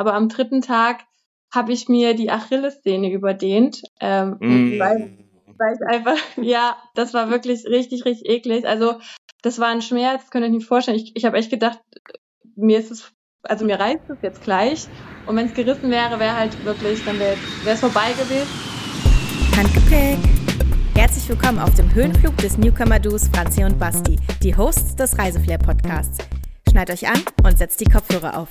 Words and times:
aber 0.00 0.14
am 0.14 0.30
dritten 0.30 0.62
Tag 0.62 1.04
habe 1.52 1.72
ich 1.72 1.90
mir 1.90 2.14
die 2.14 2.30
Achillessehne 2.30 3.12
überdehnt, 3.12 3.82
ähm, 4.00 4.38
mm. 4.40 4.78
weil, 4.78 5.18
weil 5.58 5.74
ich 5.74 5.86
einfach, 5.86 6.16
ja, 6.42 6.78
das 6.94 7.12
war 7.12 7.28
wirklich 7.28 7.66
richtig, 7.66 8.06
richtig 8.06 8.26
eklig. 8.26 8.66
Also 8.66 8.94
das 9.42 9.58
war 9.58 9.68
ein 9.68 9.82
Schmerz, 9.82 10.22
das 10.22 10.30
könnt 10.30 10.44
ihr 10.44 10.46
euch 10.46 10.54
nicht 10.54 10.66
vorstellen. 10.66 10.96
Ich, 10.96 11.14
ich 11.14 11.26
habe 11.26 11.36
echt 11.36 11.50
gedacht, 11.50 11.80
mir 12.56 12.78
ist 12.78 12.90
es, 12.90 13.12
also 13.42 13.66
mir 13.66 13.78
reißt 13.78 14.08
es 14.08 14.16
jetzt 14.22 14.42
gleich. 14.42 14.86
Und 15.26 15.36
wenn 15.36 15.46
es 15.46 15.54
gerissen 15.54 15.90
wäre, 15.90 16.18
wäre 16.18 16.34
halt 16.34 16.64
wirklich, 16.64 17.04
dann 17.04 17.18
wäre 17.18 17.36
es 17.66 17.80
vorbei 17.80 18.12
gewesen. 18.12 18.48
Handgepäck. 19.54 20.18
Herzlich 20.94 21.28
willkommen 21.28 21.58
auf 21.58 21.74
dem 21.74 21.92
Höhenflug 21.92 22.38
des 22.38 22.56
Newcomer-Duos 22.56 23.28
Franzi 23.28 23.64
und 23.64 23.78
Basti, 23.78 24.18
die 24.42 24.56
Hosts 24.56 24.96
des 24.96 25.18
Reiseflair-Podcasts. 25.18 26.24
Schneid 26.70 26.90
euch 26.90 27.06
an 27.06 27.22
und 27.44 27.58
setzt 27.58 27.80
die 27.80 27.84
Kopfhörer 27.84 28.38
auf. 28.38 28.48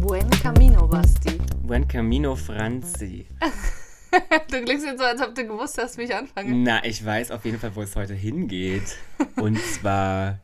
Buen 0.00 0.30
Camino, 0.30 0.86
Basti. 0.86 1.38
Buen 1.62 1.86
Camino, 1.88 2.36
Franzi. 2.36 3.26
du 4.50 4.62
klingst 4.62 4.86
jetzt 4.86 4.98
so, 4.98 5.04
als 5.04 5.20
ob 5.20 5.34
du 5.34 5.46
gewusst 5.46 5.78
hast, 5.78 5.98
wie 5.98 6.02
ich 6.02 6.14
anfange. 6.14 6.54
Na, 6.54 6.84
ich 6.84 7.04
weiß 7.04 7.30
auf 7.30 7.44
jeden 7.44 7.58
Fall, 7.58 7.74
wo 7.74 7.82
es 7.82 7.96
heute 7.96 8.14
hingeht. 8.14 8.96
Und 9.36 9.58
zwar 9.58 10.40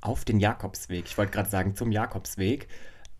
auf 0.00 0.24
den 0.24 0.40
Jakobsweg. 0.40 1.04
Ich 1.06 1.16
wollte 1.18 1.32
gerade 1.32 1.50
sagen, 1.50 1.76
zum 1.76 1.92
Jakobsweg. 1.92 2.68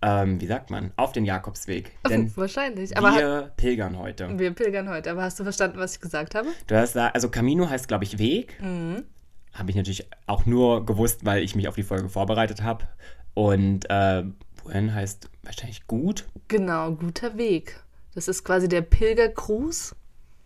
Ähm, 0.03 0.41
wie 0.41 0.47
sagt 0.47 0.71
man? 0.71 0.93
Auf 0.97 1.13
den 1.13 1.25
Jakobsweg. 1.25 1.93
Denn 2.09 2.37
Wahrscheinlich. 2.37 2.97
Aber 2.97 3.15
wir 3.15 3.53
pilgern 3.57 3.99
heute. 3.99 4.37
Wir 4.39 4.51
pilgern 4.53 4.89
heute. 4.89 5.13
Aber 5.13 5.23
hast 5.23 5.39
du 5.39 5.45
verstanden, 5.45 5.79
was 5.79 5.95
ich 5.95 6.01
gesagt 6.01 6.35
habe? 6.35 6.49
Du 6.67 6.75
hast 6.75 6.97
da, 6.97 7.09
also 7.09 7.29
Camino 7.29 7.69
heißt, 7.71 7.87
glaube 7.87 8.05
ich, 8.05 8.19
Weg. 8.19 8.61
Mhm. 8.61 9.05
Habe 9.53 9.71
ich 9.71 9.77
natürlich 9.77 10.09
auch 10.27 10.47
nur 10.47 10.85
gewusst, 10.85 11.25
weil 11.25 11.43
ich 11.43 11.55
mich 11.55 11.69
auf 11.69 11.77
die 11.77 11.85
Folge 11.85 12.09
vorbereitet 12.09 12.63
habe. 12.63 12.89
Und 13.35 13.89
äh, 13.89 14.25
Buen 14.65 14.95
heißt 14.95 15.29
wahrscheinlich 15.43 15.87
gut. 15.87 16.27
Genau, 16.49 16.93
guter 16.93 17.37
Weg. 17.37 17.81
Das 18.15 18.29
ist 18.29 18.45
quasi 18.45 18.69
der 18.69 18.83
Pilgergruß. 18.83 19.95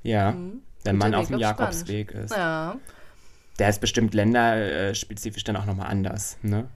Ja, 0.02 0.32
mhm. 0.32 0.62
wenn 0.84 0.96
man 0.96 1.12
Weg 1.12 1.20
auf 1.20 1.26
dem 1.28 1.38
Jakobsweg 1.38 2.10
Spanisch. 2.10 2.24
ist. 2.30 2.36
Ja. 2.36 2.76
Der 3.58 3.68
ist 3.68 3.80
bestimmt 3.80 4.14
länderspezifisch 4.14 5.44
dann 5.44 5.56
auch 5.56 5.64
nochmal 5.64 5.88
anders, 5.88 6.36
ne? 6.42 6.68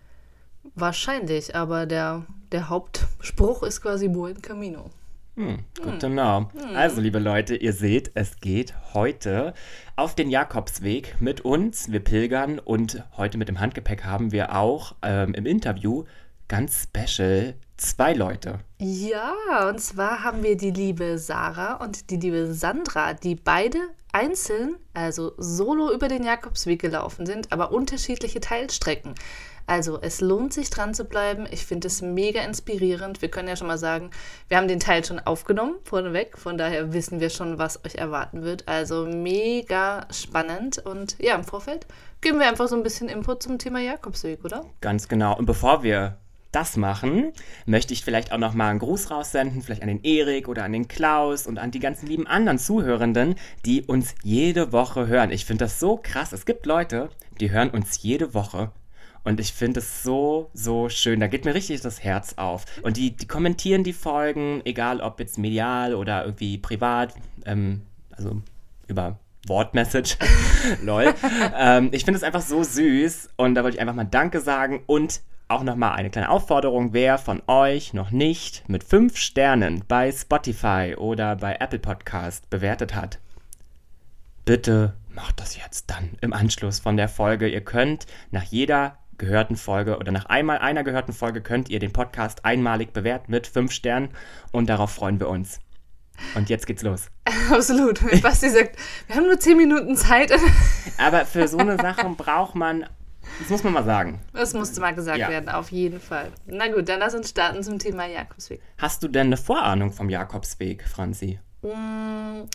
Wahrscheinlich, 0.74 1.54
aber 1.54 1.86
der, 1.86 2.26
der 2.52 2.68
Hauptspruch 2.68 3.62
ist 3.62 3.82
quasi 3.82 4.08
Buen 4.08 4.40
Camino. 4.40 4.90
Hm, 5.36 5.58
gut 5.76 5.92
hm. 5.92 5.98
genau. 5.98 6.50
Hm. 6.52 6.76
Also, 6.76 7.00
liebe 7.00 7.18
Leute, 7.18 7.54
ihr 7.54 7.72
seht, 7.72 8.10
es 8.14 8.40
geht 8.40 8.74
heute 8.92 9.54
auf 9.96 10.14
den 10.14 10.28
Jakobsweg 10.28 11.16
mit 11.20 11.42
uns. 11.42 11.90
Wir 11.90 12.00
pilgern 12.00 12.58
und 12.58 13.04
heute 13.16 13.38
mit 13.38 13.48
dem 13.48 13.60
Handgepäck 13.60 14.04
haben 14.04 14.32
wir 14.32 14.56
auch 14.56 14.96
ähm, 15.02 15.34
im 15.34 15.46
Interview 15.46 16.04
ganz 16.50 16.82
special 16.82 17.54
zwei 17.76 18.12
Leute. 18.12 18.58
Ja, 18.78 19.68
und 19.68 19.80
zwar 19.80 20.24
haben 20.24 20.42
wir 20.42 20.56
die 20.56 20.72
liebe 20.72 21.16
Sarah 21.16 21.74
und 21.74 22.10
die 22.10 22.16
liebe 22.16 22.52
Sandra, 22.52 23.14
die 23.14 23.36
beide 23.36 23.78
einzeln, 24.12 24.74
also 24.92 25.32
solo 25.38 25.92
über 25.92 26.08
den 26.08 26.24
Jakobsweg 26.24 26.80
gelaufen 26.80 27.24
sind, 27.24 27.52
aber 27.52 27.70
unterschiedliche 27.70 28.40
Teilstrecken. 28.40 29.14
Also 29.68 30.00
es 30.02 30.20
lohnt 30.20 30.52
sich 30.52 30.70
dran 30.70 30.92
zu 30.92 31.04
bleiben. 31.04 31.46
Ich 31.52 31.64
finde 31.64 31.86
es 31.86 32.02
mega 32.02 32.42
inspirierend. 32.42 33.22
Wir 33.22 33.30
können 33.30 33.46
ja 33.46 33.54
schon 33.54 33.68
mal 33.68 33.78
sagen, 33.78 34.10
wir 34.48 34.56
haben 34.56 34.66
den 34.66 34.80
Teil 34.80 35.04
schon 35.04 35.20
aufgenommen 35.20 35.76
vorneweg. 35.84 36.36
Von 36.36 36.58
daher 36.58 36.92
wissen 36.92 37.20
wir 37.20 37.30
schon, 37.30 37.58
was 37.58 37.84
euch 37.84 37.94
erwarten 37.94 38.42
wird. 38.42 38.66
Also 38.66 39.06
mega 39.06 40.08
spannend. 40.10 40.78
Und 40.78 41.14
ja, 41.20 41.36
im 41.36 41.44
Vorfeld 41.44 41.86
geben 42.20 42.40
wir 42.40 42.48
einfach 42.48 42.66
so 42.66 42.74
ein 42.74 42.82
bisschen 42.82 43.08
Input 43.08 43.44
zum 43.44 43.58
Thema 43.58 43.78
Jakobsweg, 43.78 44.44
oder? 44.44 44.64
Ganz 44.80 45.06
genau. 45.06 45.38
Und 45.38 45.46
bevor 45.46 45.84
wir 45.84 46.18
das 46.52 46.76
machen, 46.76 47.32
möchte 47.66 47.92
ich 47.92 48.04
vielleicht 48.04 48.32
auch 48.32 48.38
noch 48.38 48.54
mal 48.54 48.70
einen 48.70 48.78
Gruß 48.78 49.10
raussenden, 49.10 49.62
vielleicht 49.62 49.82
an 49.82 49.88
den 49.88 50.02
Erik 50.02 50.48
oder 50.48 50.64
an 50.64 50.72
den 50.72 50.88
Klaus 50.88 51.46
und 51.46 51.58
an 51.58 51.70
die 51.70 51.80
ganzen 51.80 52.06
lieben 52.06 52.26
anderen 52.26 52.58
Zuhörenden, 52.58 53.36
die 53.64 53.82
uns 53.82 54.14
jede 54.22 54.72
Woche 54.72 55.06
hören. 55.06 55.30
Ich 55.30 55.44
finde 55.44 55.64
das 55.64 55.78
so 55.78 55.98
krass. 56.02 56.32
Es 56.32 56.46
gibt 56.46 56.66
Leute, 56.66 57.10
die 57.40 57.50
hören 57.50 57.70
uns 57.70 58.02
jede 58.02 58.34
Woche. 58.34 58.72
Und 59.22 59.38
ich 59.38 59.52
finde 59.52 59.80
es 59.80 60.02
so, 60.02 60.50
so 60.54 60.88
schön. 60.88 61.20
Da 61.20 61.26
geht 61.26 61.44
mir 61.44 61.54
richtig 61.54 61.82
das 61.82 62.02
Herz 62.02 62.34
auf. 62.36 62.64
Und 62.82 62.96
die, 62.96 63.14
die 63.14 63.26
kommentieren 63.26 63.84
die 63.84 63.92
Folgen, 63.92 64.62
egal 64.64 65.00
ob 65.00 65.20
jetzt 65.20 65.38
medial 65.38 65.94
oder 65.94 66.24
irgendwie 66.24 66.56
privat, 66.56 67.14
ähm, 67.44 67.82
also 68.10 68.40
über 68.86 69.18
Wortmessage. 69.46 70.16
Lol. 70.82 71.14
ähm, 71.54 71.90
ich 71.92 72.04
finde 72.04 72.18
es 72.18 72.24
einfach 72.24 72.42
so 72.42 72.62
süß 72.62 73.30
und 73.36 73.54
da 73.54 73.62
wollte 73.62 73.76
ich 73.76 73.80
einfach 73.80 73.94
mal 73.94 74.04
Danke 74.04 74.40
sagen 74.40 74.82
und 74.86 75.20
auch 75.50 75.62
nochmal 75.62 75.92
eine 75.92 76.10
kleine 76.10 76.30
Aufforderung, 76.30 76.92
wer 76.92 77.18
von 77.18 77.42
euch 77.46 77.92
noch 77.92 78.10
nicht 78.10 78.68
mit 78.68 78.84
fünf 78.84 79.16
Sternen 79.16 79.84
bei 79.88 80.12
Spotify 80.12 80.94
oder 80.96 81.36
bei 81.36 81.56
Apple 81.58 81.78
Podcast 81.78 82.48
bewertet 82.50 82.94
hat, 82.94 83.18
bitte 84.44 84.94
macht 85.08 85.40
das 85.40 85.56
jetzt 85.56 85.90
dann 85.90 86.10
im 86.20 86.32
Anschluss 86.32 86.80
von 86.80 86.96
der 86.96 87.08
Folge. 87.08 87.48
Ihr 87.48 87.62
könnt 87.62 88.06
nach 88.30 88.44
jeder 88.44 88.98
gehörten 89.18 89.56
Folge 89.56 89.98
oder 89.98 90.12
nach 90.12 90.26
einmal 90.26 90.58
einer 90.58 90.82
gehörten 90.82 91.12
Folge 91.12 91.42
könnt 91.42 91.68
ihr 91.68 91.78
den 91.78 91.92
Podcast 91.92 92.44
einmalig 92.44 92.92
bewerten 92.92 93.30
mit 93.30 93.46
fünf 93.46 93.72
Sternen 93.72 94.10
und 94.52 94.68
darauf 94.68 94.92
freuen 94.92 95.20
wir 95.20 95.28
uns. 95.28 95.60
Und 96.34 96.48
jetzt 96.48 96.66
geht's 96.66 96.82
los. 96.82 97.10
Absolut. 97.50 98.00
Basti 98.22 98.50
sagt, 98.50 98.76
wir 99.06 99.16
haben 99.16 99.26
nur 99.26 99.38
zehn 99.38 99.56
Minuten 99.56 99.96
Zeit. 99.96 100.32
Aber 100.98 101.24
für 101.24 101.48
so 101.48 101.58
eine 101.58 101.76
Sache 101.76 102.08
braucht 102.16 102.54
man 102.54 102.86
das 103.40 103.48
muss 103.48 103.64
man 103.64 103.72
mal 103.72 103.84
sagen. 103.84 104.20
Das 104.32 104.54
musste 104.54 104.80
mal 104.80 104.94
gesagt 104.94 105.18
ja. 105.18 105.28
werden, 105.28 105.48
auf 105.48 105.70
jeden 105.70 106.00
Fall. 106.00 106.30
Na 106.46 106.68
gut, 106.68 106.88
dann 106.88 107.00
lass 107.00 107.14
uns 107.14 107.30
starten 107.30 107.62
zum 107.62 107.78
Thema 107.78 108.06
Jakobsweg. 108.06 108.60
Hast 108.78 109.02
du 109.02 109.08
denn 109.08 109.28
eine 109.28 109.36
Vorahnung 109.36 109.92
vom 109.92 110.08
Jakobsweg, 110.08 110.86
Franzi? 110.86 111.40
Mm, 111.62 112.48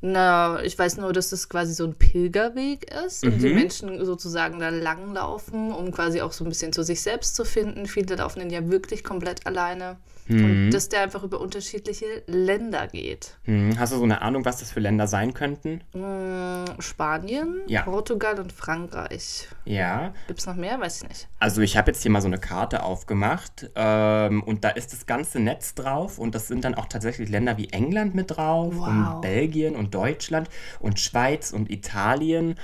na, 0.00 0.60
ich 0.62 0.76
weiß 0.78 0.96
nur, 0.96 1.12
dass 1.12 1.30
das 1.30 1.48
quasi 1.48 1.74
so 1.74 1.84
ein 1.84 1.94
Pilgerweg 1.94 2.92
ist 3.06 3.24
mhm. 3.24 3.32
und 3.32 3.42
die 3.42 3.48
mhm. 3.48 3.54
Menschen 3.54 4.04
sozusagen 4.04 4.58
da 4.58 4.68
langlaufen, 4.68 5.72
um 5.72 5.92
quasi 5.92 6.20
auch 6.20 6.32
so 6.32 6.44
ein 6.44 6.48
bisschen 6.48 6.72
zu 6.72 6.82
sich 6.82 7.02
selbst 7.02 7.36
zu 7.36 7.44
finden. 7.44 7.86
Viele 7.86 8.16
laufen 8.16 8.40
den 8.40 8.50
ja 8.50 8.68
wirklich 8.68 9.04
komplett 9.04 9.46
alleine. 9.46 9.96
Mhm. 10.26 10.44
Und 10.44 10.70
dass 10.70 10.88
der 10.88 11.02
einfach 11.02 11.22
über 11.22 11.40
unterschiedliche 11.40 12.22
Länder 12.26 12.86
geht. 12.86 13.38
Mhm. 13.44 13.78
Hast 13.78 13.92
du 13.92 13.96
so 13.96 14.04
eine 14.04 14.22
Ahnung, 14.22 14.44
was 14.44 14.58
das 14.58 14.70
für 14.70 14.80
Länder 14.80 15.06
sein 15.06 15.34
könnten? 15.34 15.82
Mm, 15.92 16.80
Spanien, 16.80 17.60
ja. 17.66 17.82
Portugal 17.82 18.38
und 18.38 18.52
Frankreich. 18.52 19.48
Ja. 19.64 20.12
Gibt 20.26 20.40
es 20.40 20.46
noch 20.46 20.54
mehr? 20.54 20.80
Weiß 20.80 21.02
ich 21.02 21.08
nicht. 21.08 21.28
Also 21.38 21.60
ich 21.60 21.76
habe 21.76 21.90
jetzt 21.90 22.02
hier 22.02 22.10
mal 22.10 22.20
so 22.20 22.28
eine 22.28 22.38
Karte 22.38 22.82
aufgemacht 22.82 23.70
ähm, 23.74 24.42
und 24.42 24.64
da 24.64 24.70
ist 24.70 24.92
das 24.92 25.06
ganze 25.06 25.40
Netz 25.40 25.74
drauf 25.74 26.18
und 26.18 26.34
das 26.34 26.48
sind 26.48 26.64
dann 26.64 26.74
auch 26.74 26.86
tatsächlich 26.86 27.28
Länder 27.28 27.56
wie 27.56 27.68
England 27.70 28.14
mit 28.14 28.36
drauf 28.36 28.74
wow. 28.76 28.88
und 28.88 29.20
Belgien 29.22 29.76
und 29.76 29.94
Deutschland 29.94 30.48
und 30.80 31.00
Schweiz 31.00 31.52
und 31.52 31.70
Italien. 31.70 32.56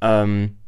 Ähm, 0.00 0.58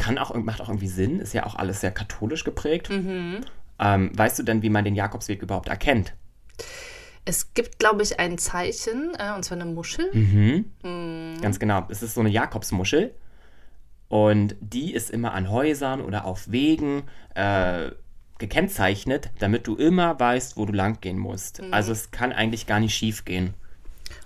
kann 0.00 0.16
auch, 0.16 0.34
macht 0.34 0.62
auch 0.62 0.68
irgendwie 0.68 0.88
Sinn, 0.88 1.20
ist 1.20 1.34
ja 1.34 1.44
auch 1.44 1.54
alles 1.54 1.80
sehr 1.80 1.92
katholisch 1.92 2.44
geprägt. 2.44 2.88
Mhm. 2.88 3.40
Ähm, 3.80 4.10
weißt 4.16 4.38
du 4.38 4.42
denn, 4.42 4.62
wie 4.62 4.70
man 4.70 4.84
den 4.84 4.94
Jakobsweg 4.94 5.42
überhaupt 5.42 5.68
erkennt? 5.68 6.14
Es 7.24 7.54
gibt, 7.54 7.78
glaube 7.78 8.02
ich, 8.02 8.20
ein 8.20 8.38
Zeichen, 8.38 9.12
äh, 9.18 9.34
und 9.34 9.44
zwar 9.44 9.60
eine 9.60 9.70
Muschel. 9.70 10.10
Mhm. 10.12 10.72
Mhm. 10.82 11.40
Ganz 11.40 11.58
genau. 11.58 11.86
Es 11.88 12.02
ist 12.02 12.14
so 12.14 12.20
eine 12.20 12.30
Jakobsmuschel. 12.30 13.14
Und 14.08 14.56
die 14.60 14.92
ist 14.92 15.10
immer 15.10 15.32
an 15.32 15.50
Häusern 15.50 16.00
oder 16.00 16.24
auf 16.24 16.50
Wegen 16.50 17.04
äh, 17.34 17.90
gekennzeichnet, 18.38 19.30
damit 19.38 19.66
du 19.66 19.76
immer 19.76 20.18
weißt, 20.18 20.56
wo 20.56 20.66
du 20.66 20.72
lang 20.72 21.00
gehen 21.00 21.18
musst. 21.18 21.62
Mhm. 21.62 21.72
Also 21.72 21.92
es 21.92 22.10
kann 22.10 22.32
eigentlich 22.32 22.66
gar 22.66 22.80
nicht 22.80 22.94
schief 22.94 23.24
gehen. 23.24 23.54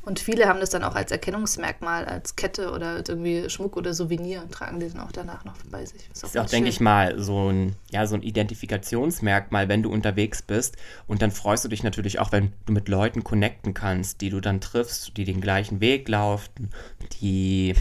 Und 0.03 0.19
viele 0.19 0.49
haben 0.49 0.61
das 0.61 0.71
dann 0.71 0.85
auch 0.85 0.95
als 0.95 1.11
Erkennungsmerkmal, 1.11 2.05
als 2.05 2.37
Kette 2.37 2.73
oder 2.73 2.97
irgendwie 2.97 3.49
Schmuck 3.51 3.77
oder 3.77 3.95
Souvenir 3.95 4.43
und 4.43 4.53
tragen 4.53 4.81
die 4.81 4.89
dann 4.89 5.01
auch 5.01 5.13
danach 5.13 5.45
noch 5.45 5.55
bei 5.71 5.85
sich. 5.85 6.09
Das 6.09 6.23
ist 6.23 6.37
auch, 6.37 6.45
auch 6.45 6.51
denke 6.51 6.69
ich 6.69 6.81
mal, 6.81 7.19
so 7.21 7.51
ein, 7.51 7.77
ja, 7.91 8.07
so 8.07 8.15
ein 8.15 8.23
Identifikationsmerkmal, 8.23 9.69
wenn 9.69 9.83
du 9.83 9.91
unterwegs 9.91 10.43
bist. 10.43 10.77
Und 11.07 11.23
dann 11.23 11.31
freust 11.31 11.65
du 11.65 11.69
dich 11.69 11.83
natürlich 11.83 12.19
auch, 12.19 12.33
wenn 12.33 12.53
du 12.67 12.73
mit 12.73 12.89
Leuten 12.89 13.25
connecten 13.25 13.75
kannst, 13.75 14.21
die 14.21 14.31
du 14.31 14.41
dann 14.41 14.61
triffst, 14.61 15.17
die 15.17 15.25
den 15.25 15.41
gleichen 15.41 15.81
Weg 15.81 16.09
laufen, 16.09 16.71
die 17.21 17.75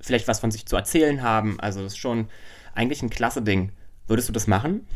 vielleicht 0.00 0.28
was 0.28 0.40
von 0.40 0.50
sich 0.50 0.66
zu 0.66 0.76
erzählen 0.76 1.22
haben. 1.22 1.60
Also 1.60 1.82
das 1.82 1.92
ist 1.92 1.98
schon 1.98 2.28
eigentlich 2.74 3.02
ein 3.02 3.10
klasse 3.10 3.42
Ding. 3.42 3.72
Würdest 4.06 4.28
du 4.28 4.32
das 4.32 4.46
machen? 4.46 4.86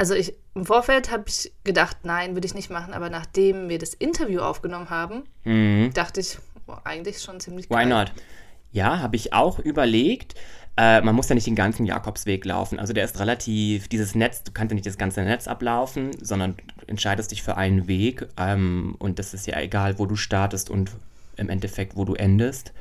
Also 0.00 0.14
ich 0.14 0.32
im 0.54 0.64
Vorfeld 0.64 1.10
habe 1.10 1.24
ich 1.26 1.52
gedacht, 1.62 1.98
nein, 2.04 2.32
würde 2.32 2.46
ich 2.46 2.54
nicht 2.54 2.70
machen, 2.70 2.94
aber 2.94 3.10
nachdem 3.10 3.68
wir 3.68 3.78
das 3.78 3.92
Interview 3.92 4.40
aufgenommen 4.40 4.88
haben, 4.88 5.24
mhm. 5.44 5.90
dachte 5.92 6.20
ich, 6.20 6.38
oh, 6.66 6.72
eigentlich 6.84 7.20
schon 7.20 7.38
ziemlich 7.38 7.68
geil. 7.68 7.84
Why 7.84 7.90
not? 7.90 8.10
Ja, 8.72 9.00
habe 9.00 9.16
ich 9.16 9.34
auch 9.34 9.58
überlegt. 9.58 10.36
Äh, 10.78 11.02
man 11.02 11.14
muss 11.14 11.28
ja 11.28 11.34
nicht 11.34 11.46
den 11.46 11.54
ganzen 11.54 11.84
Jakobsweg 11.84 12.46
laufen. 12.46 12.78
Also 12.78 12.94
der 12.94 13.04
ist 13.04 13.20
relativ, 13.20 13.88
dieses 13.88 14.14
Netz, 14.14 14.42
du 14.42 14.52
kannst 14.52 14.70
ja 14.70 14.74
nicht 14.76 14.86
das 14.86 14.96
ganze 14.96 15.20
Netz 15.20 15.46
ablaufen, 15.46 16.12
sondern 16.18 16.56
du 16.56 16.86
entscheidest 16.86 17.30
dich 17.30 17.42
für 17.42 17.58
einen 17.58 17.86
Weg. 17.86 18.26
Ähm, 18.38 18.96
und 19.00 19.18
das 19.18 19.34
ist 19.34 19.46
ja 19.46 19.60
egal, 19.60 19.98
wo 19.98 20.06
du 20.06 20.16
startest 20.16 20.70
und 20.70 20.92
im 21.36 21.50
Endeffekt, 21.50 21.94
wo 21.94 22.06
du 22.06 22.14
endest. 22.14 22.72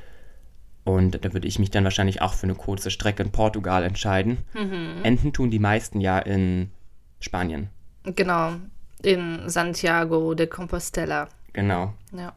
Und 0.86 1.25
da 1.25 1.33
würde 1.33 1.50
ich 1.50 1.60
mich 1.60 1.69
dann 1.69 1.83
wahrscheinlich 1.83 2.21
auch 2.21 2.33
für 2.33 2.44
eine 2.44 2.56
kurze 2.56 2.92
Strecke 2.92 3.24
in 3.24 3.33
Portugal 3.33 3.83
entscheiden. 3.83 4.38
Mhm. 4.54 5.04
Enden 5.04 5.33
tun 5.33 5.51
die 5.51 5.60
meisten 5.60 6.00
ja 6.00 6.18
in 6.18 6.71
Spanien. 7.19 7.69
Genau, 8.04 8.54
in 9.01 9.50
Santiago 9.50 10.33
de 10.33 10.48
Compostela. 10.48 11.27
Genau. 11.54 11.94
Ja. 12.12 12.33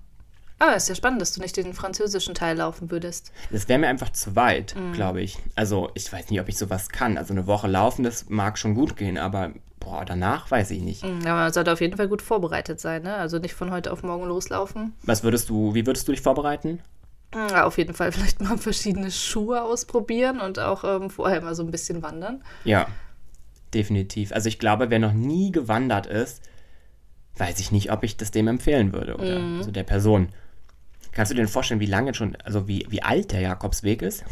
Aber 0.59 0.77
es 0.77 0.85
ist 0.85 0.89
ja 0.91 0.95
spannend, 0.95 1.21
dass 1.21 1.33
du 1.33 1.41
nicht 1.41 1.57
den 1.57 1.75
französischen 1.75 2.35
Teil 2.35 2.57
laufen 2.59 2.91
würdest. 2.93 3.33
Das 3.51 3.69
wäre 3.69 3.81
mir 3.81 3.89
einfach 3.89 4.11
zu 4.11 4.37
weit, 4.37 4.77
Mhm. 4.77 4.93
glaube 4.93 5.21
ich. 5.21 5.39
Also 5.57 5.91
ich 5.95 6.13
weiß 6.13 6.31
nicht, 6.31 6.41
ob 6.41 6.49
ich 6.49 6.57
sowas 6.57 6.89
kann. 6.89 7.19
Also 7.19 7.33
eine 7.35 7.47
Woche 7.49 7.67
laufen, 7.67 8.05
das 8.05 8.29
mag 8.29 8.57
schon 8.59 8.75
gut 8.77 8.97
gehen, 8.97 9.19
aber 9.19 9.51
boah, 9.81 10.05
danach 10.05 10.49
weiß 10.53 10.71
ich 10.71 10.81
nicht. 10.83 11.03
Mhm, 11.03 11.23
Aber 11.23 11.41
man 11.41 11.53
sollte 11.53 11.73
auf 11.73 11.81
jeden 11.81 11.97
Fall 11.97 12.07
gut 12.07 12.23
vorbereitet 12.23 12.79
sein, 12.81 13.03
ne? 13.03 13.17
Also 13.17 13.41
nicht 13.41 13.55
von 13.55 13.73
heute 13.73 13.91
auf 13.93 14.05
morgen 14.05 14.25
loslaufen. 14.27 14.93
Was 15.03 15.25
würdest 15.25 15.49
du, 15.49 15.75
wie 15.75 15.85
würdest 15.85 16.07
du 16.07 16.13
dich 16.13 16.21
vorbereiten? 16.21 16.79
Ja, 17.35 17.65
auf 17.65 17.77
jeden 17.79 17.95
Fall 17.95 18.13
vielleicht 18.13 18.41
mal 18.41 18.57
verschiedene 18.57 19.11
Schuhe 19.11 19.63
ausprobieren 19.65 20.39
und 20.41 20.61
auch 20.61 20.85
ähm, 20.85 21.11
vorher 21.11 21.41
mal 21.41 21.57
so 21.57 21.65
ein 21.65 21.73
bisschen 21.73 22.03
wandern. 22.03 22.45
Ja, 22.63 22.87
definitiv. 23.75 24.33
Also 24.33 24.49
ich 24.49 24.59
glaube, 24.59 24.91
wer 24.91 24.99
noch 24.99 25.13
nie 25.13 25.53
gewandert 25.53 26.07
ist, 26.07 26.43
weiß 27.37 27.61
ich 27.61 27.73
nicht, 27.73 27.91
ob 27.93 28.03
ich 28.05 28.17
das 28.17 28.31
dem 28.31 28.49
empfehlen 28.49 28.93
würde 28.93 29.15
oder 29.17 29.39
Mhm. 29.39 29.59
also 29.59 29.71
der 29.71 29.85
Person. 29.85 30.29
Kannst 31.13 31.31
du 31.31 31.35
dir 31.35 31.43
denn 31.43 31.49
vorstellen, 31.49 31.81
wie 31.81 31.87
lange 31.87 32.15
schon, 32.15 32.37
also 32.45 32.69
wie, 32.69 32.87
wie 32.89 33.03
alt 33.03 33.33
der 33.33 33.41
Jakobsweg 33.41 34.03
ist? 34.03 34.25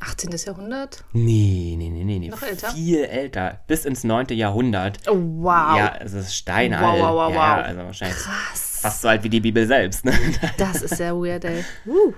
18. 0.00 0.30
Jahrhundert? 0.46 1.04
Nee, 1.12 1.74
nee, 1.78 1.88
nee, 1.88 2.04
nee, 2.04 2.18
nee. 2.18 2.28
Noch 2.28 2.42
älter? 2.42 2.70
Viel 2.70 3.04
älter. 3.04 3.60
Bis 3.66 3.84
ins 3.84 4.04
9. 4.04 4.26
Jahrhundert. 4.30 4.98
Oh, 5.08 5.14
wow. 5.16 5.76
Ja, 5.76 5.96
es 6.00 6.12
ist 6.12 6.34
steinalt. 6.36 6.82
Wow, 6.82 6.98
wow, 7.00 7.14
wow, 7.28 7.34
ja, 7.34 7.56
wow. 7.58 7.64
also 7.64 7.80
wahrscheinlich 7.80 8.18
Krass. 8.18 8.78
fast 8.82 9.00
so 9.02 9.08
alt 9.08 9.22
wie 9.24 9.28
die 9.30 9.40
Bibel 9.40 9.66
selbst. 9.66 10.04
Ne? 10.04 10.12
Das 10.58 10.82
ist 10.82 10.96
sehr 10.96 11.14
weird, 11.16 11.44
ey. 11.44 11.64
Uh. 11.86 12.12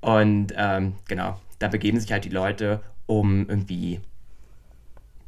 Und 0.00 0.52
ähm, 0.56 0.96
genau, 1.06 1.38
da 1.62 1.68
begeben 1.68 1.98
sich 2.00 2.12
halt 2.12 2.24
die 2.24 2.28
Leute, 2.30 2.80
um 3.06 3.48
irgendwie 3.48 4.00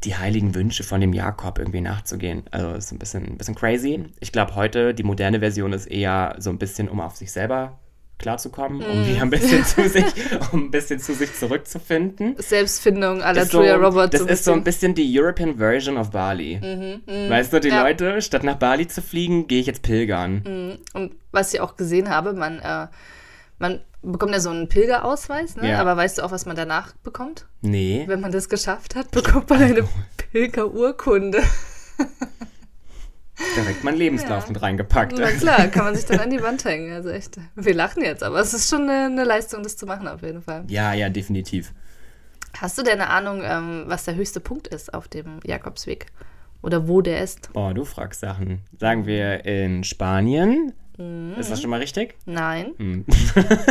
die 0.05 0.17
heiligen 0.17 0.55
Wünsche 0.55 0.85
von 0.85 1.01
dem 1.01 1.13
Jakob 1.15 1.59
irgendwie 1.59 1.81
nachzugehen. 1.81 2.43
Also 2.51 2.73
ist 2.75 2.93
ein 2.93 2.99
bisschen, 2.99 3.25
ein 3.25 3.39
bisschen 3.39 3.55
crazy. 3.55 4.05
Ich 4.21 4.33
glaube, 4.33 4.55
heute 4.55 4.93
die 4.93 5.03
moderne 5.03 5.41
Version 5.41 5.73
ist 5.73 5.87
eher 5.87 6.35
so 6.39 6.51
ein 6.51 6.59
bisschen, 6.59 6.89
um 6.91 7.01
auf 7.01 7.17
sich 7.17 7.33
selber 7.33 7.79
klarzukommen, 8.19 8.83
um 8.83 9.01
Mhm. 9.03 9.07
wieder 9.09 9.23
ein 9.23 9.31
bisschen 9.31 9.65
zu 9.65 9.89
sich, 9.89 10.05
um 10.53 10.67
ein 10.67 10.71
bisschen 10.71 11.01
zu 11.01 11.15
sich 11.15 11.33
zurückzufinden. 11.35 12.37
Selbstfindung 12.39 13.23
à 13.23 13.33
la 13.33 13.45
so, 13.47 13.59
Julia 13.59 13.77
Roberts. 13.77 14.11
das 14.13 14.21
so 14.21 14.27
ist 14.29 14.45
so 14.45 14.53
ein 14.53 14.63
bisschen 14.63 14.95
die 14.95 15.19
European 15.19 15.57
Version 15.57 15.97
of 15.97 16.11
Bali. 16.11 16.61
weißt 16.61 17.53
du, 17.53 17.61
die 17.61 17.69
Mhm, 17.69 17.75
Ja. 17.75 17.83
Leute, 17.83 18.21
statt 18.23 18.45
nach 18.45 18.57
Bali 18.57 18.87
zu 18.87 19.01
fliegen, 19.03 19.47
gehe 19.49 19.61
ich 19.61 19.67
jetzt 19.67 19.83
pilgern. 19.83 20.43
Mhm. 20.47 20.79
Und 21.01 21.15
was 21.33 21.53
ich 21.55 21.61
auch 21.61 21.77
gesehen 21.77 22.09
habe, 22.11 22.35
man, 22.35 22.59
äh, 22.61 22.87
man 23.59 23.81
bekommt 24.05 24.33
ja 24.33 24.41
so 24.41 24.51
einen 24.51 24.69
Pilgerausweis, 24.69 25.57
ne? 25.57 25.71
Ja. 25.71 25.81
aber 25.81 25.97
weißt 25.97 26.19
du 26.19 26.23
auch, 26.23 26.31
was 26.31 26.47
man 26.47 26.57
danach 26.57 26.93
bekommt? 27.03 27.47
Nee. 27.61 28.05
Wenn 28.07 28.21
man 28.21 28.33
das 28.33 28.49
geschafft 28.49 28.95
hat, 28.95 29.11
bekommt 29.11 29.51
man 29.51 29.63
eine 29.63 29.89
Pilgerurkunde. 30.33 31.43
Direkt 33.57 33.83
meinen 33.83 33.97
Lebenslauf 33.97 34.49
mit 34.49 34.63
reingepackt. 34.63 35.15
Na 35.19 35.31
klar, 35.33 35.67
kann 35.69 35.85
man 35.85 35.97
sich 35.97 36.07
dann 36.07 36.21
an 36.21 36.31
die 36.31 36.43
Wand 36.43 36.65
hängen. 36.65 36.93
Also 36.93 37.09
echt, 37.11 37.39
wir 37.57 37.75
lachen 37.75 38.03
jetzt, 38.03 38.23
aber 38.23 38.39
es 38.39 38.55
ist 38.55 38.71
schon 38.71 38.83
eine, 38.83 39.07
eine 39.07 39.25
Leistung, 39.25 39.63
das 39.63 39.77
zu 39.77 39.87
machen 39.87 40.07
auf 40.07 40.23
jeden 40.23 40.43
Fall. 40.43 40.65
Ja, 40.69 40.93
ja, 40.93 41.09
definitiv. 41.09 41.73
Hast 42.59 42.79
du 42.79 42.83
denn 42.83 43.01
eine 43.01 43.11
Ahnung, 43.11 43.43
ähm, 43.45 43.85
was 43.87 44.05
der 44.05 44.15
höchste 44.15 44.39
Punkt 44.41 44.69
ist 44.69 44.95
auf 44.95 45.09
dem 45.09 45.41
Jakobsweg? 45.45 46.07
Oder 46.63 46.89
wo 46.89 47.01
der 47.01 47.23
ist? 47.23 47.51
Oh, 47.55 47.73
du 47.75 47.85
fragst 47.85 48.21
Sachen. 48.21 48.61
Sagen 48.79 49.07
wir 49.07 49.45
in 49.45 49.85
Spanien. 49.85 50.73
Ist 50.97 51.51
das 51.51 51.61
schon 51.61 51.71
mal 51.71 51.81
richtig? 51.81 52.15
Nein. 52.25 52.75
Hm. 52.77 53.05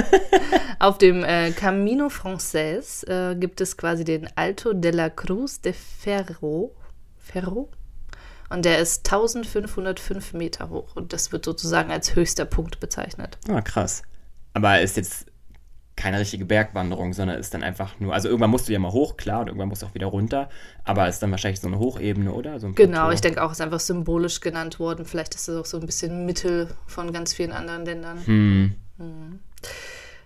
Auf 0.80 0.98
dem 0.98 1.24
äh, 1.24 1.52
Camino 1.52 2.10
Frances 2.10 3.04
äh, 3.04 3.36
gibt 3.40 3.62
es 3.62 3.78
quasi 3.78 4.04
den 4.04 4.28
Alto 4.36 4.74
de 4.74 4.92
la 4.92 5.10
Cruz 5.10 5.62
de 5.62 5.74
Ferro. 5.74 6.76
Ferro? 7.18 7.70
Und 8.50 8.66
der 8.66 8.80
ist 8.80 9.06
1505 9.06 10.34
Meter 10.34 10.70
hoch. 10.70 10.96
Und 10.96 11.14
das 11.14 11.32
wird 11.32 11.46
sozusagen 11.46 11.92
als 11.92 12.16
höchster 12.16 12.46
Punkt 12.46 12.80
bezeichnet. 12.80 13.38
Ah, 13.48 13.62
krass. 13.62 14.04
Aber 14.54 14.82
ist 14.82 14.98
jetzt 14.98 15.26
keine 15.96 16.20
richtige 16.20 16.46
Bergwanderung, 16.46 17.14
sondern 17.14 17.38
ist 17.38 17.54
dann 17.54 17.64
einfach 17.64 18.00
nur, 18.00 18.14
also 18.14 18.28
irgendwann 18.28 18.50
musst 18.50 18.68
du 18.68 18.74
ja 18.74 18.80
mal 18.80 18.92
hoch, 18.92 19.16
klar, 19.16 19.42
und 19.42 19.48
irgendwann 19.48 19.70
musst 19.70 19.84
du 19.84 19.86
auch 19.86 19.94
wieder 19.94 20.08
runter, 20.08 20.50
aber 20.84 21.08
ist 21.08 21.20
dann 21.20 21.32
wahrscheinlich 21.32 21.60
so 21.60 21.68
eine 21.68 21.78
Hochebene, 21.78 22.32
oder? 22.32 22.60
So 22.60 22.68
ein 22.68 22.76
Genau, 22.76 23.12
ich 23.12 23.22
denke 23.22 23.44
auch, 23.44 23.52
ist 23.52 23.62
einfach 23.62 23.80
symbolisch 23.80 24.40
genannt 24.40 24.80
worden. 24.80 25.06
Vielleicht 25.06 25.36
ist 25.36 25.48
es 25.48 25.60
auch 25.60 25.66
so 25.66 25.80
ein 25.80 25.86
bisschen 25.86 26.26
Mittel 26.26 26.70
von 26.88 27.14
ganz 27.14 27.34
vielen 27.34 27.52
anderen 27.52 27.86
Ländern. 27.86 28.26
Hm. 28.26 28.74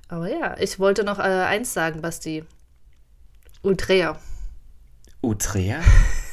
Aber 0.08 0.30
ja, 0.30 0.56
ich 0.58 0.80
wollte 0.80 1.04
noch 1.04 1.20
äh, 1.20 1.24
eins 1.24 1.74
sagen, 1.74 2.02
Basti. 2.02 2.46
Ultrea. 3.62 4.18
Utrea? 5.22 5.82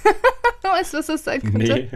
Weißt 0.63 0.95
du, 0.95 0.99
was 0.99 1.07
das 1.07 1.25
sein 1.25 1.41
könnte? 1.41 1.59
Nee. 1.59 1.91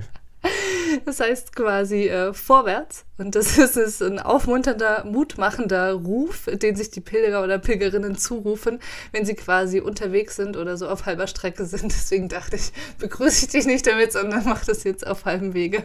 Das 1.05 1.21
heißt 1.21 1.55
quasi 1.55 2.09
äh, 2.09 2.33
vorwärts. 2.33 3.05
Und 3.17 3.35
das 3.35 3.59
ist, 3.59 3.77
ist 3.77 4.03
ein 4.03 4.19
aufmunternder, 4.19 5.05
mutmachender 5.05 5.93
Ruf, 5.93 6.49
den 6.53 6.77
sich 6.77 6.91
die 6.91 7.01
Pilgerer 7.01 7.43
oder 7.43 7.59
Pilgerinnen 7.59 8.17
zurufen, 8.17 8.79
wenn 9.13 9.25
sie 9.25 9.35
quasi 9.35 9.81
unterwegs 9.81 10.37
sind 10.37 10.57
oder 10.57 10.77
so 10.77 10.89
auf 10.89 11.07
halber 11.07 11.27
Strecke 11.27 11.65
sind. 11.65 11.85
Deswegen 11.93 12.29
dachte 12.29 12.57
ich, 12.57 12.73
begrüße 12.99 13.47
ich 13.47 13.51
dich 13.53 13.67
nicht 13.67 13.87
damit, 13.87 14.13
sondern 14.13 14.45
mach 14.45 14.65
das 14.65 14.85
jetzt 14.85 15.07
auf 15.07 15.25
halbem 15.25 15.55
Wege 15.55 15.85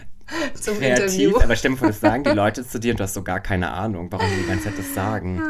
zum 0.54 0.78
Kreativ, 0.78 1.04
Interview. 1.04 1.40
aber 1.40 1.56
stell 1.56 1.72
dir 1.72 1.76
vor, 1.76 1.88
das 1.88 2.00
sagen 2.00 2.24
die 2.24 2.30
Leute 2.30 2.66
zu 2.66 2.78
dir 2.78 2.92
und 2.92 3.00
du 3.00 3.04
hast 3.04 3.14
so 3.14 3.22
gar 3.22 3.40
keine 3.40 3.72
Ahnung, 3.72 4.10
warum 4.10 4.26
die 4.30 4.42
die 4.42 4.48
ganze 4.48 4.64
Zeit 4.64 4.78
das 4.78 4.94
sagen. 4.94 5.42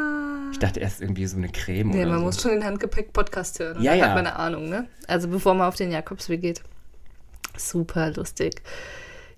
Ich 0.52 0.58
dachte 0.58 0.80
erst 0.80 1.00
irgendwie 1.00 1.26
so 1.26 1.36
eine 1.36 1.48
Creme 1.48 1.90
Nee, 1.90 2.00
oder 2.02 2.08
man 2.10 2.18
so. 2.20 2.24
muss 2.24 2.42
schon 2.42 2.50
den 2.50 2.64
Handgepäck-Podcast 2.64 3.60
hören. 3.60 3.80
Ja, 3.82 3.94
ja. 3.94 4.06
hat 4.06 4.14
man 4.16 4.26
eine 4.26 4.36
Ahnung, 4.36 4.68
ne? 4.68 4.86
Also 5.06 5.28
bevor 5.28 5.54
man 5.54 5.68
auf 5.68 5.76
den 5.76 5.92
Jakobsweg 5.92 6.40
geht. 6.40 6.62
Super 7.68 8.10
lustig. 8.12 8.62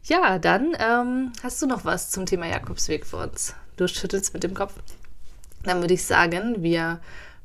Ja, 0.05 0.39
dann 0.39 0.75
ähm, 0.79 1.33
hast 1.43 1.61
du 1.63 1.67
noch 1.67 1.85
was 1.85 2.11
zum 2.11 2.27
Thema 2.27 2.47
Jakobsweg 2.47 3.07
für 3.07 3.19
uns. 3.19 3.55
Du 3.77 3.87
schüttelst 3.87 4.35
mit 4.35 4.43
dem 4.43 4.55
Kopf. 4.55 4.75
Dann 5.63 5.81
würde 5.81 5.95
ich 5.95 6.05
sagen, 6.05 6.63
wir 6.63 7.01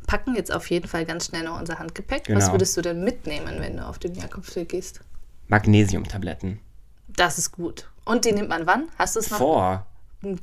packen 0.08 0.36
jetzt 0.36 0.52
auf 0.52 0.70
jeden 0.70 0.88
Fall 0.88 1.06
ganz 1.06 1.28
schnell 1.28 1.44
noch 1.44 1.60
unser 1.60 1.78
Handgepäck. 1.80 2.24
Was 2.30 2.46
Genau. 2.46 2.52
würdest 2.54 2.76
du 2.78 2.82
denn 2.82 3.04
mitnehmen, 3.04 3.58
wenn 3.60 3.78
du 3.78 3.86
auf 3.86 4.00
den 4.00 4.16
Jakobsweg 4.16 4.70
gehst? 4.70 5.02
Magnesiumtabletten. 5.50 6.60
Das 7.08 7.38
ist 7.38 7.52
gut. 7.52 7.90
Und 8.06 8.26
die 8.26 8.32
nimmt 8.32 8.50
man 8.50 8.66
wann? 8.66 8.88
Hast 8.98 9.16
du 9.16 9.20
es 9.20 9.30
noch 9.30 9.38
Vor. 9.38 9.86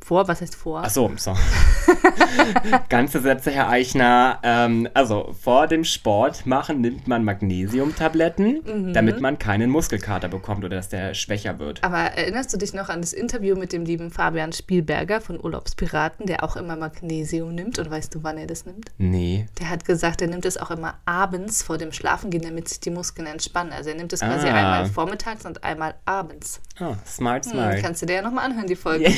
Vor? 0.01 0.29
Was 0.29 0.41
heißt 0.41 0.55
vor? 0.55 0.83
Ach 0.85 0.91
so, 0.91 1.11
so. 1.17 1.35
Ganze 2.89 3.21
Sätze, 3.21 3.51
Herr 3.51 3.69
Eichner. 3.69 4.39
Ähm, 4.43 4.89
also, 4.95 5.35
vor 5.41 5.67
dem 5.67 5.85
Sport 5.85 6.47
machen 6.47 6.81
nimmt 6.81 7.09
man 7.09 7.25
Magnesiumtabletten, 7.25 8.61
Mhm. 8.65 8.93
damit 8.95 9.21
man 9.21 9.39
keinen 9.39 9.71
Muskelkater 9.71 10.29
bekommt 10.29 10.65
oder 10.65 10.77
dass 10.77 10.89
der 10.89 11.15
schwächer 11.15 11.59
wird. 11.59 11.83
Aber 11.83 11.99
erinnerst 11.99 12.53
du 12.53 12.57
dich 12.57 12.73
noch 12.73 12.89
an 12.89 13.01
das 13.01 13.13
Interview 13.13 13.57
mit 13.57 13.73
dem 13.73 13.85
lieben 13.85 14.11
Fabian 14.11 14.53
Spielberger 14.53 15.21
von 15.21 15.43
Urlaubspiraten, 15.43 16.27
der 16.27 16.45
auch 16.45 16.57
immer 16.57 16.77
Magnesium 16.77 17.55
nimmt? 17.55 17.79
Und 17.79 17.91
weißt 17.91 18.15
du, 18.15 18.23
wann 18.23 18.39
er 18.39 18.47
das 18.47 18.67
nimmt? 18.67 18.91
Nee. 18.99 19.47
Der 19.59 19.71
hat 19.71 19.85
gesagt, 19.85 20.23
er 20.23 20.29
nimmt 20.29 20.45
es 20.45 20.57
auch 20.57 20.71
immer 20.71 20.95
abends 21.05 21.63
vor 21.63 21.79
dem 21.79 21.93
Schlafengehen, 21.93 22.45
damit 22.45 22.69
sich 22.69 22.81
die 22.81 22.91
Muskeln 22.91 23.27
entspannen. 23.27 23.73
Also 23.73 23.91
er 23.91 23.97
nimmt 23.97 24.13
es 24.13 24.21
quasi 24.21 24.47
Ah. 24.49 24.55
einmal 24.55 24.87
vormittags 24.87 25.45
und 25.45 25.65
einmal 25.65 25.95
abends. 26.05 26.61
Smart, 27.07 27.45
Hm, 27.47 27.53
smart. 27.53 27.81
kannst 27.83 28.03
du 28.03 28.07
dir 28.07 28.15
ja 28.17 28.23
nochmal 28.23 28.47
anhören, 28.47 28.67
die 28.67 28.75
Folge. 28.77 29.07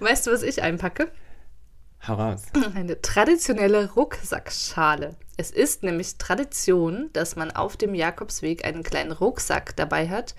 Weißt 0.00 0.26
du, 0.26 0.32
was 0.32 0.42
ich 0.42 0.62
einpacke? 0.62 1.10
Hau 2.06 2.14
raus. 2.14 2.42
Eine 2.74 3.00
traditionelle 3.02 3.90
Rucksackschale. 3.92 5.16
Es 5.36 5.50
ist 5.50 5.82
nämlich 5.82 6.16
Tradition, 6.18 7.10
dass 7.12 7.36
man 7.36 7.50
auf 7.50 7.76
dem 7.76 7.94
Jakobsweg 7.94 8.64
einen 8.64 8.82
kleinen 8.82 9.12
Rucksack 9.12 9.74
dabei 9.76 10.08
hat 10.08 10.34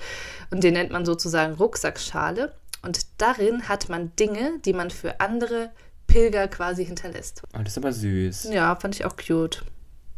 und 0.52 0.64
den 0.64 0.74
nennt 0.74 0.92
man 0.92 1.06
sozusagen 1.06 1.54
Rucksackschale 1.56 2.54
und 2.82 3.06
darin 3.18 3.68
hat 3.70 3.90
man 3.90 4.16
Dinge, 4.18 4.60
die 4.66 4.74
man 4.74 4.90
für 4.90 5.20
andere 5.20 5.72
Pilger 6.08 6.48
quasi 6.48 6.86
hinterlässt. 6.86 7.44
Oh, 7.54 7.60
das 7.60 7.74
ist 7.74 7.78
aber 7.78 7.92
süß. 7.94 8.46
Ja, 8.52 8.76
fand 8.76 8.96
ich 8.96 9.06
auch 9.06 9.16
cute. 9.18 9.64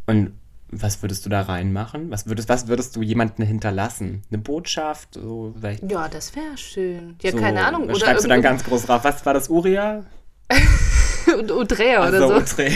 Und 0.06 0.32
was 0.72 1.02
würdest 1.02 1.24
du 1.26 1.30
da 1.30 1.42
reinmachen? 1.42 2.10
Was 2.10 2.26
würdest, 2.26 2.48
was 2.48 2.66
würdest 2.66 2.96
du 2.96 3.02
jemandem 3.02 3.46
hinterlassen? 3.46 4.22
Eine 4.30 4.38
Botschaft? 4.38 5.14
So, 5.14 5.54
vielleicht 5.56 5.90
Ja, 5.90 6.08
das 6.08 6.34
wäre 6.34 6.56
schön. 6.56 7.16
Ja, 7.22 7.30
so, 7.30 7.36
keine 7.38 7.64
Ahnung. 7.64 7.82
Was 7.88 7.96
Oder 7.96 8.06
schreibst 8.06 8.24
du 8.24 8.28
dann 8.28 8.42
ganz 8.42 8.64
groß 8.64 8.86
drauf? 8.86 9.04
Was 9.04 9.24
war 9.26 9.34
das, 9.34 9.48
Uria? 9.50 10.04
und 11.38 11.50
Udrea 11.50 12.08
oder 12.08 12.20
Also, 12.22 12.28
so. 12.28 12.34
Urea. 12.62 12.72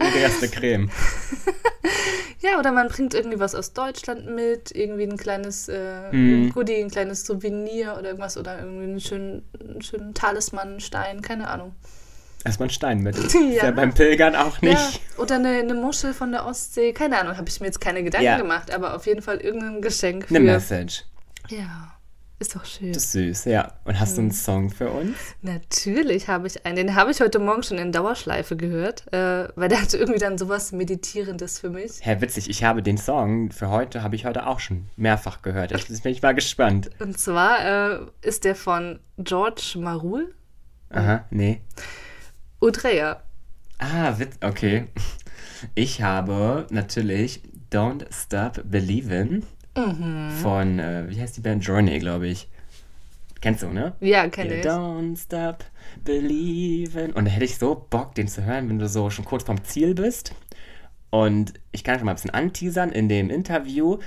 Uria 0.00 0.26
ist 0.26 0.42
eine 0.42 0.50
Creme. 0.52 0.90
Ja, 2.40 2.58
oder 2.58 2.72
man 2.72 2.88
bringt 2.88 3.14
irgendwie 3.14 3.40
was 3.40 3.54
aus 3.54 3.72
Deutschland 3.72 4.26
mit, 4.26 4.70
irgendwie 4.74 5.04
ein 5.04 5.16
kleines 5.16 5.68
äh, 5.68 6.10
Hm. 6.10 6.50
Goodie, 6.52 6.76
ein 6.82 6.90
kleines 6.90 7.24
Souvenir 7.24 7.94
oder 7.98 8.08
irgendwas 8.08 8.36
oder 8.36 8.58
irgendwie 8.58 8.84
einen 8.84 9.00
schönen, 9.00 9.42
einen 9.58 9.80
schönen 9.80 10.12
Talisman, 10.12 10.68
einen 10.68 10.80
Stein, 10.80 11.22
keine 11.22 11.48
Ahnung. 11.48 11.72
Erstmal 12.44 12.66
einen 12.66 12.74
Stein 12.74 12.98
mit. 13.00 13.16
Ist 13.18 13.34
Ja. 13.34 13.64
ja 13.64 13.70
beim 13.70 13.94
Pilgern 13.94 14.36
auch 14.36 14.60
nicht. 14.60 14.74
Ja, 14.74 15.22
oder 15.22 15.36
eine, 15.36 15.48
eine 15.58 15.74
Muschel 15.74 16.12
von 16.14 16.30
der 16.32 16.44
Ostsee, 16.46 16.92
keine 16.92 17.18
Ahnung, 17.18 17.36
habe 17.36 17.48
ich 17.48 17.60
mir 17.60 17.66
jetzt 17.66 17.80
keine 17.80 18.02
Gedanken 18.04 18.26
Ja. 18.26 18.36
gemacht, 18.38 18.72
aber 18.74 18.94
auf 18.94 19.06
jeden 19.06 19.22
Fall 19.22 19.38
irgendein 19.38 19.80
Geschenk 19.82 20.28
für. 20.28 20.36
Eine 20.36 20.44
Message. 20.44 21.04
Ja. 21.48 21.90
Ist 22.40 22.56
doch 22.56 22.64
schön. 22.64 22.92
Das 22.92 23.04
ist 23.04 23.12
süß, 23.12 23.44
ja. 23.46 23.72
Und 23.84 23.98
hast 24.00 24.16
du 24.16 24.20
einen 24.22 24.32
Song 24.32 24.68
für 24.68 24.90
uns? 24.90 25.16
Natürlich 25.40 26.26
habe 26.28 26.48
ich 26.48 26.66
einen. 26.66 26.74
Den 26.76 26.94
habe 26.96 27.12
ich 27.12 27.20
heute 27.20 27.38
Morgen 27.38 27.62
schon 27.62 27.78
in 27.78 27.92
Dauerschleife 27.92 28.56
gehört, 28.56 29.10
äh, 29.14 29.48
weil 29.54 29.68
der 29.68 29.80
hatte 29.80 29.96
irgendwie 29.98 30.18
dann 30.18 30.36
sowas 30.36 30.72
Meditierendes 30.72 31.60
für 31.60 31.70
mich. 31.70 32.00
Hä, 32.00 32.16
witzig, 32.18 32.50
ich 32.50 32.64
habe 32.64 32.82
den 32.82 32.98
Song 32.98 33.52
für 33.52 33.70
heute, 33.70 34.02
habe 34.02 34.16
ich 34.16 34.26
heute 34.26 34.46
auch 34.48 34.58
schon 34.58 34.88
mehrfach 34.96 35.42
gehört. 35.42 35.70
Jetzt 35.70 36.02
bin 36.02 36.12
ich 36.12 36.22
mal 36.22 36.34
gespannt. 36.34 36.90
Und 36.98 37.18
zwar 37.18 37.64
äh, 37.92 37.98
ist 38.20 38.44
der 38.44 38.56
von 38.56 38.98
George 39.16 39.76
Marul. 39.78 40.34
Aha, 40.90 41.24
nee. 41.30 41.60
Udrea. 42.60 43.22
Ah, 43.78 44.18
witz, 44.18 44.36
okay. 44.42 44.86
Ich 45.74 46.02
habe 46.02 46.66
natürlich 46.70 47.42
Don't 47.70 48.04
Stop 48.12 48.62
Believin' 48.64 49.44
Mhm. 49.76 50.30
von, 50.42 50.78
äh, 50.78 51.04
wie 51.08 51.20
heißt 51.20 51.36
die 51.36 51.40
Band? 51.40 51.64
Journey, 51.64 51.98
glaube 51.98 52.28
ich. 52.28 52.48
Kennst 53.40 53.62
du, 53.62 53.68
ne? 53.68 53.94
Ja, 54.00 54.28
kenne 54.28 54.60
ich. 54.60 54.64
Don't 54.64 55.18
stop 55.20 55.64
believing. 56.04 57.12
Und 57.12 57.26
da 57.26 57.30
hätte 57.30 57.44
ich 57.44 57.58
so 57.58 57.74
Bock, 57.90 58.14
den 58.14 58.28
zu 58.28 58.44
hören, 58.44 58.68
wenn 58.68 58.78
du 58.78 58.88
so 58.88 59.10
schon 59.10 59.24
kurz 59.24 59.42
vorm 59.42 59.62
Ziel 59.64 59.94
bist. 59.94 60.32
Und 61.10 61.52
ich 61.72 61.84
kann 61.84 61.98
schon 61.98 62.06
mal 62.06 62.12
ein 62.12 62.16
bisschen 62.16 62.30
anteasern 62.30 62.90
in 62.90 63.08
dem 63.08 63.28
Interview. 63.30 63.98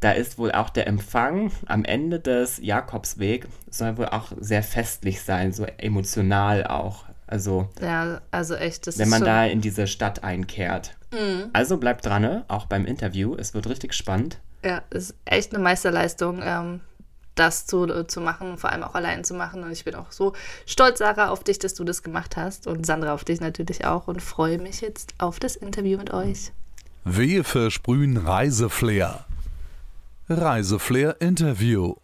Da 0.00 0.12
ist 0.12 0.38
wohl 0.38 0.50
auch 0.52 0.70
der 0.70 0.86
Empfang 0.86 1.52
am 1.66 1.84
Ende 1.84 2.18
des 2.18 2.58
Jakobsweg, 2.58 3.46
soll 3.68 3.98
wohl 3.98 4.06
auch 4.06 4.32
sehr 4.40 4.62
festlich 4.62 5.20
sein, 5.20 5.52
so 5.52 5.64
emotional 5.76 6.66
auch. 6.66 7.04
Also, 7.30 7.68
Ja, 7.80 8.20
also 8.32 8.56
echt, 8.56 8.86
das 8.88 8.98
wenn 8.98 9.04
ist 9.04 9.10
man 9.10 9.18
schon, 9.20 9.26
da 9.26 9.44
in 9.46 9.60
diese 9.60 9.86
Stadt 9.86 10.24
einkehrt. 10.24 10.96
Also 11.52 11.76
bleibt 11.76 12.06
dran, 12.06 12.22
ne? 12.22 12.44
auch 12.48 12.66
beim 12.66 12.84
Interview. 12.86 13.34
Es 13.36 13.54
wird 13.54 13.68
richtig 13.68 13.94
spannend. 13.94 14.38
Ja, 14.64 14.82
ist 14.90 15.14
echt 15.24 15.54
eine 15.54 15.62
Meisterleistung, 15.62 16.40
ähm, 16.42 16.80
das 17.34 17.66
zu, 17.66 18.04
zu 18.04 18.20
machen, 18.20 18.58
vor 18.58 18.70
allem 18.70 18.82
auch 18.82 18.94
allein 18.94 19.24
zu 19.24 19.34
machen. 19.34 19.62
Und 19.62 19.72
ich 19.72 19.84
bin 19.84 19.94
auch 19.94 20.10
so 20.12 20.34
stolz, 20.66 20.98
Sarah, 20.98 21.30
auf 21.30 21.42
dich, 21.42 21.58
dass 21.58 21.74
du 21.74 21.84
das 21.84 22.02
gemacht 22.02 22.36
hast. 22.36 22.66
Und 22.66 22.84
Sandra 22.84 23.14
auf 23.14 23.24
dich 23.24 23.40
natürlich 23.40 23.84
auch. 23.84 24.08
Und 24.08 24.20
freue 24.22 24.58
mich 24.58 24.80
jetzt 24.80 25.14
auf 25.18 25.38
das 25.38 25.56
Interview 25.56 25.98
mit 25.98 26.12
euch. 26.12 26.52
Wir 27.04 27.44
versprühen 27.44 28.16
Reiseflair. 28.16 29.24
Reiseflair 30.28 31.16
Interview. 31.20 31.94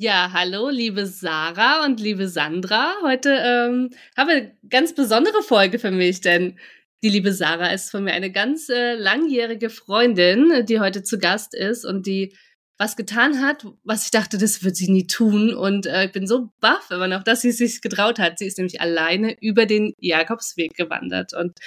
Ja, 0.00 0.30
hallo, 0.32 0.68
liebe 0.68 1.06
Sarah 1.06 1.84
und 1.84 1.98
liebe 1.98 2.28
Sandra. 2.28 2.94
Heute 3.02 3.30
ähm, 3.30 3.90
haben 4.16 4.28
wir 4.28 4.36
eine 4.36 4.56
ganz 4.70 4.94
besondere 4.94 5.42
Folge 5.42 5.80
für 5.80 5.90
mich, 5.90 6.20
denn 6.20 6.56
die 7.02 7.08
liebe 7.08 7.32
Sarah 7.32 7.72
ist 7.72 7.90
von 7.90 8.04
mir 8.04 8.12
eine 8.12 8.30
ganz 8.30 8.68
äh, 8.68 8.94
langjährige 8.94 9.70
Freundin, 9.70 10.64
die 10.66 10.78
heute 10.78 11.02
zu 11.02 11.18
Gast 11.18 11.52
ist 11.52 11.84
und 11.84 12.06
die 12.06 12.32
was 12.76 12.94
getan 12.94 13.42
hat, 13.42 13.66
was 13.82 14.04
ich 14.04 14.12
dachte, 14.12 14.38
das 14.38 14.62
wird 14.62 14.76
sie 14.76 14.88
nie 14.88 15.08
tun. 15.08 15.52
Und 15.52 15.86
äh, 15.86 16.04
ich 16.04 16.12
bin 16.12 16.28
so 16.28 16.50
baff 16.60 16.92
immer 16.92 17.08
noch, 17.08 17.24
dass 17.24 17.40
sie 17.40 17.48
es 17.48 17.56
sich 17.56 17.80
getraut 17.80 18.20
hat. 18.20 18.38
Sie 18.38 18.46
ist 18.46 18.58
nämlich 18.58 18.80
alleine 18.80 19.36
über 19.40 19.66
den 19.66 19.94
Jakobsweg 19.98 20.74
gewandert. 20.74 21.34
Und 21.34 21.58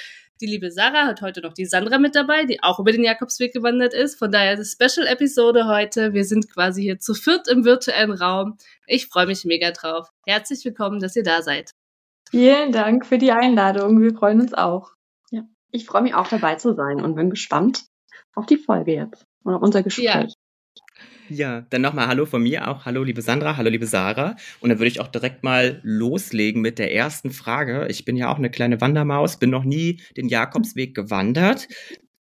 die 0.42 0.48
liebe 0.48 0.72
Sarah 0.72 1.06
hat 1.06 1.22
heute 1.22 1.42
noch 1.42 1.54
die 1.54 1.66
Sandra 1.66 2.00
mit 2.00 2.16
dabei, 2.16 2.46
die 2.46 2.64
auch 2.64 2.80
über 2.80 2.92
den 2.92 3.04
Jakobsweg 3.04 3.54
gewandert 3.54 3.94
ist. 3.94 4.18
Von 4.18 4.32
daher 4.32 4.56
ist 4.56 4.60
es 4.60 4.72
Special-Episode 4.74 5.68
heute. 5.68 6.14
Wir 6.14 6.26
sind 6.26 6.52
quasi 6.52 6.82
hier 6.82 7.00
zu 7.00 7.14
viert 7.14 7.48
im 7.48 7.64
virtuellen 7.64 8.12
Raum. 8.12 8.58
Ich 8.88 9.08
freue 9.08 9.28
mich 9.28 9.46
mega 9.46 9.72
drauf. 9.72 10.10
Herzlich 10.26 10.66
willkommen, 10.66 11.00
dass 11.00 11.16
ihr 11.16 11.24
da 11.24 11.44
seid. 11.44 11.72
Vielen 12.30 12.72
Dank 12.72 13.06
für 13.06 13.20
die 13.20 13.32
Einladung. 13.32 14.02
Wir 14.02 14.16
freuen 14.16 14.42
uns 14.42 14.54
auch. 14.54 14.94
Ja, 15.30 15.44
ich 15.72 15.86
freue 15.86 16.02
mich 16.02 16.16
auch 16.16 16.28
dabei 16.28 16.56
zu 16.56 16.74
sein 16.74 17.02
und 17.02 17.16
bin 17.16 17.30
gespannt 17.30 17.84
auf 18.34 18.48
die 18.48 18.58
Folge 18.58 18.94
jetzt 18.94 19.26
und 19.44 19.54
auf 19.54 19.62
unser 19.62 19.84
Gespräch. 19.84 20.06
Ja. 20.06 20.28
Ja, 21.34 21.64
dann 21.70 21.82
nochmal 21.82 22.08
Hallo 22.08 22.26
von 22.26 22.44
mir 22.44 22.68
auch. 22.68 22.84
Hallo 22.84 23.04
liebe 23.04 23.22
Sandra, 23.22 23.56
hallo 23.56 23.70
liebe 23.70 23.86
Sarah. 23.86 24.36
Und 24.60 24.70
dann 24.70 24.80
würde 24.80 24.90
ich 24.90 25.00
auch 25.00 25.08
direkt 25.08 25.46
mal 25.46 25.80
loslegen 25.82 26.62
mit 26.62 26.78
der 26.78 26.94
ersten 26.94 27.32
Frage. 27.32 27.88
Ich 27.90 28.04
bin 28.04 28.18
ja 28.18 28.30
auch 28.30 28.38
eine 28.38 28.52
kleine 28.52 28.82
Wandermaus, 28.82 29.38
bin 29.38 29.50
noch 29.50 29.64
nie 29.64 30.02
den 30.18 30.28
Jakobsweg 30.28 30.94
gewandert. 30.94 31.70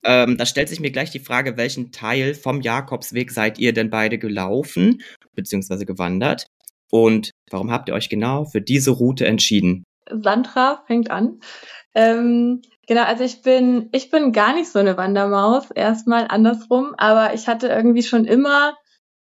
Ähm, 0.04 0.38
da 0.38 0.46
stellt 0.46 0.70
sich 0.70 0.80
mir 0.80 0.90
gleich 0.90 1.10
die 1.10 1.18
Frage, 1.18 1.58
welchen 1.58 1.92
Teil 1.92 2.34
vom 2.34 2.62
Jakobsweg 2.62 3.30
seid 3.30 3.58
ihr 3.58 3.74
denn 3.74 3.90
beide 3.90 4.16
gelaufen, 4.16 5.02
beziehungsweise 5.34 5.84
gewandert? 5.84 6.46
Und 6.90 7.32
warum 7.50 7.70
habt 7.70 7.90
ihr 7.90 7.94
euch 7.94 8.08
genau 8.08 8.46
für 8.46 8.62
diese 8.62 8.92
Route 8.92 9.26
entschieden? 9.26 9.84
Sandra 10.08 10.82
fängt 10.86 11.10
an. 11.10 11.40
Ähm, 11.94 12.62
genau, 12.86 13.02
also 13.02 13.22
ich 13.22 13.42
bin, 13.42 13.90
ich 13.92 14.10
bin 14.10 14.32
gar 14.32 14.54
nicht 14.54 14.70
so 14.70 14.78
eine 14.78 14.96
Wandermaus, 14.96 15.70
erstmal 15.72 16.26
andersrum, 16.26 16.94
aber 16.96 17.34
ich 17.34 17.48
hatte 17.48 17.68
irgendwie 17.68 18.02
schon 18.02 18.24
immer 18.24 18.74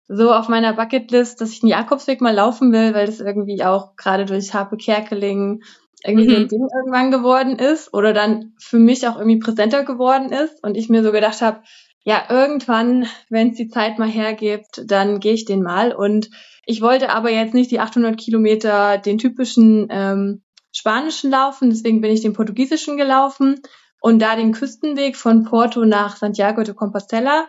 so 0.10 0.34
auf 0.34 0.50
meiner 0.50 0.74
Bucketlist, 0.74 1.40
dass 1.40 1.52
ich 1.52 1.62
den 1.62 1.70
Jakobsweg 1.70 2.20
mal 2.20 2.34
laufen 2.34 2.72
will, 2.74 2.94
weil 2.94 3.06
das 3.06 3.20
irgendwie 3.20 3.64
auch 3.64 3.96
gerade 3.96 4.26
durch 4.26 4.54
Harpe 4.54 4.76
Kerkeling 4.78 5.62
irgendwie 6.04 6.28
so 6.28 6.36
ein 6.36 6.44
Mhm. 6.44 6.48
Ding 6.48 6.68
irgendwann 6.76 7.12
geworden 7.12 7.60
ist 7.60 7.94
oder 7.94 8.14
dann 8.14 8.54
für 8.58 8.80
mich 8.80 9.08
auch 9.08 9.18
irgendwie 9.18 9.40
präsenter 9.40 9.84
geworden 9.84 10.32
ist. 10.32 10.64
Und 10.64 10.76
ich 10.76 10.90
mir 10.90 11.04
so 11.04 11.12
gedacht 11.12 11.42
habe, 11.42 11.62
ja, 12.04 12.24
irgendwann, 12.30 13.06
wenn 13.30 13.50
es 13.50 13.58
die 13.58 13.68
Zeit 13.68 14.00
mal 14.00 14.10
hergibt, 14.10 14.82
dann 14.86 15.20
gehe 15.20 15.34
ich 15.34 15.46
den 15.46 15.62
mal. 15.62 15.94
Und 15.94 16.30
ich 16.66 16.82
wollte 16.82 17.10
aber 17.10 17.30
jetzt 17.30 17.54
nicht 17.54 17.72
die 17.72 17.80
800 17.80 18.18
Kilometer, 18.18 18.98
den 18.98 19.18
typischen 19.18 19.88
ähm, 19.92 20.42
spanischen 20.72 21.30
laufen, 21.30 21.70
deswegen 21.70 22.02
bin 22.02 22.12
ich 22.12 22.22
den 22.22 22.34
portugiesischen 22.34 22.98
gelaufen 22.98 23.60
und 24.02 24.20
da 24.22 24.36
den 24.36 24.54
Küstenweg 24.54 25.18
von 25.18 25.44
Porto 25.44 25.84
nach 25.86 26.16
Santiago 26.16 26.64
de 26.64 26.74
Compostela 26.74 27.48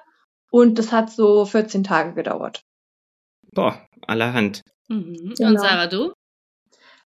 und 0.50 0.78
das 0.78 0.92
hat 0.92 1.11
so 1.11 1.45
14 1.45 1.85
Tage 1.85 2.14
gedauert. 2.14 2.62
Boah, 3.52 3.80
allerhand. 4.07 4.62
Mhm. 4.88 5.35
Genau. 5.37 5.50
Und 5.50 5.59
Sarah, 5.61 5.87
du? 5.87 6.12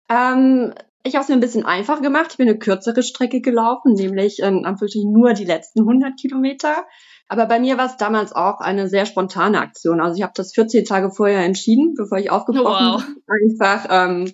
Ähm, 0.09 0.75
ich 1.03 1.15
habe 1.15 1.23
es 1.23 1.29
mir 1.29 1.35
ein 1.35 1.41
bisschen 1.41 1.65
einfach 1.65 2.03
gemacht. 2.03 2.29
Ich 2.33 2.37
bin 2.37 2.49
eine 2.49 2.59
kürzere 2.59 3.03
Strecke 3.03 3.41
gelaufen, 3.41 3.95
nämlich 3.95 4.41
in 4.41 4.67
Anführungsstrichen 4.67 5.13
nur 5.13 5.33
die 5.33 5.45
letzten 5.45 5.81
100 5.81 6.19
Kilometer. 6.21 6.85
Aber 7.29 7.47
bei 7.47 7.61
mir 7.61 7.79
war 7.79 7.87
es 7.87 7.97
damals 7.97 8.33
auch 8.33 8.61
eine 8.61 8.89
sehr 8.89 9.07
spontane 9.07 9.61
Aktion. 9.61 10.01
Also 10.01 10.17
ich 10.17 10.23
habe 10.23 10.33
das 10.35 10.53
14 10.53 10.85
Tage 10.85 11.11
vorher 11.11 11.45
entschieden, 11.45 11.95
bevor 11.97 12.19
ich 12.19 12.31
aufgebrochen 12.31 12.87
Wow. 12.95 13.05
bin. 13.05 13.23
Einfach, 13.61 13.87
ähm, 13.89 14.33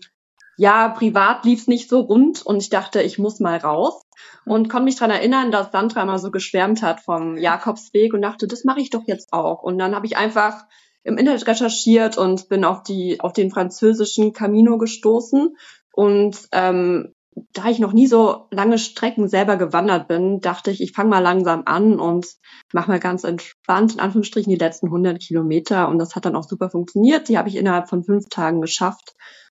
ja, 0.56 0.88
privat 0.88 1.44
lief's 1.44 1.66
nicht 1.68 1.90
so 1.90 2.00
rund 2.00 2.44
und 2.44 2.56
ich 2.56 2.70
dachte, 2.70 3.02
ich 3.02 3.18
muss 3.18 3.38
mal 3.38 3.58
raus. 3.58 4.00
Und 4.44 4.68
konnte 4.68 4.84
mich 4.84 4.96
dran 4.96 5.10
erinnern, 5.10 5.50
dass 5.50 5.72
Sandra 5.72 6.04
mal 6.04 6.18
so 6.18 6.30
geschwärmt 6.30 6.82
hat 6.82 7.00
vom 7.00 7.36
Jakobsweg 7.36 8.14
und 8.14 8.22
dachte, 8.22 8.46
das 8.46 8.64
mache 8.64 8.80
ich 8.80 8.90
doch 8.90 9.02
jetzt 9.06 9.32
auch. 9.32 9.62
Und 9.62 9.78
dann 9.78 9.94
habe 9.94 10.06
ich 10.06 10.16
einfach 10.16 10.64
im 11.02 11.18
Internet 11.18 11.46
recherchiert 11.46 12.18
und 12.18 12.48
bin 12.48 12.64
auf 12.64 12.82
die 12.82 13.20
auf 13.20 13.32
den 13.32 13.50
französischen 13.50 14.32
Camino 14.32 14.76
gestoßen 14.76 15.56
und 15.92 16.48
ähm, 16.52 17.14
da 17.52 17.68
ich 17.68 17.78
noch 17.78 17.92
nie 17.92 18.06
so 18.06 18.46
lange 18.50 18.78
Strecken 18.78 19.28
selber 19.28 19.56
gewandert 19.56 20.08
bin, 20.08 20.40
dachte 20.40 20.70
ich, 20.70 20.80
ich 20.80 20.92
fange 20.92 21.10
mal 21.10 21.20
langsam 21.20 21.62
an 21.66 22.00
und 22.00 22.26
mache 22.72 22.90
mal 22.90 23.00
ganz 23.00 23.24
entspannt 23.24 23.94
in 23.94 24.00
Anführungsstrichen 24.00 24.50
die 24.50 24.58
letzten 24.58 24.86
100 24.86 25.20
Kilometer 25.20 25.88
und 25.88 25.98
das 25.98 26.16
hat 26.16 26.24
dann 26.24 26.36
auch 26.36 26.44
super 26.44 26.70
funktioniert. 26.70 27.28
Die 27.28 27.36
habe 27.36 27.48
ich 27.48 27.56
innerhalb 27.56 27.88
von 27.88 28.04
fünf 28.04 28.28
Tagen 28.30 28.62
geschafft 28.62 29.14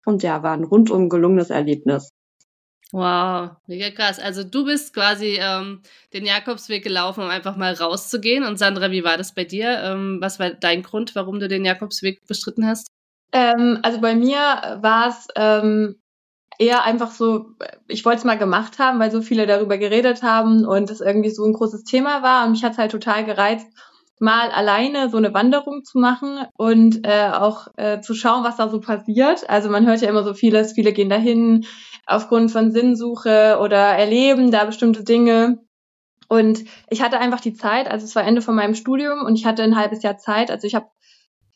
und 0.07 0.23
ja, 0.23 0.43
war 0.43 0.53
ein 0.53 0.65
rundum 0.65 1.09
gelungenes 1.09 1.51
Erlebnis. 1.51 2.13
Wow, 2.93 3.51
mega 3.67 3.91
krass. 3.91 4.21
Also 4.21 4.45
du 4.45 4.65
bist 4.65 4.95
quasi 4.95 5.39
ähm, 5.41 5.83
den 6.13 6.25
Jakobsweg 6.25 6.85
gelaufen, 6.85 7.25
um 7.25 7.31
einfach 7.31 7.57
mal 7.57 7.73
rauszugehen. 7.75 8.45
Und 8.45 8.59
Sandra, 8.59 8.91
wie 8.93 9.03
war 9.03 9.17
das 9.19 9.35
bei 9.35 9.45
dir? 9.45 9.81
Ähm, 9.83 10.19
was 10.21 10.39
war 10.39 10.51
dein 10.51 10.83
Grund, 10.83 11.15
warum 11.17 11.41
du 11.41 11.49
den 11.49 11.65
Jakobsweg 11.65 12.25
bestritten 12.27 12.65
hast? 12.67 12.87
Ähm, 13.33 13.81
also 13.83 14.01
bei 14.01 14.15
mir 14.15 14.39
war 14.83 15.09
es 15.09 15.27
ähm, 15.35 15.97
eher 16.59 16.85
einfach 16.85 17.11
so, 17.13 17.51
ich 17.89 18.05
wollte 18.05 18.19
es 18.19 18.25
mal 18.25 18.39
gemacht 18.39 18.79
haben, 18.79 19.01
weil 19.01 19.11
so 19.11 19.23
viele 19.23 19.47
darüber 19.47 19.79
geredet 19.79 20.23
haben 20.23 20.65
und 20.67 20.91
es 20.91 21.01
irgendwie 21.01 21.31
so 21.31 21.45
ein 21.45 21.55
großes 21.55 21.85
Thema 21.85 22.23
war. 22.23 22.45
Und 22.47 22.53
mich 22.53 22.65
hat 22.65 22.73
es 22.73 22.79
halt 22.79 22.93
total 22.93 23.25
gereizt, 23.25 23.67
mal 24.19 24.51
alleine 24.51 25.11
so 25.11 25.19
eine 25.19 25.35
Wanderung 25.35 25.85
zu 25.85 25.99
machen 25.99 26.39
und 26.57 27.01
äh, 27.07 27.31
auch 27.33 27.69
äh, 27.77 28.01
zu 28.01 28.15
schauen, 28.15 28.45
was 28.45 28.57
da 28.57 28.69
so 28.71 28.81
passiert. 28.81 29.49
Also 29.51 29.69
man 29.69 29.87
hört 29.87 30.01
ja 30.01 30.09
immer 30.09 30.25
so 30.25 30.33
vieles, 30.35 30.73
viele 30.73 30.93
gehen 30.93 31.11
dahin 31.11 31.67
aufgrund 32.07 32.51
von 32.51 32.71
Sinnsuche 32.71 33.59
oder 33.61 33.79
erleben 33.79 34.51
da 34.51 34.65
bestimmte 34.65 35.05
Dinge. 35.05 35.59
Und 36.29 36.65
ich 36.89 37.03
hatte 37.03 37.19
einfach 37.19 37.41
die 37.41 37.55
Zeit, 37.55 37.89
also 37.89 38.05
es 38.05 38.17
war 38.17 38.25
Ende 38.25 38.43
von 38.43 38.55
meinem 38.55 38.75
Studium 38.75 39.25
und 39.25 39.37
ich 39.37 39.47
hatte 39.47 39.63
ein 39.63 39.77
halbes 39.77 40.03
Jahr 40.03 40.19
Zeit. 40.19 40.51
Also 40.51 40.67
ich 40.67 40.75
habe 40.75 40.89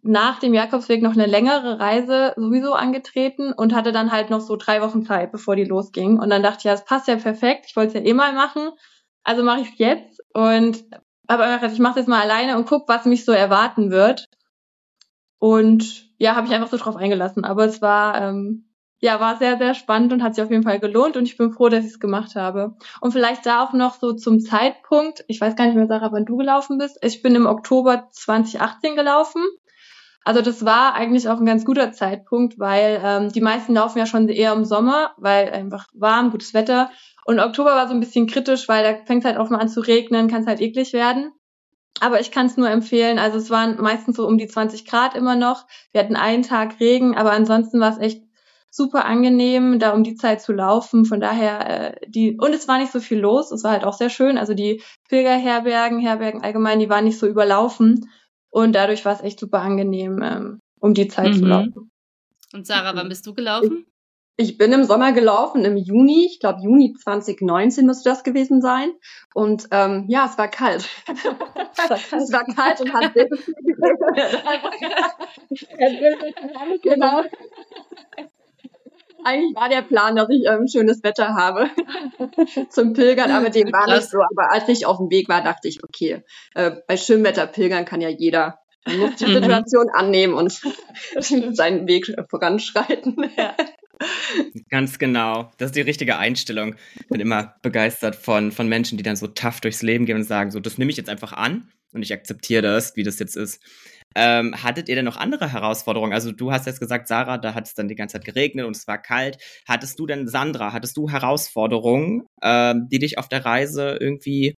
nach 0.02 0.38
dem 0.38 0.54
Jakobsweg 0.54 1.02
noch 1.02 1.12
eine 1.12 1.26
längere 1.26 1.78
Reise 1.78 2.32
sowieso 2.36 2.72
angetreten 2.72 3.52
und 3.52 3.74
hatte 3.74 3.92
dann 3.92 4.12
halt 4.12 4.30
noch 4.30 4.40
so 4.40 4.56
drei 4.56 4.80
Wochen 4.80 5.04
Zeit, 5.04 5.32
bevor 5.32 5.56
die 5.56 5.64
losging. 5.64 6.18
Und 6.18 6.30
dann 6.30 6.42
dachte 6.42 6.58
ich, 6.58 6.64
ja, 6.64 6.72
das 6.72 6.84
passt 6.84 7.08
ja 7.08 7.16
perfekt. 7.16 7.66
Ich 7.68 7.76
wollte 7.76 7.98
es 7.98 8.04
ja 8.04 8.08
eh 8.08 8.14
mal 8.14 8.32
machen. 8.32 8.70
Also 9.22 9.42
mache 9.42 9.60
ich 9.60 9.72
es 9.72 9.78
jetzt 9.78 10.20
und 10.32 10.84
habe 11.28 11.44
einfach 11.44 11.60
gedacht, 11.60 11.74
ich 11.74 11.80
mache 11.80 11.92
es 11.92 12.04
jetzt 12.04 12.08
mal 12.08 12.22
alleine 12.22 12.56
und 12.56 12.66
guck, 12.66 12.88
was 12.88 13.04
mich 13.04 13.24
so 13.24 13.32
erwarten 13.32 13.90
wird. 13.90 14.26
Und 15.38 16.10
ja, 16.18 16.34
habe 16.34 16.46
ich 16.46 16.52
einfach 16.52 16.68
so 16.68 16.76
drauf 16.76 16.96
eingelassen. 16.96 17.44
Aber 17.44 17.64
es 17.66 17.82
war 17.82 18.20
ähm, 18.20 18.69
ja 19.00 19.20
war 19.20 19.36
sehr 19.36 19.58
sehr 19.58 19.74
spannend 19.74 20.12
und 20.12 20.22
hat 20.22 20.34
sich 20.34 20.44
auf 20.44 20.50
jeden 20.50 20.62
Fall 20.62 20.78
gelohnt 20.78 21.16
und 21.16 21.24
ich 21.24 21.36
bin 21.36 21.52
froh, 21.52 21.68
dass 21.68 21.84
ich 21.84 21.92
es 21.92 22.00
gemacht 22.00 22.36
habe. 22.36 22.76
Und 23.00 23.12
vielleicht 23.12 23.44
da 23.46 23.64
auch 23.64 23.72
noch 23.72 23.94
so 23.94 24.12
zum 24.12 24.40
Zeitpunkt. 24.40 25.24
Ich 25.28 25.40
weiß 25.40 25.56
gar 25.56 25.66
nicht 25.66 25.76
mehr, 25.76 25.86
Sarah, 25.86 26.12
wann 26.12 26.26
du 26.26 26.36
gelaufen 26.36 26.78
bist. 26.78 26.98
Ich 27.02 27.22
bin 27.22 27.34
im 27.34 27.46
Oktober 27.46 28.08
2018 28.10 28.96
gelaufen. 28.96 29.42
Also 30.24 30.42
das 30.42 30.64
war 30.64 30.94
eigentlich 30.94 31.28
auch 31.28 31.38
ein 31.38 31.46
ganz 31.46 31.64
guter 31.64 31.92
Zeitpunkt, 31.92 32.58
weil 32.58 33.00
ähm, 33.02 33.32
die 33.32 33.40
meisten 33.40 33.74
laufen 33.74 33.98
ja 33.98 34.06
schon 34.06 34.28
eher 34.28 34.52
im 34.52 34.64
Sommer, 34.66 35.12
weil 35.16 35.50
einfach 35.50 35.86
warm, 35.94 36.30
gutes 36.30 36.52
Wetter. 36.52 36.90
Und 37.24 37.40
Oktober 37.40 37.70
war 37.70 37.88
so 37.88 37.94
ein 37.94 38.00
bisschen 38.00 38.26
kritisch, 38.26 38.68
weil 38.68 38.84
da 38.84 39.04
fängt 39.06 39.24
es 39.24 39.28
halt 39.28 39.38
auch 39.38 39.50
mal 39.50 39.58
an 39.58 39.68
zu 39.68 39.80
regnen, 39.80 40.28
kann 40.28 40.42
es 40.42 40.46
halt 40.46 40.60
eklig 40.60 40.92
werden. 40.92 41.32
Aber 42.00 42.20
ich 42.20 42.30
kann 42.30 42.46
es 42.46 42.56
nur 42.56 42.68
empfehlen. 42.70 43.18
Also 43.18 43.38
es 43.38 43.50
waren 43.50 43.80
meistens 43.80 44.16
so 44.16 44.26
um 44.26 44.38
die 44.38 44.46
20 44.46 44.86
Grad 44.86 45.14
immer 45.14 45.36
noch. 45.36 45.66
Wir 45.92 46.02
hatten 46.02 46.16
einen 46.16 46.42
Tag 46.42 46.80
Regen, 46.80 47.16
aber 47.16 47.32
ansonsten 47.32 47.80
war 47.80 47.90
es 47.90 47.98
echt 47.98 48.22
super 48.70 49.04
angenehm, 49.04 49.78
da 49.78 49.92
um 49.92 50.04
die 50.04 50.14
Zeit 50.14 50.40
zu 50.40 50.52
laufen. 50.52 51.04
Von 51.04 51.20
daher, 51.20 51.96
äh, 51.98 52.08
die, 52.08 52.36
und 52.38 52.54
es 52.54 52.68
war 52.68 52.78
nicht 52.78 52.92
so 52.92 53.00
viel 53.00 53.18
los. 53.18 53.50
Es 53.50 53.64
war 53.64 53.72
halt 53.72 53.84
auch 53.84 53.94
sehr 53.94 54.10
schön. 54.10 54.38
Also 54.38 54.54
die 54.54 54.82
Pilgerherbergen, 55.08 55.98
Herbergen 55.98 56.42
allgemein, 56.42 56.78
die 56.78 56.88
waren 56.88 57.04
nicht 57.04 57.18
so 57.18 57.26
überlaufen. 57.26 58.08
Und 58.48 58.74
dadurch 58.74 59.04
war 59.04 59.14
es 59.14 59.20
echt 59.22 59.40
super 59.40 59.60
angenehm, 59.60 60.22
ähm, 60.22 60.60
um 60.80 60.94
die 60.94 61.08
Zeit 61.08 61.34
mhm. 61.34 61.38
zu 61.38 61.44
laufen. 61.44 61.90
Und 62.52 62.66
Sarah, 62.66 62.96
wann 62.96 63.08
bist 63.08 63.26
du 63.26 63.34
gelaufen? 63.34 63.86
Ich, 64.36 64.50
ich 64.50 64.58
bin 64.58 64.72
im 64.72 64.84
Sommer 64.84 65.12
gelaufen, 65.12 65.64
im 65.64 65.76
Juni, 65.76 66.26
ich 66.26 66.40
glaube 66.40 66.60
Juni 66.62 66.94
2019 66.94 67.86
müsste 67.86 68.08
das 68.08 68.24
gewesen 68.24 68.60
sein. 68.60 68.90
Und 69.34 69.68
ähm, 69.70 70.06
ja, 70.08 70.26
es 70.26 70.38
war 70.38 70.48
kalt. 70.48 70.88
es 71.08 72.32
war 72.32 72.44
kalt 72.44 72.80
und 72.80 72.92
hat 72.92 73.12
sehr 73.14 73.28
viel 73.28 73.54
genau 76.82 77.22
eigentlich 79.24 79.54
war 79.54 79.68
der 79.68 79.82
Plan, 79.82 80.16
dass 80.16 80.28
ich 80.30 80.44
ähm, 80.46 80.66
schönes 80.66 81.02
Wetter 81.02 81.34
habe 81.34 81.70
zum 82.70 82.92
Pilgern, 82.92 83.30
aber 83.30 83.50
dem 83.50 83.72
war 83.72 83.86
nicht 83.86 84.08
so. 84.08 84.18
Aber 84.18 84.52
als 84.52 84.68
ich 84.68 84.86
auf 84.86 84.98
dem 84.98 85.10
Weg 85.10 85.28
war, 85.28 85.42
dachte 85.42 85.68
ich, 85.68 85.82
okay, 85.82 86.22
äh, 86.54 86.72
bei 86.86 86.96
schönem 86.96 87.24
Wetter 87.24 87.46
pilgern 87.46 87.84
kann 87.84 88.00
ja 88.00 88.08
jeder. 88.08 88.58
Man 88.86 88.98
muss 88.98 89.16
die 89.16 89.26
mhm. 89.28 89.34
Situation 89.34 89.88
annehmen 89.92 90.34
und 90.34 90.52
seinen 91.20 91.86
Weg 91.86 92.14
voranschreiten. 92.28 93.16
Ganz 94.70 94.98
genau. 94.98 95.50
Das 95.58 95.66
ist 95.66 95.76
die 95.76 95.82
richtige 95.82 96.16
Einstellung. 96.16 96.74
Ich 96.98 97.08
bin 97.08 97.20
immer 97.20 97.54
begeistert 97.62 98.16
von, 98.16 98.52
von 98.52 98.68
Menschen, 98.68 98.96
die 98.96 99.04
dann 99.04 99.16
so 99.16 99.26
tough 99.26 99.60
durchs 99.60 99.82
Leben 99.82 100.06
gehen 100.06 100.16
und 100.16 100.24
sagen, 100.24 100.50
so, 100.50 100.60
das 100.60 100.78
nehme 100.78 100.90
ich 100.90 100.96
jetzt 100.96 101.10
einfach 101.10 101.32
an 101.32 101.70
und 101.92 102.02
ich 102.02 102.12
akzeptiere 102.12 102.62
das, 102.62 102.96
wie 102.96 103.02
das 103.02 103.18
jetzt 103.18 103.36
ist. 103.36 103.60
Ähm, 104.16 104.54
hattet 104.62 104.88
ihr 104.88 104.96
denn 104.96 105.04
noch 105.04 105.16
andere 105.16 105.52
Herausforderungen? 105.52 106.12
Also 106.12 106.32
du 106.32 106.50
hast 106.52 106.66
jetzt 106.66 106.80
gesagt, 106.80 107.06
Sarah, 107.06 107.38
da 107.38 107.54
hat 107.54 107.66
es 107.66 107.74
dann 107.74 107.88
die 107.88 107.94
ganze 107.94 108.14
Zeit 108.14 108.24
geregnet 108.24 108.66
und 108.66 108.76
es 108.76 108.88
war 108.88 108.98
kalt. 108.98 109.38
Hattest 109.68 109.98
du 109.98 110.06
denn, 110.06 110.26
Sandra, 110.26 110.72
hattest 110.72 110.96
du 110.96 111.08
Herausforderungen, 111.08 112.26
ähm, 112.42 112.88
die 112.90 112.98
dich 112.98 113.18
auf 113.18 113.28
der 113.28 113.44
Reise 113.44 113.96
irgendwie 114.00 114.54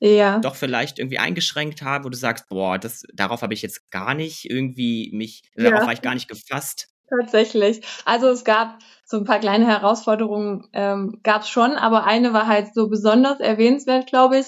ja. 0.00 0.38
doch 0.38 0.54
vielleicht 0.54 0.98
irgendwie 0.98 1.18
eingeschränkt 1.18 1.82
haben, 1.82 2.04
wo 2.04 2.08
du 2.08 2.16
sagst, 2.16 2.48
boah, 2.48 2.78
das, 2.78 3.02
darauf 3.12 3.42
habe 3.42 3.54
ich 3.54 3.62
jetzt 3.62 3.90
gar 3.90 4.14
nicht 4.14 4.48
irgendwie 4.48 5.10
mich, 5.12 5.42
ja. 5.56 5.70
darauf 5.70 5.86
war 5.86 5.92
ich 5.92 6.02
gar 6.02 6.14
nicht 6.14 6.28
gefasst? 6.28 6.88
Tatsächlich. 7.10 7.82
Also 8.04 8.28
es 8.28 8.44
gab 8.44 8.78
so 9.04 9.16
ein 9.16 9.24
paar 9.24 9.40
kleine 9.40 9.66
Herausforderungen, 9.66 10.68
ähm, 10.72 11.18
gab 11.24 11.42
es 11.42 11.50
schon, 11.50 11.72
aber 11.72 12.04
eine 12.04 12.32
war 12.32 12.46
halt 12.46 12.72
so 12.72 12.88
besonders 12.88 13.40
erwähnenswert, 13.40 14.06
glaube 14.06 14.38
ich. 14.38 14.46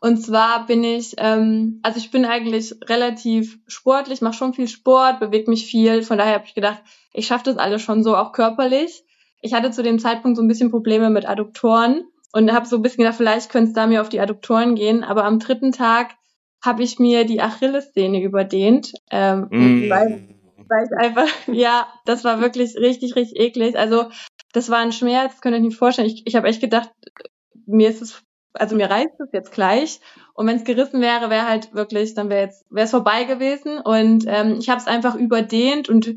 Und 0.00 0.16
zwar 0.16 0.66
bin 0.66 0.82
ich, 0.82 1.14
ähm, 1.18 1.80
also 1.82 1.98
ich 1.98 2.10
bin 2.10 2.24
eigentlich 2.24 2.74
relativ 2.88 3.58
sportlich, 3.66 4.22
mache 4.22 4.34
schon 4.34 4.54
viel 4.54 4.66
Sport, 4.68 5.20
bewege 5.20 5.50
mich 5.50 5.66
viel. 5.66 6.02
Von 6.02 6.16
daher 6.16 6.34
habe 6.34 6.46
ich 6.46 6.54
gedacht, 6.54 6.82
ich 7.12 7.26
schaffe 7.26 7.44
das 7.44 7.58
alles 7.58 7.82
schon 7.82 8.02
so, 8.02 8.16
auch 8.16 8.32
körperlich. 8.32 9.04
Ich 9.42 9.52
hatte 9.52 9.70
zu 9.70 9.82
dem 9.82 9.98
Zeitpunkt 9.98 10.36
so 10.36 10.42
ein 10.42 10.48
bisschen 10.48 10.70
Probleme 10.70 11.10
mit 11.10 11.28
Adduktoren 11.28 12.04
und 12.32 12.52
habe 12.52 12.66
so 12.66 12.76
ein 12.76 12.82
bisschen 12.82 13.04
gedacht, 13.04 13.16
vielleicht 13.16 13.50
könnte 13.50 13.68
es 13.68 13.74
da 13.74 13.86
mir 13.86 14.00
auf 14.00 14.08
die 14.08 14.20
Adduktoren 14.20 14.74
gehen. 14.74 15.04
Aber 15.04 15.24
am 15.24 15.38
dritten 15.38 15.72
Tag 15.72 16.16
habe 16.62 16.82
ich 16.82 16.98
mir 16.98 17.26
die 17.26 17.42
Achillessehne 17.42 18.22
überdehnt, 18.22 18.92
ähm, 19.10 19.48
mm. 19.50 19.90
weil, 19.90 20.28
weil 20.68 20.84
ich 20.84 20.98
einfach, 20.98 21.28
ja, 21.46 21.86
das 22.06 22.24
war 22.24 22.40
wirklich 22.40 22.74
richtig, 22.76 23.16
richtig 23.16 23.38
eklig. 23.38 23.76
Also 23.76 24.06
das 24.52 24.70
war 24.70 24.78
ein 24.78 24.92
Schmerz, 24.92 25.40
könnt 25.42 25.54
ihr 25.54 25.58
euch 25.58 25.64
nicht 25.64 25.78
vorstellen. 25.78 26.08
Ich, 26.08 26.26
ich 26.26 26.36
habe 26.36 26.48
echt 26.48 26.60
gedacht, 26.60 26.90
mir 27.66 27.88
ist 27.90 28.02
es 28.02 28.22
also 28.54 28.76
mir 28.76 28.90
reißt 28.90 29.20
es 29.20 29.28
jetzt 29.32 29.52
gleich. 29.52 30.00
Und 30.34 30.46
wenn 30.46 30.56
es 30.56 30.64
gerissen 30.64 31.00
wäre, 31.00 31.30
wäre 31.30 31.48
halt 31.48 31.74
wirklich, 31.74 32.14
dann 32.14 32.30
wäre 32.30 32.42
jetzt 32.42 32.64
wäre 32.70 32.84
es 32.84 32.90
vorbei 32.90 33.24
gewesen. 33.24 33.78
Und 33.78 34.24
ähm, 34.26 34.56
ich 34.58 34.68
habe 34.68 34.80
es 34.80 34.86
einfach 34.86 35.14
überdehnt 35.14 35.88
und 35.88 36.16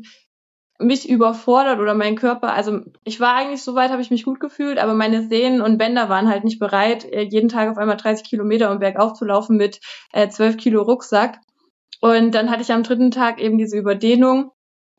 mich 0.78 1.08
überfordert 1.08 1.78
oder 1.78 1.94
mein 1.94 2.16
Körper. 2.16 2.52
Also 2.52 2.80
ich 3.04 3.20
war 3.20 3.36
eigentlich 3.36 3.62
soweit, 3.62 3.90
habe 3.90 4.02
ich 4.02 4.10
mich 4.10 4.24
gut 4.24 4.40
gefühlt, 4.40 4.78
aber 4.78 4.94
meine 4.94 5.28
Sehnen 5.28 5.62
und 5.62 5.78
Bänder 5.78 6.08
waren 6.08 6.28
halt 6.28 6.44
nicht 6.44 6.58
bereit, 6.58 7.04
äh, 7.04 7.22
jeden 7.22 7.48
Tag 7.48 7.70
auf 7.70 7.78
einmal 7.78 7.96
30 7.96 8.28
Kilometer 8.28 8.70
um 8.72 8.80
bergauf 8.80 9.14
zu 9.14 9.24
laufen 9.24 9.56
mit 9.56 9.80
äh, 10.12 10.28
12 10.28 10.56
Kilo 10.56 10.82
Rucksack. 10.82 11.38
Und 12.00 12.34
dann 12.34 12.50
hatte 12.50 12.62
ich 12.62 12.72
am 12.72 12.82
dritten 12.82 13.12
Tag 13.12 13.40
eben 13.40 13.56
diese 13.56 13.78
Überdehnung 13.78 14.50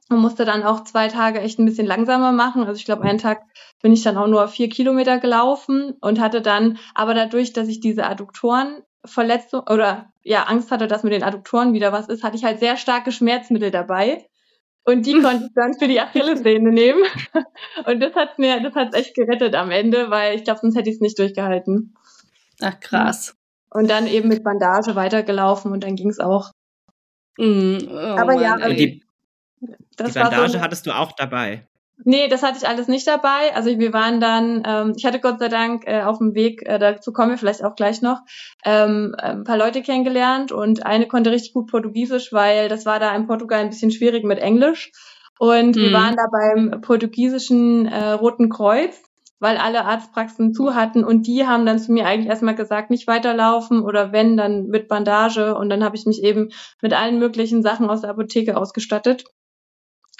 und 0.10 0.19
musste 0.19 0.45
dann 0.45 0.63
auch 0.63 0.83
zwei 0.83 1.07
Tage 1.07 1.39
echt 1.39 1.60
ein 1.60 1.65
bisschen 1.65 1.88
langsamer 1.88 2.31
machen. 2.31 2.63
Also 2.63 2.77
ich 2.77 2.86
glaube, 2.86 3.03
einen 3.03 3.19
Tag 3.19 3.41
bin 3.86 3.93
ich 3.93 4.02
dann 4.02 4.17
auch 4.17 4.26
nur 4.26 4.48
vier 4.48 4.67
Kilometer 4.67 5.19
gelaufen 5.19 5.93
und 6.02 6.19
hatte 6.19 6.41
dann, 6.41 6.80
aber 6.95 7.13
dadurch, 7.13 7.54
dass 7.54 7.67
ich 7.67 7.82
diese 7.82 8.08
Adduktorenverletzung 8.08 9.60
oder 9.69 10.12
ja 10.24 10.45
Angst 10.45 10.71
hatte, 10.71 10.88
dass 10.88 11.04
mit 11.04 11.13
den 11.13 11.21
Adduktoren 11.21 11.71
wieder 11.74 11.91
was 11.91 12.10
ist, 12.10 12.24
hatte 12.24 12.36
ich 12.36 12.43
halt 12.43 12.60
sehr 12.60 12.78
starke 12.78 13.12
Schmerzmittel 13.12 13.69
dabei. 13.69 14.28
Und 14.86 15.06
die 15.06 15.13
konnte 15.21 15.45
ich 15.45 15.54
dann 15.54 15.76
für 15.78 15.88
die 15.88 16.02
Achillessehne 16.02 16.71
nehmen. 16.71 17.04
Und 17.86 18.00
das 18.00 18.15
hat 18.15 18.39
mir, 18.39 18.60
das 18.60 18.74
hat 18.74 18.95
echt 18.95 19.13
gerettet 19.13 19.54
am 19.54 19.69
Ende, 19.69 20.10
weil 20.10 20.36
ich 20.36 20.45
glaube, 20.45 20.62
sonst 20.62 20.76
hätte 20.76 20.89
ich 20.89 20.95
es 20.95 21.02
nicht 21.02 21.19
durchgehalten. 21.19 21.93
Ach 22.63 22.80
krass. 22.80 23.36
Und 23.69 23.88
dann 23.88 24.08
eben 24.08 24.30
mit 24.30 24.43
Bandage 24.43 24.95
weitergelaufen 24.95 25.71
und 25.71 25.84
dann 25.84 25.95
ging 25.95 26.10
es 26.10 26.19
auch. 26.19 26.50
Mm, 27.38 27.78
oh 27.88 27.98
aber 27.98 28.34
Mann, 28.34 28.41
ja, 28.41 28.67
die, 28.67 29.04
das 29.95 30.13
die 30.13 30.19
Bandage 30.19 30.54
so, 30.54 30.62
hattest 30.62 30.88
du 30.88 30.91
auch 30.91 31.12
dabei? 31.12 31.67
Nee, 32.03 32.27
das 32.27 32.43
hatte 32.43 32.58
ich 32.58 32.67
alles 32.67 32.88
nicht 32.88 33.08
dabei. 33.08 33.55
Also 33.55 33.79
wir 33.79 33.93
waren 33.93 34.19
dann, 34.19 34.63
ähm, 34.65 34.93
ich 34.97 35.05
hatte 35.05 35.19
Gott 35.19 35.39
sei 35.39 35.47
Dank 35.47 35.88
äh, 35.88 36.01
auf 36.01 36.17
dem 36.17 36.36
Weg, 36.36 36.67
äh, 36.67 36.77
dazu 36.77 37.13
kommen 37.13 37.31
wir 37.31 37.38
vielleicht 37.38 37.63
auch 37.63 37.75
gleich 37.75 38.01
noch, 38.01 38.19
ähm, 38.65 39.15
ein 39.17 39.43
paar 39.45 39.58
Leute 39.58 39.81
kennengelernt 39.81 40.51
und 40.51 40.86
eine 40.86 41.08
konnte 41.08 41.31
richtig 41.31 41.53
gut 41.53 41.67
Portugiesisch, 41.71 42.34
weil 42.34 42.67
das 42.67 42.86
war 42.86 42.99
da 42.99 43.15
in 43.15 43.27
Portugal 43.27 43.60
ein 43.60 43.69
bisschen 43.69 43.91
schwierig 43.91 44.25
mit 44.25 44.39
Englisch. 44.39 44.91
Und 45.39 45.75
mhm. 45.75 45.81
wir 45.81 45.93
waren 45.93 46.15
da 46.15 46.27
beim 46.31 46.81
portugiesischen 46.81 47.88
äh, 47.88 48.12
Roten 48.12 48.49
Kreuz, 48.49 49.01
weil 49.39 49.58
alle 49.58 49.86
Arztpraxen 49.86 50.53
zu 50.53 50.75
hatten 50.75 51.03
und 51.03 51.27
die 51.27 51.45
haben 51.45 51.65
dann 51.65 51.79
zu 51.79 51.91
mir 51.91 52.05
eigentlich 52.05 52.29
erstmal 52.29 52.55
gesagt, 52.55 52.89
nicht 52.89 53.08
weiterlaufen 53.08 53.81
oder 53.81 54.12
wenn, 54.12 54.38
dann 54.38 54.67
mit 54.67 54.88
Bandage 54.88 55.55
und 55.55 55.69
dann 55.69 55.84
habe 55.84 55.95
ich 55.95 56.05
mich 56.05 56.23
eben 56.23 56.49
mit 56.81 56.93
allen 56.93 57.19
möglichen 57.19 57.62
Sachen 57.62 57.89
aus 57.89 58.01
der 58.01 58.12
Apotheke 58.12 58.58
ausgestattet 58.58 59.25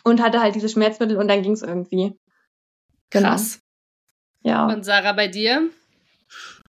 und 0.06 0.22
hatte 0.22 0.40
halt 0.40 0.56
diese 0.56 0.70
Schmerzmittel 0.70 1.18
und 1.18 1.28
dann 1.28 1.42
ging 1.42 1.52
es 1.52 1.64
irgendwie. 1.64 2.18
Genau. 3.10 3.30
Krass. 3.30 3.60
Ja. 4.42 4.68
Und 4.68 4.86
Sarah, 4.86 5.14
bei 5.14 5.28
dir? 5.28 5.70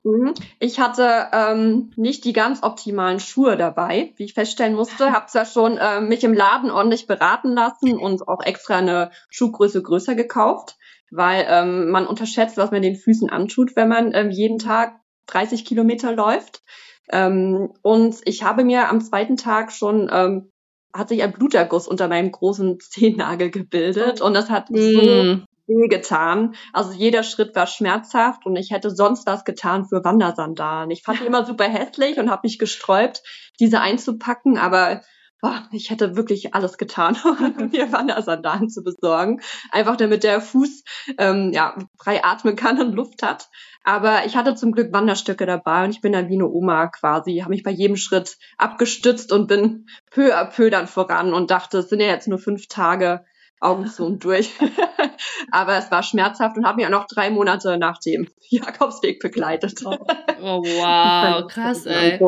Mhm. 0.04 0.34
Ich 0.60 0.80
hatte 0.80 1.28
ähm, 1.32 1.92
nicht 1.96 2.26
die 2.26 2.34
ganz 2.34 2.64
optimalen 2.64 3.20
Schuhe 3.20 3.56
dabei, 3.56 4.14
wie 4.18 4.26
ich 4.26 4.34
feststellen 4.34 4.74
musste. 4.74 5.12
Habe 5.14 5.28
zwar 5.28 5.46
schon 5.46 5.78
äh, 5.78 6.02
mich 6.02 6.24
im 6.24 6.34
Laden 6.34 6.72
ordentlich 6.72 7.06
beraten 7.06 7.54
lassen 7.54 7.98
und 7.98 8.28
auch 8.28 8.42
extra 8.42 8.78
eine 8.78 9.12
Schuhgröße 9.30 9.84
größer 9.84 10.16
gekauft, 10.16 10.78
weil 11.12 11.46
ähm, 11.48 11.92
man 11.92 12.08
unterschätzt, 12.08 12.58
was 12.58 12.72
man 12.72 12.82
den 12.82 12.96
Füßen 12.96 13.30
antut, 13.30 13.76
wenn 13.76 13.90
man 13.90 14.14
ähm, 14.14 14.32
jeden 14.32 14.58
Tag 14.58 15.00
30 15.28 15.66
Kilometer 15.66 16.14
läuft. 16.14 16.64
Ähm, 17.12 17.74
und 17.84 18.16
ich 18.26 18.44
habe 18.44 18.64
mir 18.64 18.90
am 18.90 19.02
zweiten 19.02 19.38
Tag 19.38 19.72
schon 19.72 20.10
ähm, 20.12 20.52
hat 20.94 21.10
sich 21.10 21.22
ein 21.24 21.32
Bluterguss 21.32 21.88
unter 21.88 22.08
meinem 22.08 22.32
großen 22.32 22.80
Zehennagel 22.82 23.50
gebildet 23.50 24.22
oh. 24.22 24.26
und 24.26 24.34
das 24.34 24.50
hat 24.50 24.70
mm. 24.70 24.76
so 24.78 25.40
weh 25.68 25.88
getan. 25.88 26.56
Also 26.74 26.94
jeder 26.94 27.24
Schritt 27.24 27.56
war 27.56 27.68
schmerzhaft 27.68 28.46
und 28.46 28.56
ich 28.56 28.72
hätte 28.72 28.90
sonst 28.90 29.28
was 29.28 29.46
getan 29.46 29.86
für 29.86 30.04
Wandersandalen. 30.04 30.90
Ich 30.92 31.04
fand 31.04 31.20
die 31.22 31.26
immer 31.26 31.46
super 31.46 31.66
hässlich 31.66 32.18
und 32.18 32.30
habe 32.30 32.42
mich 32.44 32.58
gesträubt, 32.58 33.22
diese 33.60 33.80
einzupacken, 33.80 34.58
aber 34.58 35.02
boah, 35.42 35.68
ich 35.72 35.90
hätte 35.90 36.16
wirklich 36.16 36.54
alles 36.54 36.78
getan, 36.78 37.18
um 37.60 37.70
mir 37.70 37.92
Wandersandalen 37.92 38.70
zu 38.70 38.84
besorgen. 38.84 39.42
Einfach 39.72 39.96
damit 39.96 40.24
der 40.24 40.42
Fuß 40.42 40.84
ähm, 41.18 41.52
ja, 41.54 41.76
frei 41.98 42.24
atmen 42.24 42.56
kann 42.56 42.80
und 42.82 42.94
Luft 42.94 43.24
hat. 43.24 43.50
Aber 43.84 44.26
ich 44.26 44.36
hatte 44.36 44.56
zum 44.56 44.72
Glück 44.72 44.94
Wanderstöcke 44.94 45.46
dabei 45.46 45.86
und 45.86 45.92
ich 45.92 46.02
bin 46.02 46.12
dann 46.12 46.30
wie 46.30 46.36
eine 46.36 46.48
Oma 46.48 46.88
quasi, 46.88 47.38
habe 47.38 47.52
mich 47.52 47.64
bei 47.64 47.72
jedem 47.72 47.96
Schritt 47.96 48.38
abgestützt 48.58 49.32
und 49.32 49.48
bin 49.48 49.88
peu 50.12 50.36
à 50.36 50.46
peu 50.46 50.70
dann 50.70 50.88
voran 50.88 51.34
und 51.34 51.50
dachte, 51.50 51.80
es 51.80 51.90
sind 51.90 52.02
ja 52.02 52.08
jetzt 52.08 52.28
nur 52.28 52.40
fünf 52.40 52.68
Tage, 52.68 53.26
Augen 53.62 53.88
zu 53.88 54.06
und 54.06 54.24
durch. 54.24 54.52
Aber 55.52 55.78
es 55.78 55.92
war 55.92 56.04
schmerzhaft 56.04 56.58
und 56.58 56.66
habe 56.66 56.78
mich 56.78 56.86
auch 56.86 56.92
noch 56.92 57.08
drei 57.08 57.30
Monate 57.30 57.78
nach 57.78 57.98
dem 58.00 58.28
Jakobsweg 58.50 59.20
begleitet. 59.20 59.82
Oh, 59.86 59.98
oh 60.42 60.62
wow, 60.64 61.48
krass, 61.48 61.86
ey. 61.86 62.20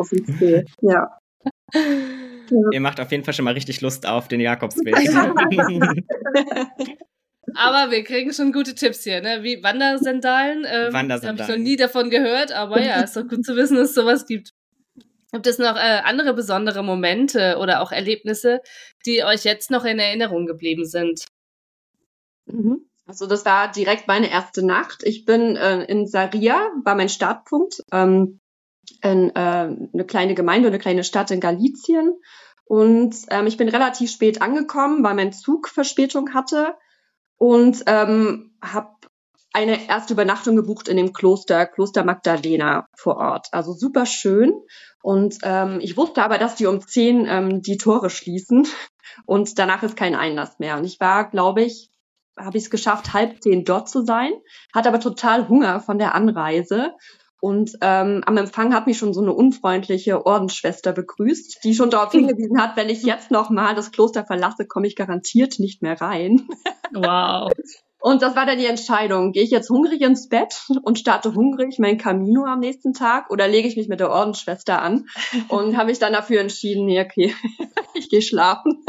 Ja. 0.80 1.21
Ihr 1.74 2.80
macht 2.80 3.00
auf 3.00 3.10
jeden 3.10 3.24
Fall 3.24 3.34
schon 3.34 3.44
mal 3.44 3.54
richtig 3.54 3.80
Lust 3.80 4.06
auf 4.06 4.28
den 4.28 4.40
Jakobsweg. 4.40 4.94
Aber 7.54 7.90
wir 7.90 8.04
kriegen 8.04 8.32
schon 8.32 8.52
gute 8.52 8.74
Tipps 8.74 9.04
hier, 9.04 9.20
ne? 9.20 9.42
Wie 9.42 9.62
Wandersandalen. 9.62 10.64
Ähm, 10.66 10.92
Wandersandalen. 10.92 11.40
Habe 11.40 11.52
ich 11.52 11.58
noch 11.58 11.62
nie 11.62 11.76
davon 11.76 12.08
gehört, 12.08 12.52
aber 12.52 12.80
ja, 12.80 13.00
ist 13.00 13.16
doch 13.16 13.26
gut 13.26 13.44
zu 13.44 13.56
wissen, 13.56 13.76
dass 13.76 13.90
es 13.90 13.94
sowas 13.94 14.26
gibt. 14.26 14.52
Gibt 15.32 15.46
es 15.46 15.58
noch 15.58 15.76
äh, 15.76 16.00
andere 16.04 16.34
besondere 16.34 16.82
Momente 16.82 17.56
oder 17.58 17.80
auch 17.80 17.90
Erlebnisse, 17.90 18.60
die 19.06 19.24
euch 19.24 19.44
jetzt 19.44 19.70
noch 19.70 19.84
in 19.84 19.98
Erinnerung 19.98 20.46
geblieben 20.46 20.84
sind? 20.84 21.26
Mhm. 22.46 22.86
Also 23.06 23.26
das 23.26 23.44
war 23.44 23.72
direkt 23.72 24.06
meine 24.08 24.30
erste 24.30 24.64
Nacht. 24.64 25.02
Ich 25.04 25.24
bin 25.24 25.56
äh, 25.56 25.84
in 25.84 26.06
Saria, 26.06 26.70
war 26.84 26.94
mein 26.94 27.08
Startpunkt, 27.08 27.82
ähm, 27.92 28.40
in, 29.02 29.30
äh, 29.30 29.38
eine 29.38 30.04
kleine 30.06 30.34
Gemeinde, 30.34 30.68
eine 30.68 30.78
kleine 30.78 31.04
Stadt 31.04 31.30
in 31.30 31.40
Galizien. 31.40 32.14
Und 32.64 33.16
ähm, 33.30 33.46
ich 33.46 33.56
bin 33.56 33.68
relativ 33.68 34.10
spät 34.10 34.40
angekommen, 34.40 35.04
weil 35.04 35.14
mein 35.14 35.32
Zug 35.32 35.68
Verspätung 35.68 36.32
hatte 36.32 36.74
und 37.36 37.82
ähm, 37.86 38.54
habe 38.62 38.96
eine 39.52 39.88
erste 39.88 40.14
Übernachtung 40.14 40.56
gebucht 40.56 40.88
in 40.88 40.96
dem 40.96 41.12
Kloster, 41.12 41.66
Kloster 41.66 42.04
Magdalena 42.04 42.86
vor 42.96 43.16
Ort. 43.16 43.48
Also 43.52 43.72
super 43.72 44.06
schön. 44.06 44.54
Und 45.02 45.38
ähm, 45.42 45.78
ich 45.80 45.96
wusste 45.96 46.22
aber, 46.22 46.38
dass 46.38 46.54
die 46.54 46.66
um 46.66 46.80
zehn 46.80 47.26
ähm, 47.28 47.60
die 47.60 47.76
Tore 47.76 48.08
schließen 48.08 48.66
und 49.26 49.58
danach 49.58 49.82
ist 49.82 49.96
kein 49.96 50.14
Einlass 50.14 50.58
mehr. 50.58 50.76
Und 50.76 50.84
ich 50.84 51.00
war, 51.00 51.28
glaube 51.28 51.62
ich, 51.62 51.90
habe 52.38 52.56
ich 52.56 52.64
es 52.64 52.70
geschafft, 52.70 53.12
halb 53.12 53.42
zehn 53.42 53.64
dort 53.64 53.88
zu 53.88 54.04
sein, 54.04 54.32
hatte 54.72 54.88
aber 54.88 55.00
total 55.00 55.48
Hunger 55.48 55.80
von 55.80 55.98
der 55.98 56.14
Anreise. 56.14 56.92
Und 57.42 57.76
ähm, 57.80 58.22
am 58.24 58.36
Empfang 58.36 58.72
hat 58.72 58.86
mich 58.86 58.98
schon 58.98 59.12
so 59.12 59.20
eine 59.20 59.32
unfreundliche 59.32 60.24
Ordensschwester 60.24 60.92
begrüßt, 60.92 61.64
die 61.64 61.74
schon 61.74 61.90
darauf 61.90 62.12
hingewiesen 62.12 62.62
hat, 62.62 62.76
wenn 62.76 62.88
ich 62.88 63.02
jetzt 63.02 63.32
noch 63.32 63.50
mal 63.50 63.74
das 63.74 63.90
Kloster 63.90 64.24
verlasse, 64.24 64.64
komme 64.64 64.86
ich 64.86 64.94
garantiert 64.94 65.58
nicht 65.58 65.82
mehr 65.82 66.00
rein. 66.00 66.46
Wow. 66.92 67.50
Und 67.98 68.22
das 68.22 68.36
war 68.36 68.46
dann 68.46 68.58
die 68.58 68.66
Entscheidung. 68.66 69.32
Gehe 69.32 69.42
ich 69.42 69.50
jetzt 69.50 69.70
hungrig 69.70 70.02
ins 70.02 70.28
Bett 70.28 70.66
und 70.82 70.98
starte 70.98 71.34
hungrig 71.34 71.78
mein 71.78 71.98
Camino 71.98 72.44
am 72.44 72.58
nächsten 72.58 72.94
Tag 72.94 73.30
oder 73.30 73.46
lege 73.46 73.68
ich 73.68 73.76
mich 73.76 73.86
mit 73.86 74.00
der 74.00 74.10
Ordensschwester 74.10 74.82
an? 74.82 75.06
Und 75.46 75.76
habe 75.76 75.86
mich 75.86 76.00
dann 76.00 76.12
dafür 76.12 76.40
entschieden, 76.40 76.84
nee, 76.86 77.00
okay, 77.00 77.32
ich 77.94 78.08
gehe 78.08 78.22
schlafen. 78.22 78.84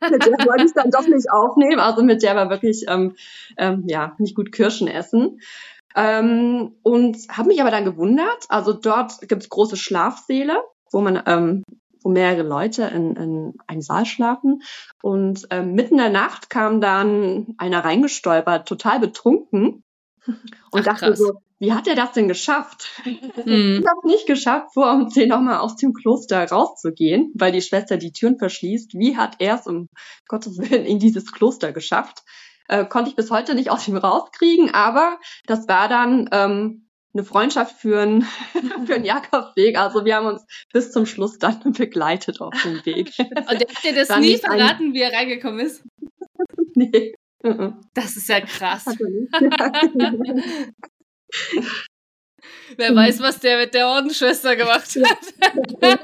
mit 0.00 0.24
der 0.24 0.46
wollte 0.46 0.66
ich 0.66 0.72
dann 0.72 0.92
doch 0.92 1.06
nicht 1.06 1.30
aufnehmen. 1.32 1.80
Also 1.80 2.04
mit 2.04 2.22
der 2.22 2.36
war 2.36 2.48
wirklich, 2.48 2.84
ähm, 2.88 3.16
ähm, 3.56 3.84
ja, 3.88 4.14
nicht 4.18 4.36
gut 4.36 4.52
Kirschen 4.52 4.86
essen. 4.86 5.40
Ähm, 5.94 6.76
und 6.82 7.16
habe 7.30 7.48
mich 7.48 7.60
aber 7.60 7.70
dann 7.70 7.84
gewundert. 7.84 8.46
Also 8.48 8.72
dort 8.72 9.20
gibt's 9.28 9.48
große 9.48 9.76
Schlafsäle, 9.76 10.62
wo 10.92 11.00
man 11.00 11.22
ähm, 11.26 11.64
wo 12.02 12.10
mehrere 12.10 12.42
Leute 12.42 12.84
in, 12.84 13.16
in 13.16 13.54
einem 13.66 13.82
Saal 13.82 14.06
schlafen. 14.06 14.62
Und 15.02 15.46
ähm, 15.50 15.72
mitten 15.72 15.94
in 15.94 15.98
der 15.98 16.10
Nacht 16.10 16.50
kam 16.50 16.80
dann 16.80 17.54
einer 17.58 17.84
reingestolpert, 17.84 18.68
total 18.68 19.00
betrunken. 19.00 19.82
Und 20.26 20.80
Ach, 20.80 20.84
dachte 20.84 21.06
krass. 21.06 21.18
so, 21.18 21.40
wie 21.58 21.72
hat 21.72 21.88
er 21.88 21.96
das 21.96 22.12
denn 22.12 22.28
geschafft? 22.28 22.88
Mhm. 23.44 23.80
Ich 23.80 23.86
habe 23.86 24.06
nicht 24.06 24.26
geschafft, 24.26 24.74
vor 24.74 24.92
um 24.92 25.08
zehn 25.10 25.28
nochmal 25.28 25.58
aus 25.58 25.76
dem 25.76 25.92
Kloster 25.92 26.44
rauszugehen, 26.44 27.32
weil 27.34 27.52
die 27.52 27.62
Schwester 27.62 27.96
die 27.96 28.12
Türen 28.12 28.36
verschließt. 28.36 28.94
Wie 28.94 29.16
hat 29.16 29.36
er 29.38 29.54
es 29.54 29.66
um 29.66 29.88
Gottes 30.26 30.58
Willen 30.58 30.84
in 30.84 30.98
dieses 30.98 31.32
Kloster 31.32 31.72
geschafft? 31.72 32.24
Äh, 32.68 32.84
konnte 32.84 33.08
ich 33.10 33.16
bis 33.16 33.30
heute 33.30 33.54
nicht 33.54 33.70
aus 33.70 33.88
ihm 33.88 33.96
rauskriegen, 33.96 34.74
aber 34.74 35.18
das 35.46 35.66
war 35.68 35.88
dann 35.88 36.28
ähm, 36.32 36.88
eine 37.14 37.24
Freundschaft 37.24 37.76
für 37.76 38.00
einen, 38.00 38.22
für 38.86 38.94
einen 38.94 39.04
Jakobsweg. 39.04 39.78
Also 39.78 40.04
wir 40.04 40.16
haben 40.16 40.26
uns 40.26 40.44
bis 40.72 40.92
zum 40.92 41.06
Schluss 41.06 41.38
dann 41.38 41.60
begleitet 41.72 42.40
auf 42.40 42.54
dem 42.62 42.74
Weg. 42.86 43.12
Und 43.18 43.60
der 43.60 43.68
hat 43.68 43.84
dir 43.84 43.94
das 43.94 44.16
nie 44.18 44.36
verraten, 44.36 44.88
ein... 44.88 44.94
wie 44.94 45.00
er 45.00 45.12
reingekommen 45.12 45.60
ist? 45.60 45.82
nee. 46.74 47.14
Das 47.94 48.16
ist 48.16 48.28
ja 48.28 48.40
krass. 48.40 48.84
Wer 52.76 52.96
weiß, 52.96 53.20
was 53.20 53.38
der 53.38 53.58
mit 53.58 53.74
der 53.74 53.86
Ordensschwester 53.86 54.56
gemacht 54.56 54.88
hat. 54.96 55.98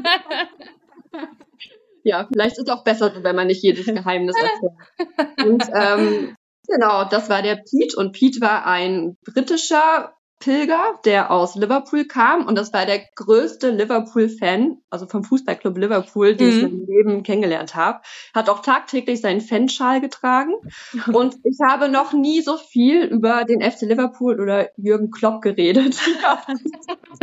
ja, 2.04 2.28
vielleicht 2.32 2.56
ist 2.56 2.68
es 2.68 2.72
auch 2.72 2.84
besser, 2.84 3.12
wenn 3.24 3.34
man 3.34 3.48
nicht 3.48 3.64
jedes 3.64 3.84
Geheimnis 3.84 4.36
erzählt. 4.36 5.44
Und 5.44 5.64
ähm, 5.74 6.36
genau, 6.66 7.04
das 7.04 7.28
war 7.28 7.42
der 7.42 7.56
Pete. 7.56 7.96
Und 7.96 8.12
Pete 8.12 8.40
war 8.40 8.66
ein 8.66 9.16
britischer 9.24 10.14
Pilger, 10.40 11.00
der 11.04 11.30
aus 11.30 11.54
Liverpool 11.54 12.04
kam 12.04 12.46
und 12.46 12.56
das 12.56 12.72
war 12.74 12.84
der 12.84 13.00
größte 13.14 13.70
Liverpool-Fan, 13.70 14.76
also 14.90 15.06
vom 15.06 15.24
Fußballclub 15.24 15.78
Liverpool, 15.78 16.34
den 16.36 16.48
mhm. 16.48 16.56
ich 16.56 16.62
im 16.62 16.86
Leben 16.86 17.22
kennengelernt 17.22 17.74
habe. 17.74 18.00
Hat 18.34 18.50
auch 18.50 18.60
tagtäglich 18.60 19.22
seinen 19.22 19.40
Fanschal 19.40 20.02
getragen 20.02 20.52
und 21.14 21.36
ich 21.44 21.58
habe 21.66 21.88
noch 21.88 22.12
nie 22.12 22.42
so 22.42 22.58
viel 22.58 23.04
über 23.04 23.44
den 23.44 23.62
FC 23.62 23.82
Liverpool 23.82 24.38
oder 24.38 24.68
Jürgen 24.76 25.10
Klopp 25.10 25.40
geredet. 25.40 25.98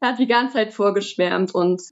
er 0.00 0.08
hat 0.08 0.18
die 0.20 0.28
ganze 0.28 0.54
Zeit 0.54 0.72
vorgeschwärmt 0.72 1.52
und 1.52 1.82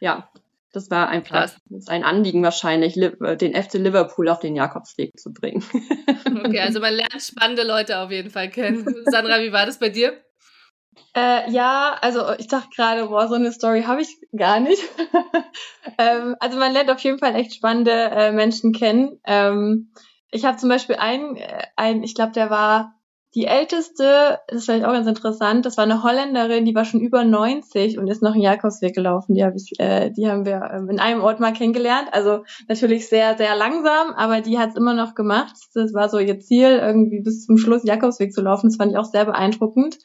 ja, 0.00 0.28
das 0.72 0.90
war 0.90 1.08
einfach 1.08 1.50
das 1.66 1.88
ein 1.88 2.04
Anliegen 2.04 2.42
wahrscheinlich, 2.42 2.96
äh, 2.96 3.36
den 3.36 3.54
FC 3.54 3.74
Liverpool 3.74 4.28
auf 4.28 4.40
den 4.40 4.54
Jakobsweg 4.54 5.18
zu 5.18 5.32
bringen. 5.32 5.64
Okay, 6.28 6.60
also 6.60 6.80
man 6.80 6.94
lernt 6.94 7.20
spannende 7.20 7.62
Leute 7.62 7.98
auf 7.98 8.10
jeden 8.10 8.30
Fall 8.30 8.48
kennen. 8.48 8.86
Sandra, 9.06 9.40
wie 9.40 9.52
war 9.52 9.66
das 9.66 9.78
bei 9.78 9.88
dir? 9.88 10.12
Äh, 11.14 11.50
ja, 11.50 11.96
also 12.00 12.32
ich 12.38 12.48
dachte 12.48 12.68
gerade, 12.74 13.06
boah, 13.06 13.28
so 13.28 13.34
eine 13.34 13.52
Story 13.52 13.82
habe 13.82 14.02
ich 14.02 14.08
gar 14.36 14.60
nicht. 14.60 14.82
ähm, 15.98 16.36
also 16.38 16.58
man 16.58 16.72
lernt 16.72 16.90
auf 16.90 17.00
jeden 17.00 17.18
Fall 17.18 17.34
echt 17.34 17.54
spannende 17.54 17.92
äh, 17.92 18.32
Menschen 18.32 18.72
kennen. 18.72 19.20
Ähm, 19.26 19.92
ich 20.30 20.44
habe 20.44 20.58
zum 20.58 20.68
Beispiel 20.68 20.96
einen, 20.96 21.36
äh, 21.36 21.64
einen 21.76 22.02
ich 22.02 22.14
glaube, 22.14 22.32
der 22.32 22.50
war 22.50 22.94
die 23.34 23.44
älteste, 23.44 24.38
das 24.48 24.60
ist 24.60 24.64
vielleicht 24.64 24.84
auch 24.84 24.92
ganz 24.92 25.06
interessant, 25.06 25.66
das 25.66 25.76
war 25.76 25.84
eine 25.84 26.02
Holländerin, 26.02 26.64
die 26.64 26.74
war 26.74 26.86
schon 26.86 27.00
über 27.00 27.24
90 27.24 27.98
und 27.98 28.08
ist 28.08 28.22
noch 28.22 28.32
einen 28.32 28.42
Jakobsweg 28.42 28.94
gelaufen. 28.94 29.34
Die, 29.34 29.44
hab 29.44 29.54
ich, 29.54 29.78
äh, 29.78 30.10
die 30.10 30.28
haben 30.28 30.46
wir 30.46 30.70
ähm, 30.72 30.88
in 30.88 30.98
einem 30.98 31.20
Ort 31.22 31.38
mal 31.38 31.52
kennengelernt. 31.52 32.08
Also 32.12 32.44
natürlich 32.68 33.08
sehr, 33.08 33.36
sehr 33.36 33.54
langsam, 33.54 34.12
aber 34.16 34.40
die 34.40 34.58
hat 34.58 34.70
es 34.70 34.76
immer 34.76 34.94
noch 34.94 35.14
gemacht. 35.14 35.54
Das 35.74 35.92
war 35.92 36.08
so 36.08 36.18
ihr 36.18 36.40
Ziel, 36.40 36.78
irgendwie 36.80 37.20
bis 37.20 37.44
zum 37.44 37.58
Schluss 37.58 37.84
Jakobsweg 37.84 38.32
zu 38.32 38.40
laufen. 38.40 38.68
Das 38.68 38.76
fand 38.76 38.92
ich 38.92 38.98
auch 38.98 39.04
sehr 39.04 39.26
beeindruckend. 39.26 39.98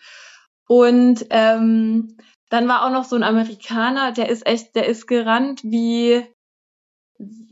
Und 0.67 1.25
ähm, 1.29 2.17
dann 2.49 2.67
war 2.67 2.85
auch 2.85 2.91
noch 2.91 3.05
so 3.05 3.15
ein 3.15 3.23
Amerikaner, 3.23 4.11
der 4.11 4.29
ist 4.29 4.45
echt, 4.45 4.75
der 4.75 4.87
ist 4.87 5.07
gerannt 5.07 5.61
wie 5.63 6.23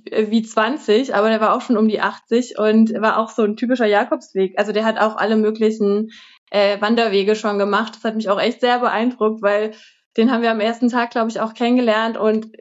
wie 0.05 0.41
20, 0.41 1.15
aber 1.15 1.29
der 1.29 1.41
war 1.41 1.55
auch 1.55 1.61
schon 1.61 1.77
um 1.77 1.87
die 1.87 2.01
80 2.01 2.57
und 2.57 2.93
war 3.01 3.17
auch 3.17 3.29
so 3.29 3.43
ein 3.43 3.55
typischer 3.55 3.85
Jakobsweg. 3.85 4.57
Also 4.57 4.71
der 4.71 4.85
hat 4.85 4.99
auch 4.99 5.17
alle 5.17 5.35
möglichen 5.35 6.09
äh, 6.49 6.79
Wanderwege 6.81 7.35
schon 7.35 7.57
gemacht. 7.57 7.95
Das 7.95 8.03
hat 8.03 8.15
mich 8.15 8.29
auch 8.29 8.39
echt 8.39 8.61
sehr 8.61 8.79
beeindruckt, 8.79 9.41
weil 9.41 9.71
den 10.17 10.31
haben 10.31 10.41
wir 10.41 10.51
am 10.51 10.59
ersten 10.59 10.89
Tag, 10.89 11.11
glaube 11.11 11.29
ich, 11.29 11.39
auch 11.39 11.53
kennengelernt 11.53 12.17
und 12.17 12.51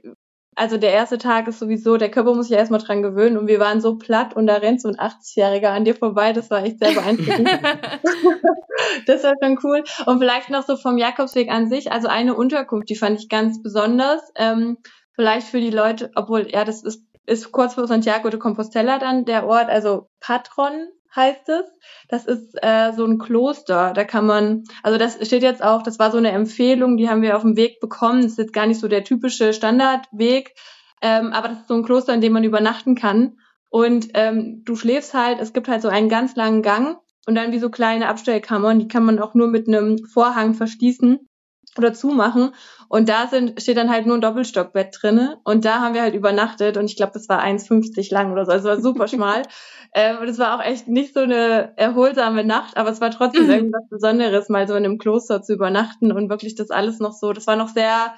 also 0.57 0.77
der 0.77 0.93
erste 0.93 1.17
Tag 1.17 1.49
ist 1.49 1.59
sowieso, 1.59 1.97
der 1.97 2.11
Körper 2.11 2.35
muss 2.35 2.49
sich 2.49 2.57
erstmal 2.57 2.81
dran 2.81 3.03
gewöhnen 3.03 3.39
und 3.39 3.47
wir 3.47 3.61
waren 3.61 3.81
so 3.81 3.97
platt 3.97 4.35
und 4.37 4.47
da 4.47 4.57
rennt 4.57 4.83
so 4.83 4.89
ein 4.89 4.97
80-Jähriger 4.97 5.69
an 5.69 5.85
dir 5.85 5.95
vorbei, 5.95 6.33
das 6.33 6.51
war 6.51 6.63
echt 6.63 6.81
sehr 6.81 6.93
beeindruckend. 6.93 7.49
das 9.07 9.23
war 9.25 9.35
schon 9.43 9.59
cool. 9.63 9.85
Und 10.07 10.19
vielleicht 10.19 10.51
noch 10.51 10.67
so 10.67 10.77
vom 10.77 10.99
Jakobsweg 10.99 11.51
an 11.51 11.71
sich, 11.71 11.93
also 11.93 12.09
eine 12.09 12.35
Unterkunft, 12.35 12.91
die 12.91 12.97
fand 12.97 13.21
ich 13.21 13.29
ganz 13.29 13.63
besonders. 13.63 14.21
Ähm, 14.37 14.79
vielleicht 15.15 15.47
für 15.47 15.61
die 15.61 15.71
Leute, 15.71 16.11
obwohl, 16.15 16.51
ja, 16.51 16.65
das 16.65 16.83
ist, 16.83 17.05
ist 17.31 17.53
kurz 17.53 17.75
vor 17.75 17.87
Santiago 17.87 18.29
de 18.29 18.41
Compostela 18.41 18.99
dann 18.99 19.25
der 19.25 19.47
Ort, 19.47 19.69
also 19.69 20.09
Patron 20.19 20.89
heißt 21.15 21.49
es. 21.49 21.65
Das 22.09 22.27
ist 22.27 22.55
äh, 22.63 22.93
so 22.93 23.05
ein 23.05 23.19
Kloster. 23.19 23.93
Da 23.95 24.05
kann 24.05 24.27
man, 24.27 24.65
also 24.83 24.99
das 24.99 25.15
steht 25.27 25.43
jetzt 25.43 25.63
auch, 25.63 25.83
das 25.83 25.99
war 25.99 26.11
so 26.11 26.19
eine 26.19 26.33
Empfehlung, 26.33 26.97
die 26.97 27.09
haben 27.09 27.23
wir 27.23 27.37
auf 27.37 27.43
dem 27.43 27.57
Weg 27.57 27.81
bekommen. 27.81 28.23
Das 28.23 28.33
ist 28.33 28.39
jetzt 28.39 28.53
gar 28.53 28.67
nicht 28.67 28.81
so 28.81 28.89
der 28.89 29.05
typische 29.05 29.53
Standardweg, 29.53 30.55
ähm, 31.03 31.33
aber 31.33 31.49
das 31.49 31.59
ist 31.59 31.69
so 31.69 31.75
ein 31.75 31.85
Kloster, 31.85 32.15
in 32.15 32.21
dem 32.21 32.33
man 32.33 32.45
übernachten 32.45 32.95
kann. 32.95 33.39
Und 33.69 34.09
ähm, 34.15 34.63
du 34.65 34.75
schläfst 34.75 35.15
halt, 35.15 35.41
es 35.41 35.53
gibt 35.53 35.69
halt 35.69 35.83
so 35.83 35.89
einen 35.89 36.09
ganz 36.09 36.35
langen 36.35 36.63
Gang 36.63 36.99
und 37.27 37.37
dann 37.37 37.53
wie 37.53 37.61
so 37.61 37.71
kleine 37.71 38.09
Abstellkammern, 38.09 38.81
die 38.81 38.89
kann 38.89 39.05
man 39.05 39.21
auch 39.21 39.35
nur 39.35 39.47
mit 39.47 39.69
einem 39.69 39.99
Vorhang 39.99 40.55
verschließen 40.55 41.30
oder 41.79 41.93
zumachen. 41.93 42.53
Und 42.89 43.09
da 43.09 43.29
sind, 43.29 43.61
steht 43.61 43.77
dann 43.77 43.91
halt 43.91 44.07
nur 44.07 44.17
ein 44.17 44.21
Doppelstockbett 44.21 44.97
drinne. 45.01 45.39
Und 45.45 45.65
da 45.65 45.81
haben 45.81 45.95
wir 45.95 46.03
halt 46.03 46.15
übernachtet. 46.15 46.77
Und 46.77 46.87
ich 46.87 46.97
glaube, 46.97 47.13
das 47.13 47.29
war 47.29 47.43
1,50 47.43 48.13
lang 48.13 48.33
oder 48.33 48.45
so. 48.45 48.53
Also 48.53 48.69
es 48.69 48.77
war 48.77 48.83
super 48.83 49.09
schmal. 49.09 49.43
ähm, 49.95 50.19
und 50.19 50.29
es 50.29 50.39
war 50.39 50.57
auch 50.57 50.65
echt 50.65 50.89
nicht 50.89 51.15
so 51.15 51.21
eine 51.21 51.73
erholsame 51.77 52.45
Nacht. 52.45 52.77
Aber 52.77 52.91
es 52.91 53.01
war 53.01 53.11
trotzdem 53.11 53.49
irgendwas 53.49 53.87
Besonderes, 53.91 54.49
mal 54.49 54.67
so 54.67 54.75
in 54.75 54.85
einem 54.85 54.99
Kloster 54.99 55.43
zu 55.43 55.55
übernachten 55.55 56.13
und 56.13 56.29
wirklich 56.29 56.55
das 56.55 56.71
alles 56.71 56.99
noch 56.99 57.13
so. 57.13 57.33
Das 57.33 57.47
war 57.47 57.57
noch 57.57 57.69
sehr 57.69 58.15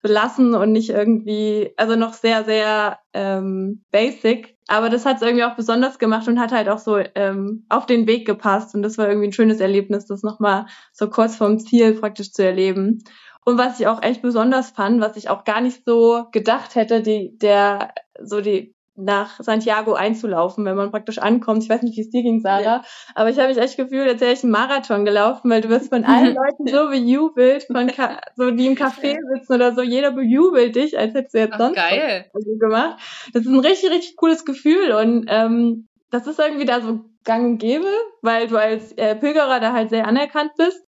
belassen 0.00 0.54
und 0.54 0.72
nicht 0.72 0.90
irgendwie, 0.90 1.72
also 1.76 1.96
noch 1.96 2.12
sehr, 2.12 2.44
sehr 2.44 2.98
ähm, 3.12 3.84
basic. 3.90 4.56
Aber 4.68 4.90
das 4.90 5.04
hat 5.04 5.16
es 5.16 5.22
irgendwie 5.22 5.44
auch 5.44 5.56
besonders 5.56 5.98
gemacht 5.98 6.28
und 6.28 6.38
hat 6.38 6.52
halt 6.52 6.68
auch 6.68 6.78
so 6.78 6.98
ähm, 7.14 7.64
auf 7.68 7.86
den 7.86 8.06
Weg 8.06 8.26
gepasst. 8.26 8.74
Und 8.74 8.82
das 8.82 8.98
war 8.98 9.08
irgendwie 9.08 9.28
ein 9.28 9.32
schönes 9.32 9.60
Erlebnis, 9.60 10.06
das 10.06 10.22
nochmal 10.22 10.66
so 10.92 11.08
kurz 11.10 11.36
vorm 11.36 11.58
Ziel 11.58 11.94
praktisch 11.94 12.32
zu 12.32 12.44
erleben. 12.44 13.02
Und 13.44 13.58
was 13.58 13.80
ich 13.80 13.86
auch 13.86 14.02
echt 14.02 14.22
besonders 14.22 14.70
fand, 14.70 15.00
was 15.00 15.16
ich 15.16 15.30
auch 15.30 15.44
gar 15.44 15.60
nicht 15.60 15.82
so 15.86 16.26
gedacht 16.32 16.74
hätte, 16.74 17.02
die, 17.02 17.36
der, 17.38 17.94
so 18.22 18.40
die, 18.40 18.74
nach 18.98 19.40
Santiago 19.42 19.94
einzulaufen, 19.94 20.64
wenn 20.64 20.76
man 20.76 20.90
praktisch 20.90 21.18
ankommt. 21.18 21.62
Ich 21.62 21.68
weiß 21.68 21.82
nicht, 21.82 21.96
wie 21.96 22.00
es 22.00 22.10
dir 22.10 22.22
ging, 22.22 22.40
Sarah, 22.40 22.60
ja. 22.62 22.84
aber 23.14 23.30
ich 23.30 23.38
habe 23.38 23.48
mich 23.48 23.58
echt 23.58 23.76
gefühlt, 23.76 24.08
als 24.08 24.20
wäre 24.20 24.32
ich 24.32 24.42
einen 24.42 24.52
Marathon 24.52 25.04
gelaufen, 25.04 25.50
weil 25.50 25.60
du 25.60 25.68
wirst 25.68 25.90
von 25.90 26.04
allen 26.04 26.34
Leuten 26.34 26.66
so 26.66 26.88
bejubelt, 26.88 27.64
von 27.64 27.90
so 28.36 28.50
die 28.50 28.66
im 28.66 28.74
Café 28.74 29.16
sitzen 29.34 29.54
oder 29.54 29.74
so, 29.74 29.82
jeder 29.82 30.10
bejubelt 30.10 30.74
dich, 30.74 30.98
als 30.98 31.14
hättest 31.14 31.34
du 31.34 31.38
jetzt 31.38 31.54
Ach, 31.54 31.58
sonst 31.58 31.76
geil. 31.76 32.26
was 32.32 32.44
gemacht. 32.58 32.98
Das 33.32 33.42
ist 33.42 33.48
ein 33.48 33.60
richtig, 33.60 33.90
richtig 33.90 34.16
cooles 34.16 34.44
Gefühl 34.44 34.92
und 34.92 35.26
ähm, 35.28 35.88
das 36.10 36.26
ist 36.26 36.38
irgendwie 36.38 36.64
da 36.64 36.80
so 36.80 37.00
gang 37.24 37.44
und 37.44 37.58
gäbe, 37.58 37.86
weil 38.22 38.48
du 38.48 38.56
als 38.56 38.92
äh, 38.92 39.14
Pilgerer 39.14 39.60
da 39.60 39.72
halt 39.72 39.90
sehr 39.90 40.06
anerkannt 40.06 40.52
bist. 40.56 40.82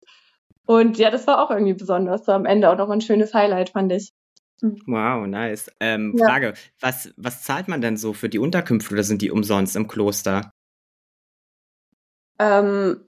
Und 0.66 0.98
ja, 0.98 1.10
das 1.10 1.26
war 1.26 1.42
auch 1.44 1.50
irgendwie 1.50 1.74
besonders 1.74 2.24
so 2.24 2.32
am 2.32 2.46
Ende 2.46 2.70
auch 2.70 2.76
noch 2.76 2.90
ein 2.90 3.00
schönes 3.00 3.34
Highlight, 3.34 3.70
fand 3.70 3.92
ich. 3.92 4.12
Mhm. 4.62 4.82
Wow, 4.86 5.26
nice. 5.26 5.70
Ähm, 5.80 6.14
ja. 6.16 6.26
Frage, 6.26 6.54
was, 6.80 7.12
was 7.16 7.42
zahlt 7.42 7.68
man 7.68 7.80
denn 7.80 7.96
so 7.96 8.12
für 8.12 8.28
die 8.28 8.38
Unterkünfte 8.38 8.94
oder 8.94 9.04
sind 9.04 9.22
die 9.22 9.30
umsonst 9.30 9.76
im 9.76 9.88
Kloster? 9.88 10.52
Ähm, 12.38 13.04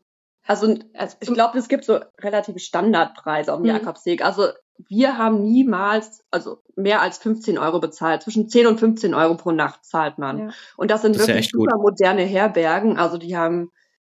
also, 0.46 0.76
also 0.94 1.16
ich 1.20 1.32
glaube, 1.32 1.58
es 1.58 1.68
gibt 1.68 1.84
so 1.84 2.00
relative 2.20 2.58
Standardpreise 2.58 3.52
auf 3.52 3.60
dem 3.60 3.70
mhm. 3.70 3.76
Jakobsweg. 3.76 4.24
Also 4.24 4.48
wir 4.88 5.18
haben 5.18 5.42
niemals, 5.44 6.24
also 6.30 6.62
mehr 6.76 7.00
als 7.00 7.18
15 7.18 7.58
Euro 7.58 7.80
bezahlt. 7.80 8.22
Zwischen 8.22 8.48
10 8.48 8.66
und 8.66 8.80
15 8.80 9.14
Euro 9.14 9.36
pro 9.36 9.52
Nacht 9.52 9.84
zahlt 9.84 10.18
man. 10.18 10.38
Ja. 10.38 10.50
Und 10.76 10.90
das 10.90 11.02
sind 11.02 11.16
das 11.16 11.28
wirklich 11.28 11.46
ja 11.46 11.50
super 11.52 11.76
gut. 11.76 11.82
moderne 11.82 12.22
Herbergen. 12.22 12.98
Also 12.98 13.18
die 13.18 13.36
haben 13.36 13.70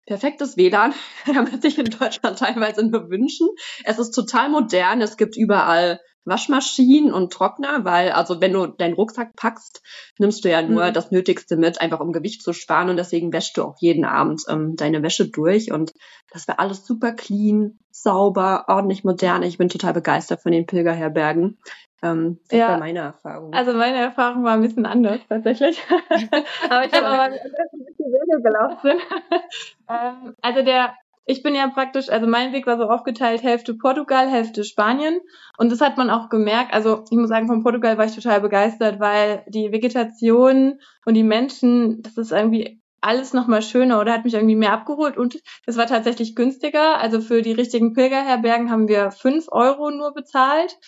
perfektes 0.07 0.57
WLAN, 0.57 0.95
kann 1.25 1.45
man 1.45 1.61
sich 1.61 1.79
in 1.79 1.87
Deutschland 1.87 2.39
teilweise 2.39 2.85
nur 2.85 3.11
wünschen. 3.11 3.49
Es 3.85 3.99
ist 3.99 4.13
total 4.13 4.49
modern. 4.49 5.01
Es 5.01 5.17
gibt 5.17 5.37
überall 5.37 6.01
Waschmaschinen 6.25 7.13
und 7.13 7.33
Trockner, 7.33 7.85
weil 7.85 8.13
also 8.13 8.41
wenn 8.41 8.53
du 8.53 8.67
deinen 8.67 8.95
Rucksack 8.95 9.35
packst, 9.37 9.83
nimmst 10.19 10.45
du 10.45 10.51
ja 10.51 10.63
nur 10.63 10.87
mhm. 10.87 10.93
das 10.93 11.11
Nötigste 11.11 11.57
mit, 11.57 11.81
einfach 11.81 12.01
um 12.01 12.13
Gewicht 12.13 12.43
zu 12.43 12.53
sparen 12.53 12.91
und 12.91 12.97
deswegen 12.97 13.33
wäschst 13.33 13.57
du 13.57 13.65
auch 13.65 13.77
jeden 13.81 14.05
Abend 14.05 14.43
ähm, 14.49 14.77
deine 14.77 15.03
Wäsche 15.03 15.29
durch 15.29 15.73
und 15.73 15.93
das 16.31 16.47
war 16.49 16.61
alles 16.61 16.87
super 16.87 17.13
clean, 17.13 17.79
sauber, 17.91 18.65
ordentlich 18.69 19.05
modern. 19.05 19.43
Ich 19.43 19.59
bin 19.59 19.69
total 19.69 19.93
begeistert 19.93 20.43
von 20.43 20.53
den 20.53 20.67
Pilgerherbergen. 20.67 21.59
Ähm, 22.03 22.41
das 22.49 22.59
ja, 22.59 22.69
war 22.69 22.79
meine 22.79 22.99
Erfahrung. 22.99 23.53
Also 23.53 23.73
meine 23.75 23.99
Erfahrung 23.99 24.43
war 24.43 24.55
ein 24.55 24.63
bisschen 24.63 24.87
anders 24.87 25.21
tatsächlich. 25.29 25.81
aber 26.69 26.85
ich 26.85 26.93
habe 26.93 27.07
aber 27.07 27.23
ein 27.23 27.33
bisschen 27.33 28.13
weniger 28.13 28.41
gelaufen. 28.41 29.01
ähm, 29.89 30.35
also 30.41 30.63
der 30.63 30.95
ich 31.25 31.43
bin 31.43 31.55
ja 31.55 31.69
praktisch, 31.69 32.09
also 32.09 32.27
mein 32.27 32.53
Weg 32.53 32.67
war 32.67 32.77
so 32.77 32.85
aufgeteilt, 32.85 33.43
Hälfte 33.43 33.75
Portugal, 33.75 34.29
Hälfte 34.29 34.65
Spanien. 34.65 35.21
Und 35.57 35.71
das 35.71 35.81
hat 35.81 35.97
man 35.97 36.11
auch 36.11 36.29
gemerkt. 36.29 36.73
Also 36.75 37.05
ich 37.11 37.17
muss 37.17 37.29
sagen, 37.29 37.47
von 37.47 37.63
Portugal 37.63 37.97
war 37.97 38.07
ich 38.07 38.15
total 38.15 38.41
begeistert, 38.41 38.99
weil 38.99 39.45
die 39.49 39.71
Vegetation 39.71 40.81
und 41.05 41.15
die 41.15 41.23
Menschen, 41.23 42.03
das 42.03 42.17
ist 42.17 42.33
irgendwie 42.33 42.81
alles 43.01 43.33
nochmal 43.33 43.63
schöner 43.63 44.01
oder 44.01 44.13
hat 44.13 44.25
mich 44.25 44.35
irgendwie 44.35 44.57
mehr 44.57 44.73
abgeholt 44.73 45.17
und 45.17 45.41
es 45.67 45.77
war 45.77 45.87
tatsächlich 45.87 46.37
günstiger. 46.37 46.99
Also 46.99 47.21
für 47.21 47.43
die 47.43 47.53
richtigen 47.53 47.95
Pilgerherbergen 47.95 48.71
haben 48.71 48.89
wir 48.89 49.11
fünf 49.11 49.47
Euro 49.51 49.91
nur 49.91 50.15
bezahlt 50.15 50.79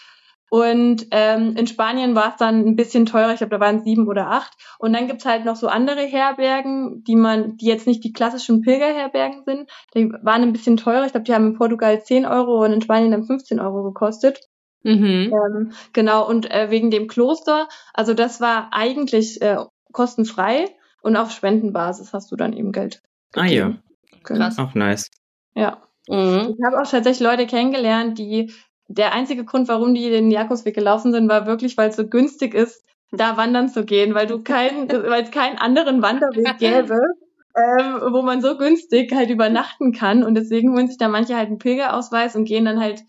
und 0.54 1.08
ähm, 1.10 1.56
in 1.56 1.66
Spanien 1.66 2.14
war 2.14 2.28
es 2.28 2.36
dann 2.36 2.64
ein 2.64 2.76
bisschen 2.76 3.06
teurer, 3.06 3.32
ich 3.32 3.38
glaube, 3.38 3.50
da 3.50 3.58
waren 3.58 3.78
es 3.78 3.82
sieben 3.82 4.06
oder 4.06 4.30
acht. 4.30 4.52
Und 4.78 4.92
dann 4.92 5.08
gibt's 5.08 5.24
halt 5.24 5.44
noch 5.44 5.56
so 5.56 5.66
andere 5.66 6.02
Herbergen, 6.02 7.02
die 7.02 7.16
man, 7.16 7.56
die 7.56 7.66
jetzt 7.66 7.88
nicht 7.88 8.04
die 8.04 8.12
klassischen 8.12 8.60
Pilgerherbergen 8.60 9.42
sind. 9.44 9.68
Die 9.96 10.12
waren 10.22 10.42
ein 10.42 10.52
bisschen 10.52 10.76
teurer. 10.76 11.06
Ich 11.06 11.10
glaube, 11.10 11.24
die 11.24 11.34
haben 11.34 11.48
in 11.48 11.58
Portugal 11.58 12.00
zehn 12.04 12.24
Euro 12.24 12.64
und 12.64 12.72
in 12.72 12.80
Spanien 12.80 13.10
dann 13.10 13.24
15 13.24 13.58
Euro 13.58 13.82
gekostet. 13.82 14.42
Mhm. 14.84 15.34
Ähm, 15.34 15.72
genau, 15.92 16.24
und 16.28 16.48
äh, 16.48 16.70
wegen 16.70 16.92
dem 16.92 17.08
Kloster, 17.08 17.68
also 17.92 18.14
das 18.14 18.40
war 18.40 18.68
eigentlich 18.70 19.42
äh, 19.42 19.56
kostenfrei 19.90 20.66
und 21.02 21.16
auf 21.16 21.32
Spendenbasis 21.32 22.12
hast 22.12 22.30
du 22.30 22.36
dann 22.36 22.52
eben 22.52 22.70
Geld. 22.70 23.02
Gegeben. 23.32 23.44
Ah 23.44 23.52
ja. 23.52 23.74
Genau. 24.22 24.44
Krass. 24.44 24.58
Auch 24.60 24.74
nice. 24.74 25.10
Ja. 25.56 25.82
Mhm. 26.08 26.54
Ich 26.56 26.64
habe 26.64 26.80
auch 26.80 26.88
tatsächlich 26.88 27.28
Leute 27.28 27.48
kennengelernt, 27.48 28.20
die 28.20 28.52
der 28.88 29.12
einzige 29.12 29.44
Grund, 29.44 29.68
warum 29.68 29.94
die 29.94 30.10
den 30.10 30.30
Jakobsweg 30.30 30.74
gelaufen 30.74 31.12
sind, 31.12 31.28
war 31.28 31.46
wirklich, 31.46 31.76
weil 31.76 31.90
es 31.90 31.96
so 31.96 32.06
günstig 32.06 32.54
ist, 32.54 32.84
da 33.10 33.36
wandern 33.36 33.68
zu 33.68 33.84
gehen, 33.84 34.14
weil 34.14 34.26
du 34.26 34.42
keinen, 34.42 34.88
weil 35.10 35.24
es 35.24 35.30
keinen 35.30 35.58
anderen 35.58 36.02
Wanderweg 36.02 36.58
gäbe, 36.58 37.00
ähm, 37.56 38.00
wo 38.12 38.22
man 38.22 38.42
so 38.42 38.56
günstig 38.58 39.12
halt 39.14 39.30
übernachten 39.30 39.92
kann. 39.92 40.24
Und 40.24 40.34
deswegen 40.34 40.74
holen 40.74 40.88
sich 40.88 40.98
da 40.98 41.08
manche 41.08 41.36
halt 41.36 41.48
einen 41.48 41.58
Pilgerausweis 41.58 42.36
und 42.36 42.44
gehen 42.44 42.64
dann 42.64 42.80
halt, 42.80 43.02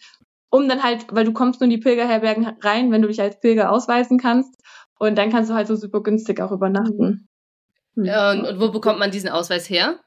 um 0.50 0.70
dann 0.70 0.84
halt, 0.84 1.08
weil 1.12 1.26
du 1.26 1.34
kommst 1.34 1.60
nur 1.60 1.66
in 1.66 1.72
die 1.72 1.84
Pilgerherbergen 1.84 2.58
rein, 2.62 2.92
wenn 2.92 3.02
du 3.02 3.08
dich 3.08 3.22
als 3.22 3.40
Pilger 3.40 3.72
ausweisen 3.72 4.20
kannst. 4.20 4.62
Und 4.98 5.18
dann 5.18 5.30
kannst 5.30 5.50
du 5.50 5.56
halt 5.56 5.68
so 5.68 5.76
super 5.76 6.02
günstig 6.02 6.40
auch 6.40 6.52
übernachten. 6.52 7.28
Ja, 7.96 8.32
und, 8.32 8.46
und 8.46 8.60
wo 8.60 8.72
bekommt 8.72 9.00
man 9.00 9.12
diesen 9.12 9.30
Ausweis 9.30 9.70
her? 9.70 10.00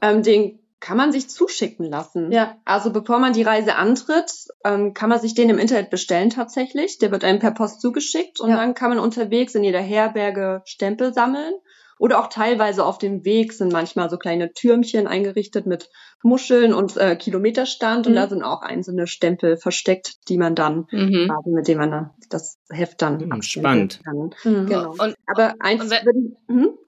Ähm, 0.00 0.22
den 0.22 0.61
kann 0.82 0.96
man 0.96 1.12
sich 1.12 1.30
zuschicken 1.30 1.86
lassen. 1.86 2.32
Ja. 2.32 2.56
Also 2.64 2.92
bevor 2.92 3.20
man 3.20 3.32
die 3.32 3.44
Reise 3.44 3.76
antritt, 3.76 4.48
ähm, 4.64 4.94
kann 4.94 5.08
man 5.08 5.20
sich 5.20 5.32
den 5.32 5.48
im 5.48 5.58
Internet 5.58 5.90
bestellen 5.90 6.28
tatsächlich. 6.28 6.98
Der 6.98 7.12
wird 7.12 7.22
einem 7.22 7.38
per 7.38 7.52
Post 7.52 7.80
zugeschickt 7.80 8.40
und 8.40 8.50
ja. 8.50 8.56
dann 8.56 8.74
kann 8.74 8.90
man 8.90 8.98
unterwegs 8.98 9.54
in 9.54 9.62
jeder 9.62 9.80
Herberge 9.80 10.60
Stempel 10.64 11.14
sammeln. 11.14 11.54
Oder 12.00 12.18
auch 12.18 12.26
teilweise 12.26 12.84
auf 12.84 12.98
dem 12.98 13.24
Weg 13.24 13.52
sind 13.52 13.72
manchmal 13.72 14.10
so 14.10 14.18
kleine 14.18 14.54
Türmchen 14.54 15.06
eingerichtet 15.06 15.66
mit 15.66 15.88
Muscheln 16.24 16.74
und 16.74 16.96
äh, 16.96 17.14
Kilometerstand. 17.14 18.06
Mhm. 18.06 18.10
Und 18.10 18.16
da 18.16 18.28
sind 18.28 18.42
auch 18.42 18.62
einzelne 18.62 19.06
Stempel 19.06 19.56
versteckt, 19.58 20.28
die 20.28 20.36
man 20.36 20.56
dann, 20.56 20.88
mhm. 20.90 21.30
also 21.30 21.50
mit 21.54 21.68
dem 21.68 21.78
man 21.78 21.90
dann 21.92 22.10
das 22.28 22.58
Heft 22.70 23.02
dann 23.02 23.18
mhm, 23.18 23.40
Spannend. 23.42 24.00
kann. 24.04 24.34
Mhm. 24.42 24.66
Genau. 24.66 24.90
Und, 24.98 25.14
Aber 25.26 25.54
eins 25.60 25.84
und, 25.84 25.90
würde 25.90 26.36
hm? 26.48 26.78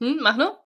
hm, 0.00 0.18
mach 0.20 0.36
nur. 0.36 0.63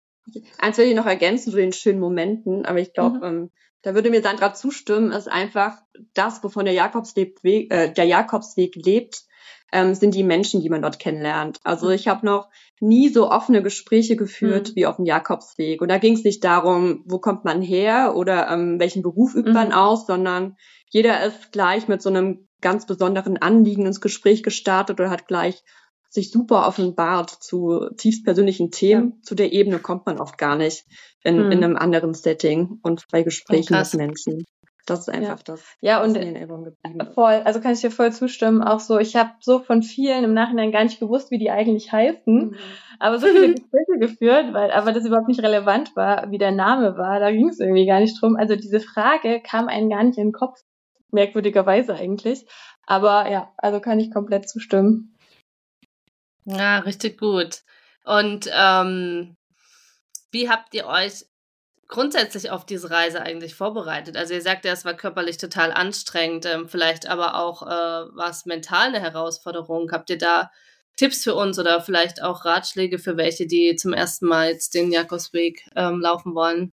Eins 0.57 0.77
will 0.77 0.87
ich 0.87 0.95
noch 0.95 1.05
ergänzen 1.05 1.51
zu 1.51 1.57
den 1.57 1.73
schönen 1.73 1.99
Momenten, 1.99 2.65
aber 2.65 2.79
ich 2.79 2.93
glaube, 2.93 3.17
mhm. 3.17 3.23
ähm, 3.23 3.51
da 3.81 3.93
würde 3.93 4.09
mir 4.09 4.21
Sandra 4.21 4.53
zustimmen, 4.53 5.11
ist 5.11 5.29
einfach 5.29 5.77
das, 6.13 6.43
wovon 6.43 6.65
der 6.65 6.73
Jakobsweg, 6.73 7.39
äh, 7.43 7.93
der 7.93 8.05
Jakobsweg 8.05 8.75
lebt, 8.75 9.23
ähm, 9.71 9.93
sind 9.95 10.15
die 10.15 10.23
Menschen, 10.23 10.61
die 10.61 10.69
man 10.69 10.81
dort 10.81 10.99
kennenlernt. 10.99 11.59
Also 11.63 11.87
mhm. 11.87 11.93
ich 11.93 12.07
habe 12.07 12.25
noch 12.25 12.49
nie 12.79 13.09
so 13.09 13.29
offene 13.29 13.61
Gespräche 13.63 14.15
geführt 14.15 14.69
mhm. 14.69 14.75
wie 14.75 14.85
auf 14.85 14.97
dem 14.97 15.05
Jakobsweg. 15.05 15.81
Und 15.81 15.89
da 15.89 15.97
ging 15.97 16.13
es 16.13 16.23
nicht 16.23 16.43
darum, 16.43 17.03
wo 17.05 17.19
kommt 17.19 17.45
man 17.45 17.61
her 17.61 18.15
oder 18.15 18.49
ähm, 18.49 18.79
welchen 18.79 19.03
Beruf 19.03 19.35
übt 19.35 19.51
man 19.51 19.69
mhm. 19.69 19.73
aus, 19.73 20.07
sondern 20.07 20.57
jeder 20.89 21.23
ist 21.25 21.51
gleich 21.51 21.87
mit 21.87 22.01
so 22.01 22.09
einem 22.09 22.47
ganz 22.61 22.85
besonderen 22.85 23.37
Anliegen 23.37 23.85
ins 23.85 24.01
Gespräch 24.01 24.41
gestartet 24.41 24.99
oder 24.99 25.09
hat 25.09 25.27
gleich 25.27 25.63
sich 26.17 26.31
super 26.31 26.67
offenbart 26.67 27.29
zu 27.29 27.89
tiefst 27.95 28.25
persönlichen 28.25 28.71
Themen. 28.71 29.13
Ja. 29.15 29.21
Zu 29.21 29.35
der 29.35 29.53
Ebene 29.53 29.79
kommt 29.79 30.05
man 30.05 30.19
oft 30.19 30.37
gar 30.37 30.55
nicht 30.55 30.85
in, 31.23 31.37
hm. 31.37 31.51
in 31.51 31.63
einem 31.63 31.77
anderen 31.77 32.13
Setting 32.13 32.79
und 32.81 33.05
bei 33.11 33.21
Gesprächen 33.21 33.75
oh, 33.75 33.77
mit 33.77 33.93
Menschen. 33.93 34.45
Das 34.87 35.01
ist 35.01 35.09
einfach 35.09 35.39
ja. 35.39 35.43
das. 35.43 35.63
Ja, 35.81 36.01
und 36.01 36.17
voll, 37.13 37.41
also 37.43 37.59
kann 37.59 37.73
ich 37.73 37.81
dir 37.81 37.91
voll 37.91 38.13
zustimmen. 38.13 38.63
Auch 38.63 38.79
so, 38.79 38.97
ich 38.97 39.17
habe 39.17 39.31
so 39.41 39.59
von 39.59 39.83
vielen 39.83 40.23
im 40.23 40.33
Nachhinein 40.33 40.71
gar 40.71 40.83
nicht 40.83 40.99
gewusst, 40.99 41.29
wie 41.29 41.37
die 41.37 41.51
eigentlich 41.51 41.91
heißen. 41.91 42.33
Mhm. 42.33 42.55
Aber 42.97 43.19
so 43.19 43.27
viele 43.27 43.53
Gespräche 43.53 43.99
geführt, 43.99 44.53
weil 44.53 44.71
aber 44.71 44.93
das 44.93 45.05
überhaupt 45.05 45.27
nicht 45.27 45.43
relevant 45.43 45.95
war, 45.97 46.31
wie 46.31 46.37
der 46.37 46.51
Name 46.51 46.97
war. 46.97 47.19
Da 47.19 47.31
ging 47.31 47.49
es 47.49 47.59
irgendwie 47.59 47.85
gar 47.85 47.99
nicht 47.99 48.19
drum. 48.21 48.37
Also 48.37 48.55
diese 48.55 48.79
Frage 48.79 49.41
kam 49.41 49.67
einem 49.67 49.89
gar 49.89 50.03
nicht 50.03 50.17
in 50.17 50.27
den 50.27 50.33
Kopf. 50.33 50.61
Merkwürdigerweise 51.11 51.93
eigentlich. 51.93 52.45
Aber 52.85 53.29
ja, 53.29 53.51
also 53.57 53.81
kann 53.81 53.99
ich 53.99 54.11
komplett 54.11 54.47
zustimmen. 54.47 55.16
Ja, 56.47 56.79
richtig 56.79 57.17
gut. 57.19 57.61
Und 58.05 58.49
ähm, 58.53 59.35
wie 60.31 60.49
habt 60.49 60.73
ihr 60.73 60.87
euch 60.87 61.25
grundsätzlich 61.87 62.51
auf 62.51 62.65
diese 62.65 62.89
Reise 62.91 63.21
eigentlich 63.21 63.55
vorbereitet? 63.55 64.17
Also 64.17 64.33
ihr 64.33 64.41
sagt 64.41 64.65
ja, 64.65 64.71
es 64.73 64.85
war 64.85 64.93
körperlich 64.95 65.37
total 65.37 65.73
anstrengend, 65.73 66.45
ähm, 66.45 66.69
vielleicht 66.69 67.07
aber 67.07 67.35
auch 67.35 67.63
äh, 67.63 67.67
war 67.67 68.29
es 68.29 68.45
mental 68.45 68.87
eine 68.89 69.01
Herausforderung. 69.01 69.91
Habt 69.91 70.09
ihr 70.09 70.17
da 70.17 70.51
Tipps 70.97 71.23
für 71.23 71.35
uns 71.35 71.59
oder 71.59 71.81
vielleicht 71.81 72.23
auch 72.23 72.45
Ratschläge 72.45 72.99
für 72.99 73.17
welche, 73.17 73.47
die 73.47 73.75
zum 73.75 73.93
ersten 73.93 74.27
Mal 74.27 74.51
jetzt 74.51 74.73
den 74.73 74.91
Jakobsweg 74.91 75.63
ähm, 75.75 75.99
laufen 76.01 76.33
wollen? 76.35 76.73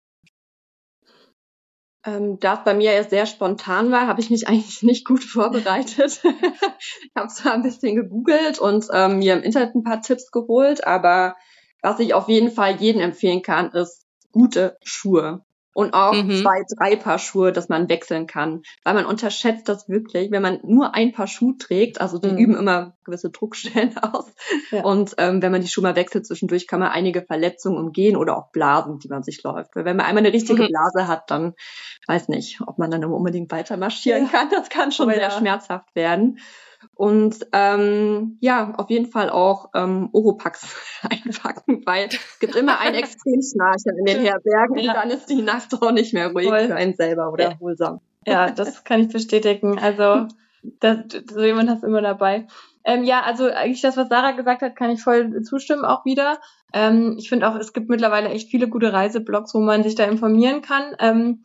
Ähm, 2.05 2.39
da 2.41 2.55
es 2.55 2.65
bei 2.65 2.75
mir 2.75 2.93
erst 2.93 3.11
sehr 3.11 3.27
spontan 3.27 3.93
war, 3.93 4.07
habe 4.07 4.21
ich 4.21 4.31
mich 4.31 4.49
eigentlich 4.49 4.83
nicht 4.83 5.07
gut 5.07 5.25
vorbereitet. 5.25 6.21
ich 7.03 7.13
habe 7.17 7.29
zwar 7.29 7.55
ein 7.55 7.63
bisschen 7.63 7.97
gegoogelt 7.97 8.59
und 8.59 8.87
ähm, 8.93 9.19
mir 9.19 9.35
im 9.35 9.43
Internet 9.43 9.75
ein 9.75 9.85
paar 9.85 10.03
Tipps 10.03 10.31
geholt, 10.31 10.87
aber 10.87 11.37
was 11.81 11.99
ich 11.99 12.15
auf 12.15 12.29
jeden 12.29 12.51
Fall 12.51 12.77
jedem 12.77 13.01
empfehlen 13.01 13.43
kann, 13.43 13.73
ist 13.73 14.07
gute 14.31 14.77
Schuhe 14.83 15.45
und 15.75 15.95
auch 15.95 16.13
mhm. 16.13 16.43
zwei, 16.43 16.63
drei 16.77 16.97
Paar 16.97 17.19
Schuhe, 17.19 17.53
dass 17.53 17.69
man 17.69 17.89
wechseln 17.89 18.27
kann. 18.27 18.63
Weil 18.85 18.95
man 18.95 19.07
unterschätzt 19.07 19.69
das 19.69 19.89
wirklich, 19.89 20.31
wenn 20.31 20.43
man 20.43 20.61
nur 20.65 20.95
ein 20.95 21.13
Paar 21.13 21.27
Schuhe 21.27 21.57
trägt, 21.57 22.01
also 22.01 22.19
die 22.19 22.31
mhm. 22.31 22.39
üben 22.39 22.57
immer 22.57 22.95
gewisse 23.05 23.31
Druckstellen 23.31 23.97
aus. 24.03 24.27
Ja. 24.71 24.85
Und 24.85 25.15
ähm, 25.19 25.41
wenn 25.41 25.53
man 25.53 25.63
die 25.63 25.69
Schuhe 25.69 25.83
mal 25.83 25.97
wechselt 25.97 26.27
zwischendurch, 26.27 26.67
kann 26.67 26.81
man 26.81 26.91
einige 26.91 27.23
Verletzungen 27.23 27.79
umgehen 27.79 28.17
oder 28.17 28.37
auch 28.37 28.51
Blasen, 28.53 28.99
die 28.99 29.09
man 29.09 29.23
sich 29.23 29.43
läuft. 29.43 29.75
Weil 29.75 29.85
wenn 29.85 29.97
man 29.97 30.07
einmal 30.07 30.25
eine 30.25 30.33
richtige 30.33 30.65
mhm. 30.65 30.69
Blase 30.69 31.09
hat, 31.09 31.31
dann 31.31 31.55
weiß 32.07 32.29
nicht, 32.29 32.61
ob 32.67 32.79
man 32.79 32.91
dann 32.91 33.05
unbedingt 33.05 33.51
weiter 33.51 33.77
marschieren 33.77 34.25
ja. 34.25 34.31
kann. 34.31 34.51
Das 34.51 34.69
kann 34.69 34.93
schon 34.93 35.09
sehr 35.09 35.31
schmerzhaft 35.31 35.95
werden. 35.95 36.39
Und 36.95 37.47
ähm, 37.53 38.39
ja, 38.41 38.75
auf 38.77 38.91
jeden 38.91 39.11
Fall 39.11 39.31
auch 39.31 39.71
ähm, 39.75 40.09
Oropax 40.13 40.77
einpacken, 41.03 41.83
weil 41.87 42.09
es 42.09 42.39
gibt 42.39 42.55
immer 42.55 42.79
einen 42.81 42.97
Extremschnarcher 42.97 43.91
in 43.99 44.05
den 44.05 44.21
Herbergen 44.21 44.79
ja. 44.79 44.93
und 44.93 44.97
dann 44.97 45.11
ist 45.11 45.27
die 45.27 45.43
Nacht 45.43 45.75
auch 45.75 45.93
nicht 45.93 46.13
mehr 46.13 46.33
ruhig 46.33 46.49
Voll. 46.49 46.67
für 46.67 46.75
einen 46.75 46.95
selber 46.95 47.33
oder 47.33 47.45
erholsam. 47.45 48.01
Ja, 48.27 48.51
das 48.51 48.85
kann 48.85 49.01
ich 49.01 49.09
bestätigen. 49.09 49.79
Also 49.79 50.29
das, 50.63 50.99
so 51.31 51.43
jemand 51.43 51.71
hast 51.71 51.83
immer 51.83 52.03
dabei. 52.03 52.47
Ähm, 52.85 53.05
ja, 53.05 53.23
also 53.23 53.47
eigentlich 53.47 53.81
das, 53.81 53.97
was 53.97 54.09
Sarah 54.09 54.33
gesagt 54.33 54.63
hat, 54.63 54.77
kann 54.77 54.91
ich 54.91 55.03
voll 55.03 55.43
zustimmen 55.43 55.85
auch 55.85 56.05
wieder. 56.05 56.39
Ähm, 56.73 57.17
ich 57.19 57.29
finde 57.29 57.49
auch, 57.49 57.57
es 57.57 57.73
gibt 57.73 57.89
mittlerweile 57.89 58.29
echt 58.29 58.51
viele 58.51 58.69
gute 58.69 58.93
Reiseblogs, 58.93 59.55
wo 59.55 59.61
man 59.61 59.83
sich 59.83 59.95
da 59.95 60.05
informieren 60.05 60.63
kann. 60.63 60.95
Ähm, 60.99 61.43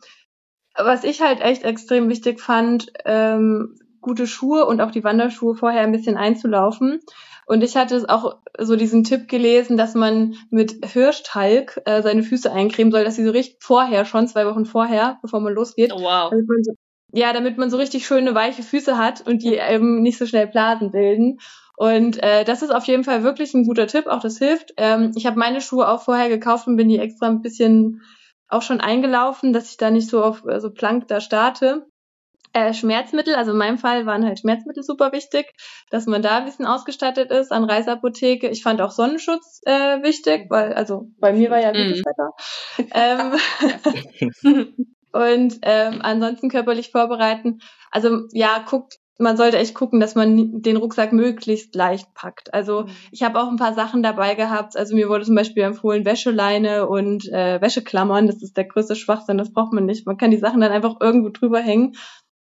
was 0.76 1.04
ich 1.04 1.20
halt 1.20 1.40
echt 1.40 1.64
extrem 1.64 2.08
wichtig 2.08 2.40
fand, 2.40 2.92
ähm, 3.04 3.76
gute 4.08 4.26
Schuhe 4.26 4.66
und 4.66 4.80
auch 4.80 4.90
die 4.90 5.04
Wanderschuhe 5.04 5.54
vorher 5.54 5.82
ein 5.82 5.92
bisschen 5.92 6.16
einzulaufen. 6.16 7.00
Und 7.46 7.62
ich 7.62 7.76
hatte 7.76 8.04
auch 8.08 8.36
so 8.58 8.76
diesen 8.76 9.04
Tipp 9.04 9.28
gelesen, 9.28 9.76
dass 9.76 9.94
man 9.94 10.34
mit 10.50 10.84
Hirschtalg 10.84 11.80
äh, 11.84 12.02
seine 12.02 12.22
Füße 12.22 12.52
eincremen 12.52 12.90
soll, 12.90 13.04
dass 13.04 13.16
sie 13.16 13.24
so 13.24 13.30
richtig 13.30 13.58
vorher, 13.60 14.04
schon 14.04 14.28
zwei 14.28 14.44
Wochen 14.46 14.66
vorher, 14.66 15.18
bevor 15.22 15.40
man 15.40 15.54
losgeht. 15.54 15.92
Oh, 15.94 16.00
wow. 16.00 16.32
So, 16.62 16.72
ja, 17.12 17.32
damit 17.32 17.56
man 17.56 17.70
so 17.70 17.78
richtig 17.78 18.06
schöne 18.06 18.34
weiche 18.34 18.62
Füße 18.62 18.98
hat 18.98 19.26
und 19.26 19.42
die 19.42 19.54
eben 19.54 20.02
nicht 20.02 20.18
so 20.18 20.26
schnell 20.26 20.46
Blasen 20.46 20.90
bilden. 20.90 21.38
Und 21.76 22.22
äh, 22.22 22.44
das 22.44 22.62
ist 22.62 22.74
auf 22.74 22.84
jeden 22.84 23.04
Fall 23.04 23.22
wirklich 23.22 23.54
ein 23.54 23.64
guter 23.64 23.86
Tipp, 23.86 24.08
auch 24.08 24.20
das 24.20 24.38
hilft. 24.38 24.74
Ähm, 24.76 25.12
ich 25.14 25.26
habe 25.26 25.38
meine 25.38 25.60
Schuhe 25.60 25.88
auch 25.88 26.02
vorher 26.02 26.28
gekauft 26.28 26.66
und 26.66 26.76
bin 26.76 26.88
die 26.88 26.98
extra 26.98 27.28
ein 27.28 27.40
bisschen 27.40 28.02
auch 28.48 28.62
schon 28.62 28.80
eingelaufen, 28.80 29.52
dass 29.52 29.70
ich 29.70 29.76
da 29.76 29.90
nicht 29.90 30.10
so 30.10 30.22
auf 30.22 30.44
äh, 30.44 30.60
so 30.60 30.70
plank 30.70 31.06
da 31.08 31.20
starte. 31.20 31.86
Äh, 32.52 32.72
Schmerzmittel, 32.72 33.34
also 33.34 33.52
in 33.52 33.58
meinem 33.58 33.78
Fall 33.78 34.06
waren 34.06 34.24
halt 34.24 34.40
Schmerzmittel 34.40 34.82
super 34.82 35.12
wichtig, 35.12 35.52
dass 35.90 36.06
man 36.06 36.22
da 36.22 36.38
ein 36.38 36.44
bisschen 36.44 36.66
ausgestattet 36.66 37.30
ist 37.30 37.52
an 37.52 37.64
Reiseapotheke. 37.64 38.48
Ich 38.48 38.62
fand 38.62 38.80
auch 38.80 38.90
Sonnenschutz 38.90 39.60
äh, 39.64 40.02
wichtig, 40.02 40.46
weil, 40.48 40.72
also 40.72 41.08
bei 41.18 41.32
mir 41.32 41.50
war 41.50 41.60
ja 41.60 41.72
gutes 41.72 42.02
mm. 42.02 42.04
Wetter. 42.06 43.38
ähm, 44.52 44.74
und 45.12 45.58
ähm, 45.62 46.00
ansonsten 46.02 46.48
körperlich 46.48 46.90
vorbereiten. 46.90 47.60
Also 47.90 48.26
ja, 48.32 48.64
guckt, 48.66 48.98
man 49.18 49.36
sollte 49.36 49.58
echt 49.58 49.74
gucken, 49.74 50.00
dass 50.00 50.14
man 50.14 50.62
den 50.62 50.76
Rucksack 50.76 51.12
möglichst 51.12 51.74
leicht 51.74 52.14
packt. 52.14 52.54
Also 52.54 52.82
mhm. 52.82 52.90
ich 53.10 53.22
habe 53.22 53.40
auch 53.40 53.48
ein 53.48 53.56
paar 53.56 53.74
Sachen 53.74 54.02
dabei 54.02 54.34
gehabt. 54.34 54.76
Also 54.76 54.94
mir 54.94 55.08
wurde 55.08 55.24
zum 55.24 55.34
Beispiel 55.34 55.64
empfohlen 55.64 56.04
Wäscheleine 56.04 56.88
und 56.88 57.28
äh, 57.28 57.60
Wäscheklammern. 57.60 58.26
Das 58.26 58.42
ist 58.42 58.56
der 58.56 58.64
größte 58.64 58.96
Schwachsinn, 58.96 59.38
das 59.38 59.52
braucht 59.52 59.72
man 59.72 59.86
nicht. 59.86 60.06
Man 60.06 60.16
kann 60.16 60.30
die 60.30 60.38
Sachen 60.38 60.60
dann 60.60 60.72
einfach 60.72 60.96
irgendwo 61.00 61.30
drüber 61.30 61.60
hängen 61.60 61.94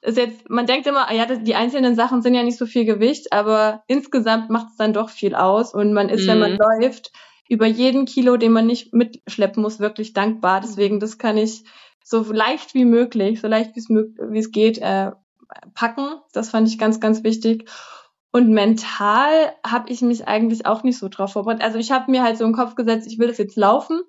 ist 0.03 0.17
jetzt, 0.17 0.49
man 0.49 0.65
denkt 0.65 0.85
immer, 0.85 1.11
ja, 1.13 1.25
die 1.25 1.55
einzelnen 1.55 1.95
Sachen 1.95 2.21
sind 2.21 2.33
ja 2.33 2.43
nicht 2.43 2.57
so 2.57 2.65
viel 2.65 2.85
Gewicht, 2.85 3.31
aber 3.31 3.83
insgesamt 3.87 4.49
macht 4.49 4.67
es 4.71 4.75
dann 4.77 4.93
doch 4.93 5.09
viel 5.09 5.33
aus 5.33 5.73
und 5.73 5.93
man 5.93 6.09
ist, 6.09 6.23
mhm. 6.23 6.27
wenn 6.27 6.39
man 6.39 6.51
mhm. 6.53 6.59
läuft, 6.59 7.11
über 7.49 7.65
jeden 7.67 8.05
Kilo, 8.05 8.37
den 8.37 8.51
man 8.51 8.65
nicht 8.65 8.93
mitschleppen 8.93 9.61
muss, 9.61 9.79
wirklich 9.79 10.13
dankbar. 10.13 10.61
Deswegen, 10.61 10.99
das 10.99 11.17
kann 11.17 11.37
ich 11.37 11.63
so 12.03 12.23
leicht 12.31 12.73
wie 12.73 12.85
möglich, 12.85 13.39
so 13.39 13.47
leicht 13.47 13.75
wie 13.75 14.39
es 14.39 14.51
geht, 14.51 14.77
äh, 14.79 15.11
packen. 15.73 16.07
Das 16.33 16.49
fand 16.49 16.67
ich 16.67 16.77
ganz, 16.77 16.99
ganz 16.99 17.23
wichtig. 17.23 17.69
Und 18.31 18.49
mental 18.49 19.53
habe 19.65 19.91
ich 19.91 20.01
mich 20.01 20.27
eigentlich 20.27 20.65
auch 20.65 20.83
nicht 20.83 20.97
so 20.97 21.07
drauf 21.07 21.33
vorbereitet. 21.33 21.63
Also 21.63 21.77
ich 21.77 21.91
habe 21.91 22.09
mir 22.09 22.23
halt 22.23 22.37
so 22.37 22.45
im 22.45 22.53
Kopf 22.53 22.75
gesetzt, 22.75 23.07
ich 23.07 23.19
will 23.19 23.27
das 23.27 23.37
jetzt 23.37 23.55
laufen 23.55 24.01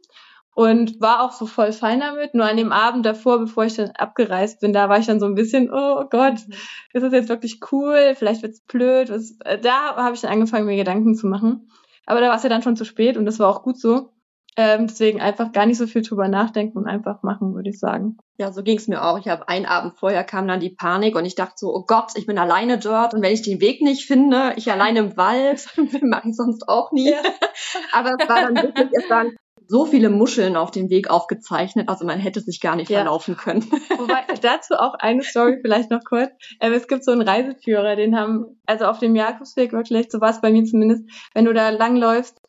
und 0.54 1.00
war 1.00 1.22
auch 1.22 1.32
so 1.32 1.46
voll 1.46 1.72
fein 1.72 2.00
damit. 2.00 2.34
Nur 2.34 2.46
an 2.46 2.56
dem 2.56 2.72
Abend 2.72 3.04
davor, 3.04 3.40
bevor 3.40 3.64
ich 3.64 3.74
dann 3.74 3.90
abgereist 3.90 4.60
bin, 4.60 4.72
da 4.72 4.88
war 4.88 4.98
ich 4.98 5.06
dann 5.06 5.20
so 5.20 5.26
ein 5.26 5.34
bisschen, 5.34 5.70
oh 5.72 6.04
Gott, 6.08 6.46
mhm. 6.46 6.54
ist 6.92 7.02
das 7.02 7.12
jetzt 7.12 7.28
wirklich 7.28 7.60
cool? 7.72 8.14
Vielleicht 8.16 8.42
wird's 8.42 8.60
blöd. 8.60 9.10
Was, 9.10 9.36
äh, 9.44 9.58
da 9.58 9.96
habe 9.96 10.14
ich 10.14 10.20
dann 10.20 10.32
angefangen, 10.32 10.66
mir 10.66 10.76
Gedanken 10.76 11.14
zu 11.14 11.26
machen. 11.26 11.68
Aber 12.06 12.20
da 12.20 12.28
war 12.28 12.36
es 12.36 12.42
ja 12.42 12.48
dann 12.48 12.62
schon 12.62 12.76
zu 12.76 12.84
spät 12.84 13.16
und 13.16 13.26
das 13.26 13.38
war 13.38 13.48
auch 13.48 13.62
gut 13.62 13.78
so. 13.78 14.10
Ähm, 14.56 14.86
deswegen 14.86 15.20
einfach 15.20 15.50
gar 15.50 15.66
nicht 15.66 15.78
so 15.78 15.88
viel 15.88 16.02
drüber 16.02 16.28
nachdenken 16.28 16.78
und 16.78 16.86
einfach 16.86 17.24
machen, 17.24 17.54
würde 17.56 17.70
ich 17.70 17.80
sagen. 17.80 18.18
Ja, 18.38 18.52
so 18.52 18.62
ging's 18.62 18.86
mir 18.86 19.02
auch. 19.02 19.18
Ich 19.18 19.26
habe 19.26 19.48
einen 19.48 19.66
Abend 19.66 19.94
vorher 19.94 20.22
kam 20.22 20.46
dann 20.46 20.60
die 20.60 20.70
Panik 20.70 21.16
und 21.16 21.24
ich 21.24 21.34
dachte 21.34 21.54
so, 21.56 21.74
oh 21.74 21.84
Gott, 21.84 22.12
ich 22.14 22.26
bin 22.26 22.38
alleine 22.38 22.78
dort 22.78 23.14
und 23.14 23.22
wenn 23.22 23.32
ich 23.32 23.42
den 23.42 23.60
Weg 23.60 23.82
nicht 23.82 24.06
finde, 24.06 24.52
ich 24.54 24.70
alleine 24.70 25.00
im 25.00 25.16
Wald, 25.16 25.66
mache 26.02 26.28
ich 26.28 26.36
sonst 26.36 26.68
auch 26.68 26.92
nie. 26.92 27.10
Ja. 27.10 27.18
Aber 27.92 28.10
es 28.16 28.28
war 28.28 28.42
dann 28.42 28.54
wirklich, 28.54 28.88
es 28.92 29.10
waren 29.10 29.32
so 29.66 29.86
viele 29.86 30.10
Muscheln 30.10 30.56
auf 30.56 30.70
dem 30.70 30.90
Weg 30.90 31.10
aufgezeichnet, 31.10 31.88
also 31.88 32.04
man 32.04 32.18
hätte 32.18 32.40
sich 32.40 32.60
gar 32.60 32.76
nicht 32.76 32.90
ja. 32.90 32.98
verlaufen 32.98 33.36
können. 33.36 33.62
Wobei, 33.98 34.24
dazu 34.40 34.74
auch 34.74 34.94
eine 34.94 35.22
Story 35.22 35.58
vielleicht 35.60 35.90
noch 35.90 36.04
kurz. 36.04 36.30
Ähm, 36.60 36.72
es 36.72 36.88
gibt 36.88 37.04
so 37.04 37.12
einen 37.12 37.22
Reiseführer, 37.22 37.96
den 37.96 38.16
haben, 38.16 38.60
also 38.66 38.86
auf 38.86 38.98
dem 38.98 39.16
Jakobsweg 39.16 39.72
wirklich, 39.72 40.10
so 40.10 40.20
war 40.20 40.30
es 40.30 40.40
bei 40.40 40.50
mir 40.50 40.64
zumindest, 40.64 41.04
wenn 41.34 41.44
du 41.44 41.52
da 41.52 41.70
langläufst, 41.70 42.40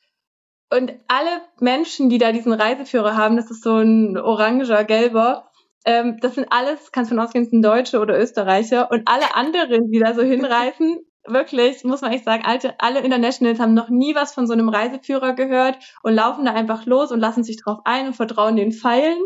und 0.71 0.93
alle 1.08 1.41
Menschen, 1.60 2.10
die 2.10 2.17
da 2.17 2.32
diesen 2.32 2.51
Reiseführer 2.51 3.15
haben, 3.15 3.38
das 3.38 3.51
ist 3.51 3.63
so 3.63 3.78
ein 3.78 4.17
oranger, 4.17 4.84
gelber, 4.84 5.51
ähm, 5.86 6.17
das 6.19 6.36
sind 6.36 6.47
alles, 6.49 6.91
kannst 6.91 7.12
du 7.12 7.15
von 7.15 7.23
ausgehen, 7.23 7.45
sind 7.45 7.62
Deutsche 7.62 7.99
oder 7.99 8.19
Österreicher. 8.19 8.89
Und 8.91 9.04
alle 9.06 9.36
anderen, 9.36 9.91
die 9.91 9.99
da 9.99 10.15
so 10.15 10.23
hinreisen, 10.23 10.99
wirklich, 11.28 11.84
muss 11.84 12.02
man 12.02 12.12
echt 12.12 12.26
sagen, 12.26 12.44
alte, 12.46 12.76
alle 12.80 13.00
Internationals 13.00 13.60
haben 13.60 13.74
noch 13.74 13.90
nie 13.90 14.16
was 14.16 14.34
von 14.34 14.48
so 14.48 14.54
einem 14.54 14.70
Reiseführer 14.70 15.34
gehört 15.34 15.78
und 16.04 16.14
laufen 16.14 16.46
da 16.46 16.54
einfach 16.54 16.86
los 16.86 17.12
und 17.12 17.20
lassen 17.20 17.44
sich 17.44 17.62
drauf 17.62 17.80
ein 17.86 18.08
und 18.08 18.16
vertrauen 18.16 18.56
den 18.56 18.72
Pfeilen. 18.72 19.18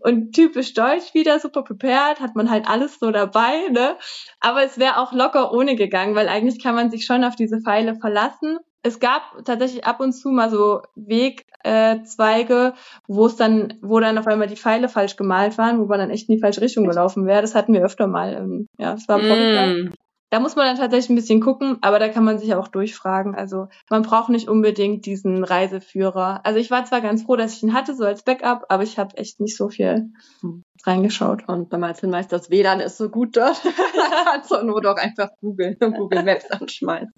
Und 0.00 0.32
typisch 0.32 0.74
deutsch 0.74 1.14
wieder, 1.14 1.38
super 1.40 1.62
prepared, 1.62 2.20
hat 2.20 2.36
man 2.36 2.50
halt 2.50 2.68
alles 2.68 2.98
so 2.98 3.10
dabei, 3.10 3.68
ne? 3.70 3.96
Aber 4.40 4.62
es 4.62 4.78
wäre 4.78 4.98
auch 4.98 5.12
locker 5.12 5.52
ohne 5.52 5.76
gegangen, 5.76 6.14
weil 6.14 6.28
eigentlich 6.28 6.62
kann 6.62 6.74
man 6.74 6.90
sich 6.90 7.04
schon 7.04 7.24
auf 7.24 7.36
diese 7.36 7.60
Pfeile 7.60 7.94
verlassen. 7.96 8.58
Es 8.84 8.98
gab 8.98 9.22
tatsächlich 9.44 9.84
ab 9.84 10.00
und 10.00 10.12
zu 10.12 10.30
mal 10.30 10.50
so 10.50 10.82
Wegzweige, 10.96 12.72
äh, 12.74 12.78
wo 13.06 13.26
es 13.26 13.36
dann, 13.36 13.74
wo 13.80 14.00
dann 14.00 14.18
auf 14.18 14.26
einmal 14.26 14.48
die 14.48 14.56
Pfeile 14.56 14.88
falsch 14.88 15.14
gemalt 15.16 15.56
waren, 15.56 15.78
wo 15.78 15.84
man 15.84 16.00
dann 16.00 16.10
echt 16.10 16.28
in 16.28 16.34
die 16.34 16.40
falsche 16.40 16.62
Richtung 16.62 16.88
gelaufen 16.88 17.26
wäre. 17.26 17.42
Das 17.42 17.54
hatten 17.54 17.74
wir 17.74 17.84
öfter 17.84 18.08
mal. 18.08 18.34
Ähm, 18.34 18.66
ja, 18.78 18.92
das 18.92 19.06
war 19.06 19.18
mm. 19.18 19.92
Da 20.32 20.40
muss 20.40 20.56
man 20.56 20.64
dann 20.64 20.78
tatsächlich 20.78 21.10
ein 21.10 21.16
bisschen 21.16 21.40
gucken, 21.42 21.76
aber 21.82 21.98
da 21.98 22.08
kann 22.08 22.24
man 22.24 22.38
sich 22.38 22.54
auch 22.54 22.68
durchfragen. 22.68 23.34
Also 23.34 23.68
man 23.90 24.00
braucht 24.00 24.30
nicht 24.30 24.48
unbedingt 24.48 25.04
diesen 25.04 25.44
Reiseführer. 25.44 26.40
Also 26.46 26.58
ich 26.58 26.70
war 26.70 26.86
zwar 26.86 27.02
ganz 27.02 27.24
froh, 27.24 27.36
dass 27.36 27.52
ich 27.52 27.62
ihn 27.62 27.74
hatte, 27.74 27.94
so 27.94 28.04
als 28.06 28.22
Backup, 28.22 28.64
aber 28.70 28.82
ich 28.82 28.98
habe 28.98 29.14
echt 29.18 29.40
nicht 29.40 29.58
so 29.58 29.68
viel 29.68 30.10
hm. 30.40 30.64
reingeschaut. 30.84 31.46
Und 31.48 31.68
beim 31.68 31.84
Einzelmeister 31.84 32.38
das 32.38 32.48
WLAN 32.48 32.80
ist 32.80 32.96
so 32.96 33.10
gut 33.10 33.36
dort. 33.36 33.60
zur 34.48 34.62
Not 34.62 34.86
auch 34.86 34.96
einfach 34.96 35.28
Google, 35.42 35.76
Google 35.78 36.22
Maps 36.22 36.50
anschmeißen. 36.50 37.12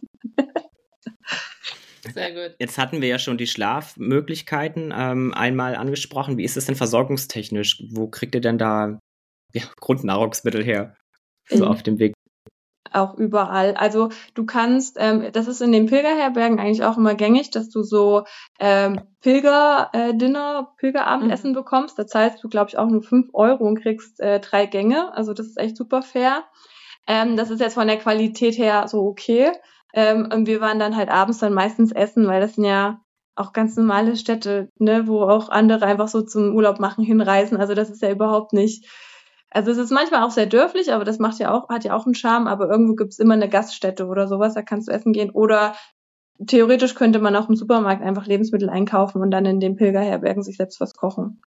Sehr 2.12 2.32
gut. 2.32 2.56
Jetzt 2.58 2.78
hatten 2.78 3.00
wir 3.00 3.06
ja 3.06 3.20
schon 3.20 3.38
die 3.38 3.46
Schlafmöglichkeiten 3.46 4.92
ähm, 4.92 5.32
einmal 5.32 5.76
angesprochen. 5.76 6.36
Wie 6.36 6.44
ist 6.44 6.56
es 6.56 6.66
denn 6.66 6.74
versorgungstechnisch? 6.74 7.80
Wo 7.92 8.08
kriegt 8.08 8.34
ihr 8.34 8.40
denn 8.40 8.58
da 8.58 8.98
ja, 9.52 9.62
Grundnahrungsmittel 9.80 10.64
her? 10.64 10.96
So 11.48 11.66
auf 11.66 11.84
dem 11.84 12.00
Weg 12.00 12.13
auch 12.94 13.14
überall. 13.14 13.74
Also 13.74 14.10
du 14.34 14.44
kannst, 14.44 14.96
ähm, 14.98 15.30
das 15.32 15.48
ist 15.48 15.60
in 15.60 15.72
den 15.72 15.86
Pilgerherbergen 15.86 16.58
eigentlich 16.58 16.84
auch 16.84 16.96
immer 16.96 17.14
gängig, 17.14 17.50
dass 17.50 17.70
du 17.70 17.82
so 17.82 18.24
ähm, 18.60 19.00
Pilger-Dinner, 19.20 20.68
äh, 20.68 20.80
Pilgerabendessen 20.80 21.50
mhm. 21.50 21.54
bekommst. 21.54 21.98
Da 21.98 22.06
zahlst 22.06 22.42
du, 22.42 22.48
glaube 22.48 22.70
ich, 22.70 22.78
auch 22.78 22.88
nur 22.88 23.02
fünf 23.02 23.28
Euro 23.32 23.64
und 23.64 23.80
kriegst 23.80 24.20
äh, 24.20 24.40
drei 24.40 24.66
Gänge. 24.66 25.14
Also 25.14 25.32
das 25.34 25.46
ist 25.46 25.58
echt 25.58 25.76
super 25.76 26.02
fair. 26.02 26.44
Ähm, 27.06 27.36
das 27.36 27.50
ist 27.50 27.60
jetzt 27.60 27.74
von 27.74 27.86
der 27.86 27.98
Qualität 27.98 28.56
her 28.58 28.88
so 28.88 29.02
okay. 29.02 29.52
Ähm, 29.92 30.28
und 30.32 30.46
wir 30.46 30.60
waren 30.60 30.78
dann 30.78 30.96
halt 30.96 31.08
abends 31.08 31.38
dann 31.38 31.54
meistens 31.54 31.92
essen, 31.92 32.26
weil 32.26 32.40
das 32.40 32.54
sind 32.54 32.64
ja 32.64 33.00
auch 33.36 33.52
ganz 33.52 33.76
normale 33.76 34.16
Städte, 34.16 34.68
ne, 34.78 35.06
wo 35.06 35.22
auch 35.22 35.48
andere 35.48 35.84
einfach 35.86 36.08
so 36.08 36.22
zum 36.22 36.54
Urlaub 36.54 36.78
machen 36.80 37.04
hinreisen. 37.04 37.56
Also 37.56 37.74
das 37.74 37.90
ist 37.90 38.02
ja 38.02 38.10
überhaupt 38.10 38.52
nicht 38.52 38.86
also 39.54 39.70
es 39.70 39.78
ist 39.78 39.92
manchmal 39.92 40.24
auch 40.24 40.32
sehr 40.32 40.46
dörflich, 40.46 40.92
aber 40.92 41.04
das 41.04 41.20
macht 41.20 41.38
ja 41.38 41.54
auch, 41.54 41.68
hat 41.68 41.84
ja 41.84 41.94
auch 41.94 42.06
einen 42.06 42.16
Charme, 42.16 42.48
aber 42.48 42.68
irgendwo 42.68 42.96
gibt's 42.96 43.20
immer 43.20 43.34
eine 43.34 43.48
Gaststätte 43.48 44.06
oder 44.06 44.26
sowas, 44.26 44.54
da 44.54 44.62
kannst 44.62 44.88
du 44.88 44.92
essen 44.92 45.12
gehen. 45.12 45.30
Oder 45.30 45.76
theoretisch 46.44 46.96
könnte 46.96 47.20
man 47.20 47.36
auch 47.36 47.48
im 47.48 47.54
Supermarkt 47.54 48.02
einfach 48.02 48.26
Lebensmittel 48.26 48.68
einkaufen 48.68 49.22
und 49.22 49.30
dann 49.30 49.46
in 49.46 49.60
den 49.60 49.76
Pilgerherbergen 49.76 50.42
sich 50.42 50.56
selbst 50.56 50.80
was 50.80 50.94
kochen. 50.94 51.40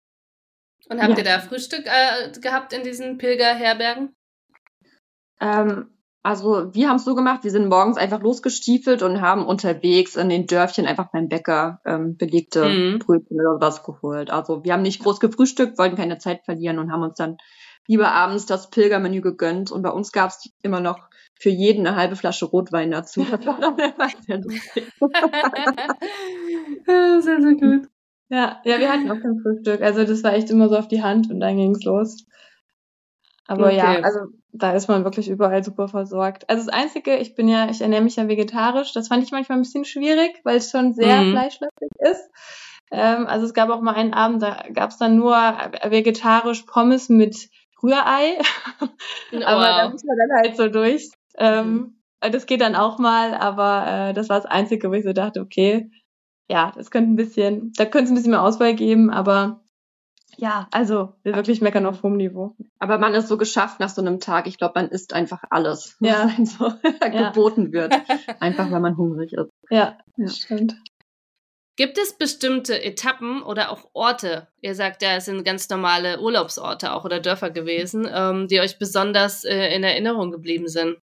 Und 0.90 1.02
habt 1.02 1.12
ja. 1.12 1.18
ihr 1.18 1.24
da 1.26 1.40
Frühstück 1.40 1.86
äh, 1.86 2.32
gehabt 2.40 2.72
in 2.72 2.84
diesen 2.84 3.18
Pilgerherbergen? 3.18 4.16
Ähm, 5.42 5.90
also 6.24 6.74
wir 6.74 6.88
haben 6.88 6.96
es 6.96 7.04
so 7.04 7.14
gemacht, 7.14 7.44
wir 7.44 7.52
sind 7.52 7.68
morgens 7.68 7.98
einfach 7.98 8.22
losgestiefelt 8.22 9.02
und 9.02 9.20
haben 9.20 9.46
unterwegs 9.46 10.16
in 10.16 10.30
den 10.30 10.48
Dörfchen 10.48 10.86
einfach 10.86 11.12
beim 11.12 11.28
Bäcker 11.28 11.82
ähm, 11.86 12.16
belegte 12.16 12.70
mhm. 12.70 13.00
Brötchen 13.00 13.38
oder 13.42 13.60
was 13.60 13.84
geholt. 13.84 14.30
Also 14.30 14.64
wir 14.64 14.72
haben 14.72 14.82
nicht 14.82 15.04
groß 15.04 15.20
gefrühstückt, 15.20 15.78
wollten 15.78 15.98
keine 15.98 16.20
Zeit 16.20 16.46
verlieren 16.46 16.80
und 16.80 16.90
haben 16.94 17.04
uns 17.04 17.16
dann 17.16 17.36
lieber 17.88 18.12
abends 18.12 18.46
das 18.46 18.70
Pilgermenü 18.70 19.22
gegönnt 19.22 19.72
und 19.72 19.82
bei 19.82 19.90
uns 19.90 20.12
gab 20.12 20.30
es 20.30 20.50
immer 20.62 20.82
noch 20.82 21.10
für 21.40 21.50
jeden 21.50 21.86
eine 21.86 21.96
halbe 21.96 22.16
Flasche 22.16 22.46
Rotwein 22.46 22.92
dazu. 22.92 23.26
Das 23.30 23.46
war 23.46 23.60
dann 23.60 23.78
sehr 24.26 24.38
lustig. 24.40 24.92
sehr, 26.86 27.42
sehr 27.42 27.56
gut. 27.56 27.88
Ja, 28.30 28.60
ja, 28.66 28.80
wir 28.80 28.92
hatten 28.92 29.10
auch 29.10 29.22
kein 29.22 29.40
Frühstück. 29.42 29.82
Also 29.82 30.04
das 30.04 30.24
war 30.24 30.34
echt 30.34 30.50
immer 30.50 30.68
so 30.68 30.78
auf 30.78 30.88
die 30.88 31.02
Hand 31.02 31.30
und 31.30 31.40
dann 31.40 31.56
ging's 31.58 31.84
los. 31.84 32.26
Aber 33.48 33.68
okay. 33.68 33.78
ja, 33.78 34.02
also 34.02 34.20
da 34.52 34.74
ist 34.74 34.90
man 34.90 35.06
wirklich 35.06 35.30
überall 35.30 35.64
super 35.64 35.88
versorgt. 35.88 36.50
Also 36.50 36.66
das 36.66 36.74
Einzige, 36.74 37.16
ich 37.16 37.36
bin 37.36 37.48
ja, 37.48 37.70
ich 37.70 37.80
ernähre 37.82 38.04
mich 38.04 38.18
ja 38.18 38.28
vegetarisch. 38.28 38.92
Das 38.92 39.08
fand 39.08 39.24
ich 39.24 39.32
manchmal 39.32 39.58
ein 39.58 39.62
bisschen 39.62 39.86
schwierig, 39.86 40.42
weil 40.44 40.58
es 40.58 40.72
schon 40.72 40.94
sehr 40.94 41.22
mhm. 41.22 41.32
fleischlastig 41.32 41.90
ist. 42.00 42.30
Ähm, 42.92 43.28
also 43.28 43.46
es 43.46 43.54
gab 43.54 43.70
auch 43.70 43.82
mal 43.82 43.96
einen 43.96 44.14
Abend, 44.14 44.42
da 44.42 44.64
gab 44.74 44.90
es 44.90 44.98
dann 44.98 45.18
nur 45.18 45.36
vegetarisch 45.88 46.64
Pommes 46.64 47.08
mit 47.10 47.50
Rührei. 47.84 48.38
Oh, 48.82 48.86
aber 49.44 49.66
da 49.66 49.90
muss 49.90 50.04
man 50.04 50.18
dann 50.18 50.38
halt 50.38 50.58
so 50.58 50.68
durch. 50.70 51.10
Ähm, 51.38 51.72
mhm. 51.74 52.32
Das 52.32 52.46
geht 52.46 52.62
dann 52.62 52.76
auch 52.76 52.98
mal, 52.98 53.36
aber 53.36 54.10
äh, 54.10 54.14
das 54.14 54.30
war 54.30 54.38
das 54.38 54.46
Einzige, 54.46 54.90
wo 54.90 54.94
ich 54.94 55.04
so 55.04 55.14
dachte, 55.14 55.40
okay, 55.40 55.92
ja, 56.50 56.72
das 56.76 56.92
könnte 56.92 57.12
ein 57.12 57.16
bisschen, 57.16 57.74
da 57.78 57.86
könnte 57.86 58.06
es 58.06 58.12
ein 58.12 58.16
bisschen 58.16 58.32
mehr 58.32 58.42
Auswahl 58.42 58.74
geben, 58.74 59.10
aber 59.10 59.62
ja, 60.38 60.68
also 60.72 61.14
wirklich 61.24 61.62
meckern 61.62 61.86
auf 61.86 62.04
hohem 62.04 62.18
Niveau. 62.18 62.56
Aber 62.80 63.00
man 63.00 63.14
ist 63.14 63.28
so 63.28 63.38
geschafft 63.38 63.80
nach 63.80 63.90
so 63.90 64.02
einem 64.02 64.20
Tag. 64.20 64.46
Ich 64.48 64.58
glaube, 64.58 64.74
man 64.76 64.90
isst 64.90 65.14
einfach 65.14 65.44
alles, 65.50 65.98
ja. 66.00 66.26
was 66.26 66.36
einem 66.36 66.46
so 66.46 66.72
ja. 67.02 67.30
geboten 67.30 67.72
wird. 67.74 67.94
Einfach, 68.40 68.70
weil 68.70 68.80
man 68.80 68.98
hungrig 68.98 69.34
ist. 69.34 69.50
Ja, 69.70 69.98
ja, 70.16 70.28
stimmt. 70.28 70.76
Gibt 71.78 72.00
es 72.00 72.14
bestimmte 72.14 72.84
Etappen 72.84 73.44
oder 73.44 73.72
auch 73.72 73.88
Orte, 73.94 74.48
ihr 74.62 74.74
sagt 74.74 75.04
ja, 75.04 75.16
es 75.16 75.26
sind 75.26 75.46
ganz 75.46 75.70
normale 75.70 76.20
Urlaubsorte 76.20 76.92
auch 76.92 77.06
oder 77.06 77.20
Dörfer 77.20 77.52
gewesen, 77.52 78.10
ähm, 78.12 78.48
die 78.48 78.60
euch 78.60 78.80
besonders 78.80 79.44
äh, 79.44 79.76
in 79.76 79.84
Erinnerung 79.84 80.32
geblieben 80.32 80.68
sind? 80.68 80.98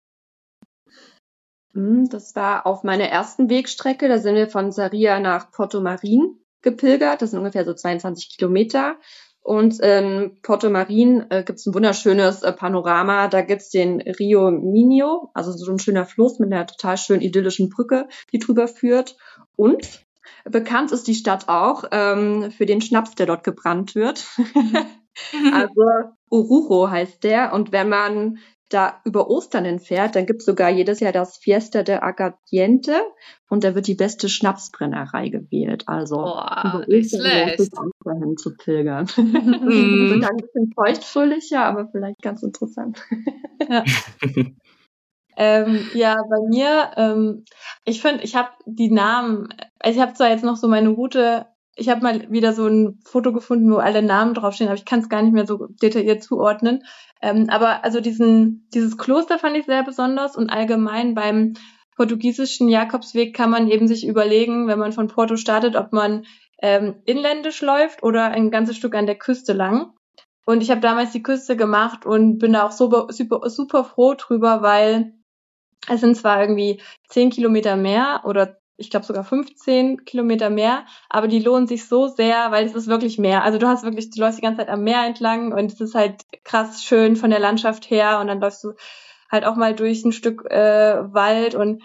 Hm, 1.74 2.08
das 2.10 2.34
war 2.34 2.66
auf 2.66 2.82
meiner 2.82 3.04
ersten 3.04 3.48
Wegstrecke. 3.48 4.08
Da 4.08 4.18
sind 4.18 4.34
wir 4.34 4.48
von 4.48 4.72
Saria 4.72 5.20
nach 5.20 5.52
Porto 5.52 5.80
Marin 5.80 6.40
gepilgert. 6.60 7.22
Das 7.22 7.30
sind 7.30 7.38
ungefähr 7.38 7.64
so 7.64 7.72
22 7.72 8.36
Kilometer. 8.36 8.96
Und 9.42 9.78
in 9.78 10.40
Porto 10.42 10.70
Marin 10.70 11.26
äh, 11.30 11.44
gibt 11.44 11.60
es 11.60 11.66
ein 11.66 11.74
wunderschönes 11.74 12.42
äh, 12.42 12.52
Panorama. 12.52 13.28
Da 13.28 13.42
gibt's 13.42 13.70
den 13.70 14.00
Rio 14.00 14.50
Minho, 14.50 15.30
also 15.34 15.52
so 15.52 15.70
ein 15.70 15.78
schöner 15.78 16.04
Fluss 16.04 16.40
mit 16.40 16.52
einer 16.52 16.66
total 16.66 16.96
schön 16.96 17.20
idyllischen 17.20 17.68
Brücke, 17.68 18.08
die 18.32 18.40
drüber 18.40 18.66
führt. 18.66 19.16
Und 19.54 20.03
bekannt 20.44 20.92
ist 20.92 21.06
die 21.06 21.14
Stadt 21.14 21.48
auch 21.48 21.84
ähm, 21.90 22.50
für 22.50 22.66
den 22.66 22.80
Schnaps, 22.80 23.14
der 23.14 23.26
dort 23.26 23.44
gebrannt 23.44 23.94
wird. 23.94 24.26
also 25.52 25.82
Oruro 26.30 26.90
heißt 26.90 27.22
der. 27.24 27.52
Und 27.52 27.72
wenn 27.72 27.88
man 27.88 28.38
da 28.68 29.00
über 29.04 29.30
Ostern 29.30 29.64
entfährt, 29.64 30.16
dann 30.16 30.26
gibt 30.26 30.40
es 30.40 30.46
sogar 30.46 30.70
jedes 30.70 31.00
Jahr 31.00 31.12
das 31.12 31.36
Fiesta 31.36 31.82
de 31.82 31.96
Agadiente 31.96 33.00
und 33.48 33.62
da 33.62 33.74
wird 33.74 33.86
die 33.86 33.94
beste 33.94 34.28
Schnapsbrennerei 34.28 35.28
gewählt. 35.28 35.84
Also 35.86 36.16
Boah, 36.16 36.84
über 36.86 37.54
Ostern 37.58 37.90
dahin 38.04 38.36
zu 38.36 38.56
pilgern. 38.56 39.06
Mhm. 39.16 40.08
sogar 40.14 40.30
ein 40.30 40.36
bisschen 40.38 40.72
feuchtfröhlicher, 40.74 41.64
aber 41.64 41.88
vielleicht 41.88 42.20
ganz 42.22 42.42
interessant. 42.42 43.00
ja. 43.68 43.84
ähm, 45.36 45.86
ja, 45.94 46.16
bei 46.28 46.48
mir, 46.48 46.90
ähm, 46.96 47.44
ich 47.84 48.00
finde, 48.00 48.24
ich 48.24 48.34
habe 48.34 48.50
die 48.66 48.90
Namen, 48.90 49.48
ich 49.84 49.98
habe 49.98 50.14
zwar 50.14 50.30
jetzt 50.30 50.44
noch 50.44 50.56
so 50.56 50.68
meine 50.68 50.88
Route 50.88 51.46
ich 51.76 51.88
habe 51.88 52.02
mal 52.02 52.30
wieder 52.30 52.52
so 52.52 52.66
ein 52.66 53.00
Foto 53.04 53.32
gefunden, 53.32 53.72
wo 53.72 53.76
alle 53.76 54.02
Namen 54.02 54.34
draufstehen, 54.34 54.68
aber 54.68 54.78
ich 54.78 54.84
kann 54.84 55.00
es 55.00 55.08
gar 55.08 55.22
nicht 55.22 55.32
mehr 55.32 55.46
so 55.46 55.66
detailliert 55.82 56.22
zuordnen. 56.22 56.84
Ähm, 57.20 57.46
aber 57.48 57.84
also 57.84 58.00
diesen, 58.00 58.68
dieses 58.72 58.96
Kloster 58.96 59.38
fand 59.38 59.56
ich 59.56 59.66
sehr 59.66 59.82
besonders 59.82 60.36
und 60.36 60.50
allgemein 60.50 61.14
beim 61.14 61.54
portugiesischen 61.96 62.68
Jakobsweg 62.68 63.34
kann 63.34 63.50
man 63.50 63.68
eben 63.68 63.88
sich 63.88 64.06
überlegen, 64.06 64.66
wenn 64.66 64.78
man 64.78 64.92
von 64.92 65.08
Porto 65.08 65.36
startet, 65.36 65.76
ob 65.76 65.92
man 65.92 66.26
ähm, 66.60 66.96
inländisch 67.04 67.60
läuft 67.62 68.02
oder 68.02 68.26
ein 68.26 68.50
ganzes 68.50 68.76
Stück 68.76 68.94
an 68.94 69.06
der 69.06 69.16
Küste 69.16 69.52
lang. 69.52 69.92
Und 70.46 70.62
ich 70.62 70.70
habe 70.70 70.80
damals 70.80 71.12
die 71.12 71.22
Küste 71.22 71.56
gemacht 71.56 72.04
und 72.04 72.38
bin 72.38 72.52
da 72.52 72.66
auch 72.66 72.72
super, 72.72 73.06
super, 73.10 73.48
super 73.48 73.84
froh 73.84 74.14
drüber, 74.14 74.60
weil 74.62 75.14
es 75.88 76.00
sind 76.00 76.16
zwar 76.16 76.40
irgendwie 76.40 76.80
zehn 77.08 77.30
Kilometer 77.30 77.76
mehr 77.76 78.22
oder 78.24 78.58
ich 78.76 78.90
glaube 78.90 79.06
sogar 79.06 79.24
15 79.24 80.04
Kilometer 80.04 80.50
mehr, 80.50 80.84
aber 81.08 81.28
die 81.28 81.38
lohnen 81.38 81.68
sich 81.68 81.86
so 81.86 82.08
sehr, 82.08 82.50
weil 82.50 82.66
es 82.66 82.74
ist 82.74 82.88
wirklich 82.88 83.18
mehr. 83.18 83.44
Also 83.44 83.58
du 83.58 83.68
hast 83.68 83.84
wirklich, 83.84 84.10
du 84.10 84.20
läufst 84.20 84.38
die 84.38 84.42
ganze 84.42 84.58
Zeit 84.58 84.68
am 84.68 84.82
Meer 84.82 85.04
entlang 85.06 85.52
und 85.52 85.72
es 85.72 85.80
ist 85.80 85.94
halt 85.94 86.22
krass 86.42 86.82
schön 86.82 87.16
von 87.16 87.30
der 87.30 87.38
Landschaft 87.38 87.88
her 87.90 88.18
und 88.20 88.26
dann 88.26 88.40
läufst 88.40 88.64
du 88.64 88.72
halt 89.30 89.44
auch 89.44 89.56
mal 89.56 89.74
durch 89.74 90.04
ein 90.04 90.12
Stück 90.12 90.44
äh, 90.50 91.12
Wald 91.12 91.54
und 91.54 91.82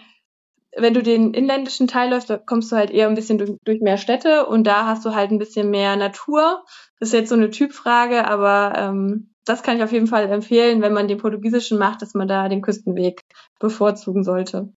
wenn 0.76 0.94
du 0.94 1.02
den 1.02 1.34
inländischen 1.34 1.88
Teil 1.88 2.10
läufst, 2.10 2.30
da 2.30 2.38
kommst 2.38 2.70
du 2.70 2.76
halt 2.76 2.90
eher 2.90 3.08
ein 3.08 3.14
bisschen 3.14 3.38
durch, 3.38 3.52
durch 3.64 3.80
mehr 3.80 3.96
Städte 3.96 4.46
und 4.46 4.64
da 4.64 4.86
hast 4.86 5.04
du 5.04 5.14
halt 5.14 5.30
ein 5.30 5.38
bisschen 5.38 5.70
mehr 5.70 5.96
Natur. 5.96 6.64
Das 6.98 7.08
ist 7.08 7.14
jetzt 7.14 7.28
so 7.28 7.34
eine 7.34 7.50
Typfrage, 7.50 8.26
aber 8.26 8.74
ähm, 8.76 9.29
das 9.44 9.62
kann 9.62 9.76
ich 9.76 9.82
auf 9.82 9.92
jeden 9.92 10.06
Fall 10.06 10.30
empfehlen, 10.30 10.82
wenn 10.82 10.92
man 10.92 11.08
den 11.08 11.18
portugiesischen 11.18 11.78
macht, 11.78 12.02
dass 12.02 12.14
man 12.14 12.28
da 12.28 12.48
den 12.48 12.62
Küstenweg 12.62 13.22
bevorzugen 13.58 14.24
sollte. 14.24 14.72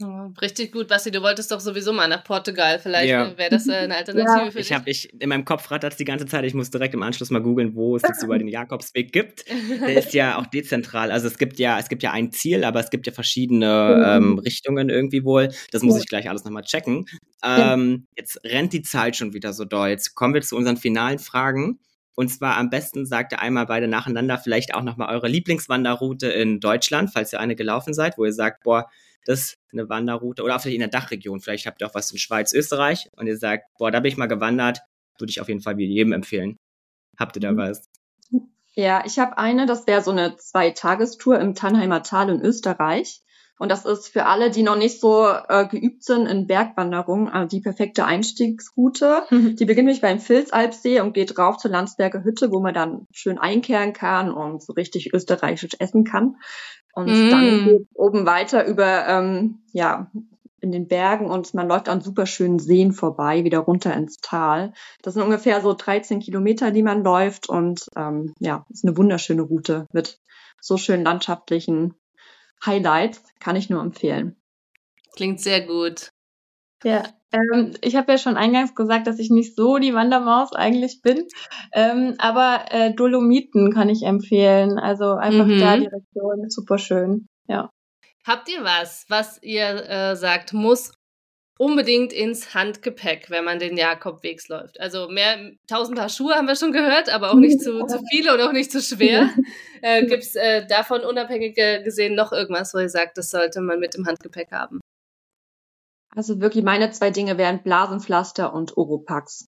Oh, 0.00 0.30
richtig 0.40 0.70
gut, 0.70 0.86
Basti, 0.86 1.10
du 1.10 1.22
wolltest 1.22 1.50
doch 1.50 1.58
sowieso 1.58 1.92
mal 1.92 2.06
nach 2.06 2.22
Portugal. 2.22 2.78
Vielleicht 2.78 3.08
ja. 3.08 3.36
wäre 3.36 3.50
das 3.50 3.66
äh, 3.66 3.72
eine 3.72 3.96
Alternative 3.96 4.44
ja. 4.44 4.50
für 4.50 4.58
dich. 4.58 4.66
Ich 4.70 4.72
habe 4.72 4.88
ich 4.88 5.12
in 5.20 5.28
meinem 5.28 5.44
Kopf 5.44 5.68
rattert 5.72 5.98
die 5.98 6.04
ganze 6.04 6.24
Zeit. 6.26 6.44
Ich 6.44 6.54
muss 6.54 6.70
direkt 6.70 6.94
im 6.94 7.02
Anschluss 7.02 7.30
mal 7.30 7.42
googeln, 7.42 7.74
wo 7.74 7.96
es 7.96 8.02
jetzt 8.02 8.22
über 8.22 8.38
den 8.38 8.46
Jakobsweg 8.48 9.12
gibt. 9.12 9.44
Der 9.48 9.96
ist 9.98 10.14
ja 10.14 10.38
auch 10.38 10.46
dezentral. 10.46 11.10
Also 11.10 11.26
es 11.26 11.36
gibt 11.36 11.58
ja, 11.58 11.80
es 11.80 11.88
gibt 11.88 12.04
ja 12.04 12.12
ein 12.12 12.30
Ziel, 12.30 12.62
aber 12.62 12.78
es 12.78 12.90
gibt 12.90 13.08
ja 13.08 13.12
verschiedene 13.12 14.04
ähm, 14.06 14.38
Richtungen 14.38 14.88
irgendwie 14.88 15.24
wohl. 15.24 15.48
Das 15.72 15.82
muss 15.82 15.96
ja. 15.96 16.02
ich 16.02 16.06
gleich 16.06 16.28
alles 16.28 16.44
nochmal 16.44 16.62
checken. 16.62 17.06
Ähm, 17.44 18.06
jetzt 18.16 18.40
rennt 18.44 18.72
die 18.72 18.82
Zeit 18.82 19.16
schon 19.16 19.32
wieder 19.32 19.52
so 19.52 19.64
doll. 19.64 19.88
Jetzt 19.88 20.14
kommen 20.14 20.32
wir 20.32 20.42
zu 20.42 20.54
unseren 20.54 20.76
finalen 20.76 21.18
Fragen. 21.18 21.80
Und 22.18 22.30
zwar 22.30 22.56
am 22.56 22.68
besten 22.68 23.06
sagt 23.06 23.30
ihr 23.30 23.38
einmal 23.38 23.66
beide 23.66 23.86
nacheinander 23.86 24.38
vielleicht 24.38 24.74
auch 24.74 24.82
nochmal 24.82 25.14
eure 25.14 25.28
Lieblingswanderroute 25.28 26.26
in 26.26 26.58
Deutschland, 26.58 27.12
falls 27.12 27.32
ihr 27.32 27.38
eine 27.38 27.54
gelaufen 27.54 27.94
seid, 27.94 28.18
wo 28.18 28.24
ihr 28.24 28.32
sagt, 28.32 28.64
boah, 28.64 28.90
das 29.24 29.38
ist 29.38 29.58
eine 29.72 29.88
Wanderroute 29.88 30.42
oder 30.42 30.58
vielleicht 30.58 30.74
in 30.74 30.80
der 30.80 30.88
Dachregion. 30.88 31.38
Vielleicht 31.38 31.66
habt 31.66 31.80
ihr 31.80 31.86
auch 31.86 31.94
was 31.94 32.10
in 32.10 32.18
Schweiz, 32.18 32.52
Österreich 32.52 33.08
und 33.12 33.28
ihr 33.28 33.36
sagt, 33.36 33.66
boah, 33.78 33.92
da 33.92 34.00
bin 34.00 34.10
ich 34.10 34.18
mal 34.18 34.26
gewandert, 34.26 34.80
würde 35.16 35.30
ich 35.30 35.40
auf 35.40 35.46
jeden 35.46 35.60
Fall 35.60 35.78
jedem 35.78 36.12
empfehlen. 36.12 36.58
Habt 37.16 37.36
ihr 37.36 37.40
da 37.40 37.52
mhm. 37.52 37.58
was? 37.58 37.88
Ja, 38.74 39.04
ich 39.06 39.20
habe 39.20 39.38
eine, 39.38 39.66
das 39.66 39.86
wäre 39.86 40.02
so 40.02 40.10
eine 40.10 40.34
Zweitagestour 40.34 41.38
im 41.38 41.54
Tannheimer 41.54 42.02
Tal 42.02 42.30
in 42.30 42.40
Österreich. 42.40 43.22
Und 43.58 43.70
das 43.70 43.84
ist 43.84 44.08
für 44.08 44.26
alle, 44.26 44.50
die 44.50 44.62
noch 44.62 44.76
nicht 44.76 45.00
so 45.00 45.26
äh, 45.26 45.66
geübt 45.66 46.04
sind 46.04 46.26
in 46.26 46.46
Bergwanderung, 46.46 47.28
äh, 47.28 47.46
die 47.46 47.60
perfekte 47.60 48.04
Einstiegsroute. 48.04 49.22
Mhm. 49.30 49.56
Die 49.56 49.64
beginnt 49.64 49.86
nämlich 49.86 50.00
beim 50.00 50.26
Vilsalpsee 50.26 51.00
und 51.00 51.12
geht 51.12 51.38
rauf 51.38 51.58
zur 51.58 51.70
Landsberger 51.70 52.22
Hütte, 52.22 52.52
wo 52.52 52.60
man 52.60 52.74
dann 52.74 53.06
schön 53.12 53.38
einkehren 53.38 53.92
kann 53.92 54.32
und 54.32 54.62
so 54.62 54.72
richtig 54.72 55.12
österreichisch 55.12 55.76
essen 55.78 56.04
kann. 56.04 56.36
Und 56.92 57.06
mm. 57.06 57.30
dann 57.30 57.64
geht 57.64 57.86
oben 57.94 58.26
weiter 58.26 58.66
über, 58.66 59.06
ähm, 59.06 59.60
ja, 59.72 60.10
in 60.60 60.72
den 60.72 60.88
Bergen 60.88 61.26
und 61.26 61.54
man 61.54 61.68
läuft 61.68 61.88
an 61.88 62.00
super 62.00 62.26
schönen 62.26 62.58
Seen 62.58 62.92
vorbei, 62.92 63.44
wieder 63.44 63.60
runter 63.60 63.94
ins 63.94 64.16
Tal. 64.16 64.72
Das 65.02 65.14
sind 65.14 65.22
ungefähr 65.22 65.60
so 65.60 65.72
13 65.74 66.20
Kilometer, 66.20 66.70
die 66.72 66.82
man 66.82 67.04
läuft 67.04 67.48
und 67.48 67.86
ähm, 67.96 68.34
ja, 68.40 68.66
ist 68.68 68.84
eine 68.84 68.96
wunderschöne 68.96 69.42
Route 69.42 69.86
mit 69.92 70.18
so 70.60 70.76
schönen 70.76 71.04
landschaftlichen 71.04 71.94
Highlights. 72.64 73.22
Kann 73.40 73.56
ich 73.56 73.70
nur 73.70 73.82
empfehlen. 73.82 74.36
Klingt 75.16 75.40
sehr 75.40 75.66
gut. 75.66 76.10
Ja, 76.84 77.02
ähm, 77.32 77.74
ich 77.82 77.96
habe 77.96 78.12
ja 78.12 78.18
schon 78.18 78.36
eingangs 78.36 78.74
gesagt, 78.74 79.06
dass 79.06 79.18
ich 79.18 79.30
nicht 79.30 79.56
so 79.56 79.78
die 79.78 79.94
Wandermaus 79.94 80.52
eigentlich 80.52 81.02
bin, 81.02 81.26
ähm, 81.72 82.14
aber 82.18 82.66
äh, 82.70 82.94
Dolomiten 82.94 83.72
kann 83.72 83.88
ich 83.88 84.02
empfehlen. 84.02 84.78
Also 84.78 85.14
einfach 85.14 85.46
mhm. 85.46 85.58
da 85.58 85.76
die 85.76 85.86
Region, 85.86 86.48
super 86.48 86.78
schön. 86.78 87.26
Ja. 87.48 87.70
Habt 88.26 88.48
ihr 88.48 88.62
was, 88.62 89.06
was 89.08 89.42
ihr 89.42 89.88
äh, 89.88 90.16
sagt, 90.16 90.52
muss 90.52 90.92
unbedingt 91.58 92.12
ins 92.12 92.54
Handgepäck, 92.54 93.28
wenn 93.28 93.44
man 93.44 93.58
den 93.58 93.76
Jakobwegs 93.76 94.48
läuft? 94.48 94.80
Also 94.80 95.08
mehr 95.08 95.52
tausend 95.66 95.98
Paar 95.98 96.08
Schuhe 96.08 96.34
haben 96.34 96.48
wir 96.48 96.56
schon 96.56 96.72
gehört, 96.72 97.12
aber 97.12 97.32
auch 97.32 97.36
nicht 97.36 97.60
zu, 97.60 97.84
zu 97.86 98.00
viele 98.10 98.32
und 98.32 98.40
auch 98.40 98.52
nicht 98.52 98.72
zu 98.72 98.80
schwer. 98.80 99.28
Äh, 99.80 100.06
Gibt 100.06 100.24
es 100.24 100.34
äh, 100.34 100.66
davon 100.66 101.02
unabhängig 101.02 101.54
gesehen 101.84 102.16
noch 102.16 102.32
irgendwas, 102.32 102.74
wo 102.74 102.78
ihr 102.78 102.88
sagt, 102.88 103.16
das 103.18 103.30
sollte 103.30 103.60
man 103.60 103.78
mit 103.78 103.94
im 103.94 104.06
Handgepäck 104.06 104.50
haben? 104.50 104.80
Also 106.16 106.40
wirklich 106.40 106.64
meine 106.64 106.90
zwei 106.90 107.10
Dinge 107.10 107.38
wären 107.38 107.62
Blasenpflaster 107.62 108.52
und 108.52 108.76
Oropax. 108.76 109.46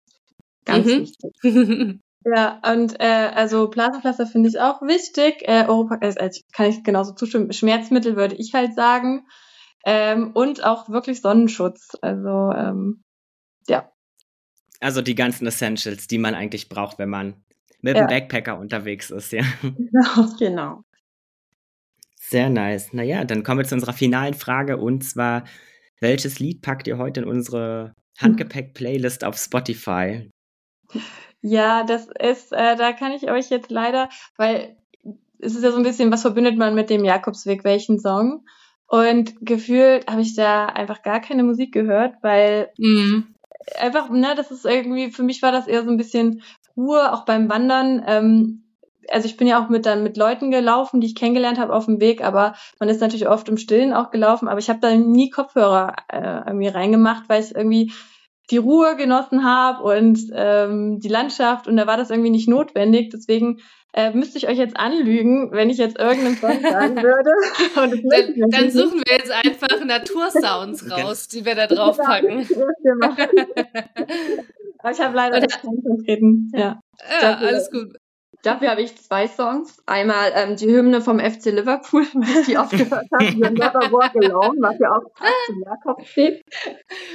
Ganz 0.65 0.87
mhm. 0.87 1.01
wichtig. 1.03 2.01
Ja, 2.29 2.61
und 2.73 2.99
äh, 2.99 3.31
also 3.37 3.69
Blasenpflaster 3.69 4.27
finde 4.27 4.49
ich 4.49 4.59
auch 4.59 4.83
wichtig. 4.83 5.43
Äh, 5.43 5.67
Oropax, 5.69 6.17
also 6.17 6.41
kann 6.53 6.67
ich 6.67 6.83
genauso 6.83 7.13
zustimmen. 7.13 7.53
Schmerzmittel 7.53 8.17
würde 8.17 8.35
ich 8.35 8.53
halt 8.53 8.75
sagen. 8.75 9.29
Ähm, 9.89 10.33
und 10.33 10.65
auch 10.65 10.89
wirklich 10.89 11.23
Sonnenschutz. 11.23 11.97
Also 12.03 12.53
ähm, 12.53 13.05
ja. 13.69 13.91
Also 14.81 15.01
die 15.01 15.15
ganzen 15.15 15.47
Essentials, 15.47 16.09
die 16.09 16.19
man 16.19 16.35
eigentlich 16.35 16.69
braucht, 16.69 16.99
wenn 16.99 17.09
man 17.09 17.45
mit 17.81 17.97
ja. 17.97 18.05
dem 18.05 18.09
Backpacker 18.09 18.59
unterwegs 18.59 19.11
ist, 19.11 19.33
ja. 19.33 19.45
Genau, 19.63 20.29
genau. 20.39 20.83
Sehr 22.17 22.51
nice. 22.51 22.93
Naja, 22.93 23.25
dann 23.25 23.45
kommen 23.45 23.61
wir 23.61 23.65
zu 23.65 23.77
unserer 23.77 23.93
finalen 23.93 24.35
Frage 24.35 24.77
und 24.79 25.05
zwar, 25.05 25.45
welches 26.01 26.41
Lied 26.41 26.63
packt 26.63 26.89
ihr 26.89 26.99
heute 26.99 27.21
in 27.21 27.29
unsere 27.29 27.95
Handgepäck-Playlist 28.19 29.23
auf 29.23 29.37
Spotify? 29.37 30.29
Ja, 31.43 31.85
das 31.85 32.09
ist, 32.19 32.53
äh, 32.53 32.75
da 32.77 32.93
kann 32.93 33.13
ich 33.13 33.31
euch 33.31 33.51
jetzt 33.51 33.71
leider, 33.71 34.09
weil 34.37 34.77
es 35.39 35.55
ist 35.55 35.63
ja 35.63 35.71
so 35.71 35.77
ein 35.77 35.85
bisschen, 35.85 36.11
was 36.11 36.23
verbindet 36.23 36.57
man 36.57 36.75
mit 36.75 36.91
dem 36.91 37.05
Jakobsweg, 37.05 37.63
welchen 37.63 38.01
Song? 38.01 38.45
Und 38.89 39.35
gefühlt 39.41 40.09
habe 40.09 40.23
ich 40.23 40.35
da 40.35 40.67
einfach 40.67 41.03
gar 41.03 41.21
keine 41.21 41.43
Musik 41.43 41.73
gehört, 41.73 42.15
weil 42.23 42.71
mhm. 42.79 43.35
einfach, 43.79 44.11
ne, 44.11 44.35
das 44.37 44.51
ist 44.51 44.65
irgendwie, 44.65 45.11
für 45.11 45.25
mich 45.25 45.43
war 45.43 45.53
das 45.53 45.67
eher 45.67 45.83
so 45.85 45.91
ein 45.91 45.97
bisschen 45.97 46.43
Ruhe, 46.77 47.13
auch 47.13 47.25
beim 47.25 47.49
Wandern. 47.49 48.03
Ähm, 48.07 48.63
also 49.11 49.27
ich 49.27 49.37
bin 49.37 49.47
ja 49.47 49.63
auch 49.63 49.69
mit 49.69 49.87
dann 49.87 50.03
mit 50.03 50.17
Leuten 50.17 50.51
gelaufen, 50.51 51.01
die 51.01 51.07
ich 51.09 51.15
kennengelernt 51.15 51.59
habe 51.59 51.75
auf 51.75 51.87
dem 51.87 52.01
Weg, 52.01 52.23
aber 52.25 52.55
man 52.79 52.89
ist 52.89 53.01
natürlich 53.01 53.29
oft 53.29 53.49
im 53.49 53.57
Stillen 53.57 53.93
auch 53.93 54.11
gelaufen, 54.11 54.49
aber 54.49 54.59
ich 54.59 54.69
habe 54.69 54.81
da 54.81 54.95
nie 54.95 55.31
Kopfhörer 55.31 55.95
äh, 56.09 56.43
irgendwie 56.47 56.69
reingemacht, 56.69 57.29
weil 57.29 57.43
ich 57.43 57.55
irgendwie 57.55 57.93
die 58.51 58.59
Ruhe 58.59 58.97
genossen 58.97 59.45
habe 59.45 59.83
und 59.83 60.21
ähm, 60.33 61.01
die 61.01 61.09
Landschaft 61.09 61.67
und 61.67 61.77
da 61.77 61.87
war 61.87 61.97
das 61.97 62.11
irgendwie 62.11 62.31
nicht 62.31 62.49
notwendig. 62.49 63.11
Deswegen 63.11 63.59
äh, 63.93 64.13
müsste 64.13 64.39
ich 64.39 64.49
euch 64.49 64.59
jetzt 64.59 64.77
anlügen, 64.77 65.51
wenn 65.53 65.71
ich 65.71 65.79
jetzt 65.79 65.99
irgendeinen 65.99 66.37
Song 66.37 66.61
sagen 66.61 66.97
würde. 67.03 67.31
dann, 67.75 68.51
dann 68.51 68.71
suchen 68.71 69.03
wir 69.05 69.17
jetzt 69.17 69.33
einfach 69.33 69.85
Natursounds 69.85 70.91
raus, 70.97 71.29
die 71.29 71.45
wir 71.45 71.55
da 71.55 71.67
drauf 71.67 71.97
packen. 71.97 72.47
Aber 74.79 74.91
ich 74.93 75.01
habe 75.01 75.17
leider 75.17 75.41
keinen 75.47 75.83
konkreten. 75.83 76.53
Ja, 76.55 76.81
ja 77.21 77.37
alles 77.37 77.71
gut. 77.71 77.97
Dafür 78.43 78.71
habe 78.71 78.83
ich 78.83 78.97
zwei 78.97 79.27
Songs. 79.29 79.83
Einmal 79.87 80.33
ähm, 80.35 80.57
die 80.57 80.67
Hymne 80.67 81.01
vom 81.01 81.19
FC 81.19 81.47
Liverpool, 81.47 82.03
weil 82.15 82.41
ich 82.41 82.47
die 82.47 82.59
oft 82.59 82.71
gehört 82.71 83.07
habe, 83.13 83.27
die 83.27 83.41
Never 83.41 83.93
Walk 83.93 84.15
Alone, 84.17 84.59
was 84.61 84.79
ja 84.79 84.91
auch 84.91 85.03
zum 85.47 85.63
Jakob 85.65 86.07
steht. 86.07 86.45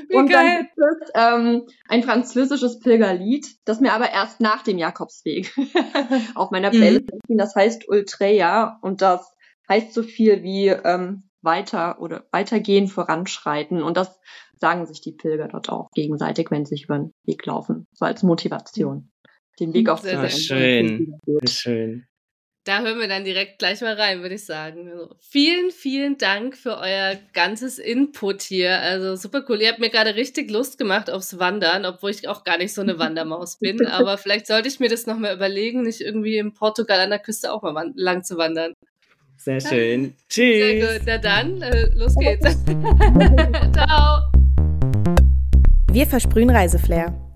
Wie 0.10 0.16
Und 0.16 0.30
geil. 0.30 0.46
dann 0.46 0.58
gibt 0.58 0.78
es 0.78 1.12
ähm, 1.16 1.68
ein 1.88 2.04
französisches 2.04 2.80
Pilgerlied, 2.80 3.48
das 3.66 3.80
mir 3.80 3.94
aber 3.94 4.12
erst 4.12 4.42
nach 4.42 4.64
dem 4.64 4.78
Jakobsweg 4.78 5.54
auf 6.36 6.52
meiner 6.52 6.70
Playlist 6.70 7.10
mhm. 7.28 7.38
das 7.38 7.56
heißt 7.56 7.88
Ultreya 7.88 8.80
und 8.82 9.02
das 9.02 9.34
heißt 9.70 9.94
so 9.94 10.04
viel 10.04 10.44
wie 10.44 10.68
ähm, 10.68 11.24
weiter 11.42 12.02
oder 12.02 12.26
weitergehen, 12.32 12.88
voranschreiten 12.88 13.82
und 13.82 13.98
das 13.98 14.20
sagen 14.58 14.86
sich 14.86 15.02
die 15.02 15.14
Pilger 15.14 15.48
dort 15.48 15.70
auch 15.70 15.90
gegenseitig, 15.94 16.52
wenn 16.52 16.66
sie 16.66 16.76
sich 16.76 16.86
über 16.86 16.98
den 16.98 17.14
Weg 17.26 17.46
laufen, 17.46 17.88
so 17.94 18.06
als 18.06 18.22
Motivation 18.22 19.11
den 19.62 19.74
Weg 19.74 19.88
auf 19.90 20.02
sehr, 20.02 20.20
sehr 20.20 20.30
schön. 20.30 21.20
Schön. 21.48 22.06
Da 22.64 22.82
hören 22.82 23.00
wir 23.00 23.08
dann 23.08 23.24
direkt 23.24 23.58
gleich 23.58 23.82
mal 23.82 23.96
rein, 23.96 24.22
würde 24.22 24.36
ich 24.36 24.46
sagen. 24.46 24.88
Also 24.88 25.16
vielen, 25.20 25.72
vielen 25.72 26.20
Dank 26.20 26.56
für 26.56 26.78
euer 26.78 27.18
ganzes 27.34 27.80
Input 27.80 28.44
hier. 28.44 28.80
Also 28.80 29.16
super 29.16 29.44
cool. 29.50 29.60
Ihr 29.62 29.70
habt 29.70 29.80
mir 29.80 29.90
gerade 29.90 30.16
richtig 30.16 30.52
Lust 30.52 30.78
gemacht 30.78 31.10
aufs 31.10 31.40
Wandern, 31.40 31.86
obwohl 31.86 32.12
ich 32.12 32.28
auch 32.28 32.44
gar 32.44 32.60
nicht 32.60 32.74
so 32.74 32.82
eine 32.82 33.00
Wandermaus 33.00 33.58
bin. 33.58 33.88
Aber 33.88 34.20
vielleicht 34.20 34.46
sollte 34.46 34.68
ich 34.68 34.80
mir 34.80 34.90
das 34.90 35.08
nochmal 35.08 35.36
überlegen, 35.36 35.82
nicht 35.82 36.02
irgendwie 36.02 36.38
in 36.38 36.54
Portugal 36.54 37.00
an 37.00 37.10
der 37.10 37.20
Küste 37.20 37.52
auch 37.52 37.64
mal 37.64 37.92
lang 37.96 38.24
zu 38.24 38.38
wandern. 38.38 38.74
Sehr 39.38 39.60
schön. 39.60 40.14
Tschüss. 40.30 40.58
Sehr 40.58 41.00
gut. 41.00 41.02
Na 41.08 41.18
dann, 41.18 41.64
äh, 41.64 41.90
los 41.96 42.14
geht's. 42.16 42.46
Ciao. 43.74 44.22
Wir 45.92 46.06
versprühen 46.06 46.52
Reiseflair 46.52 47.31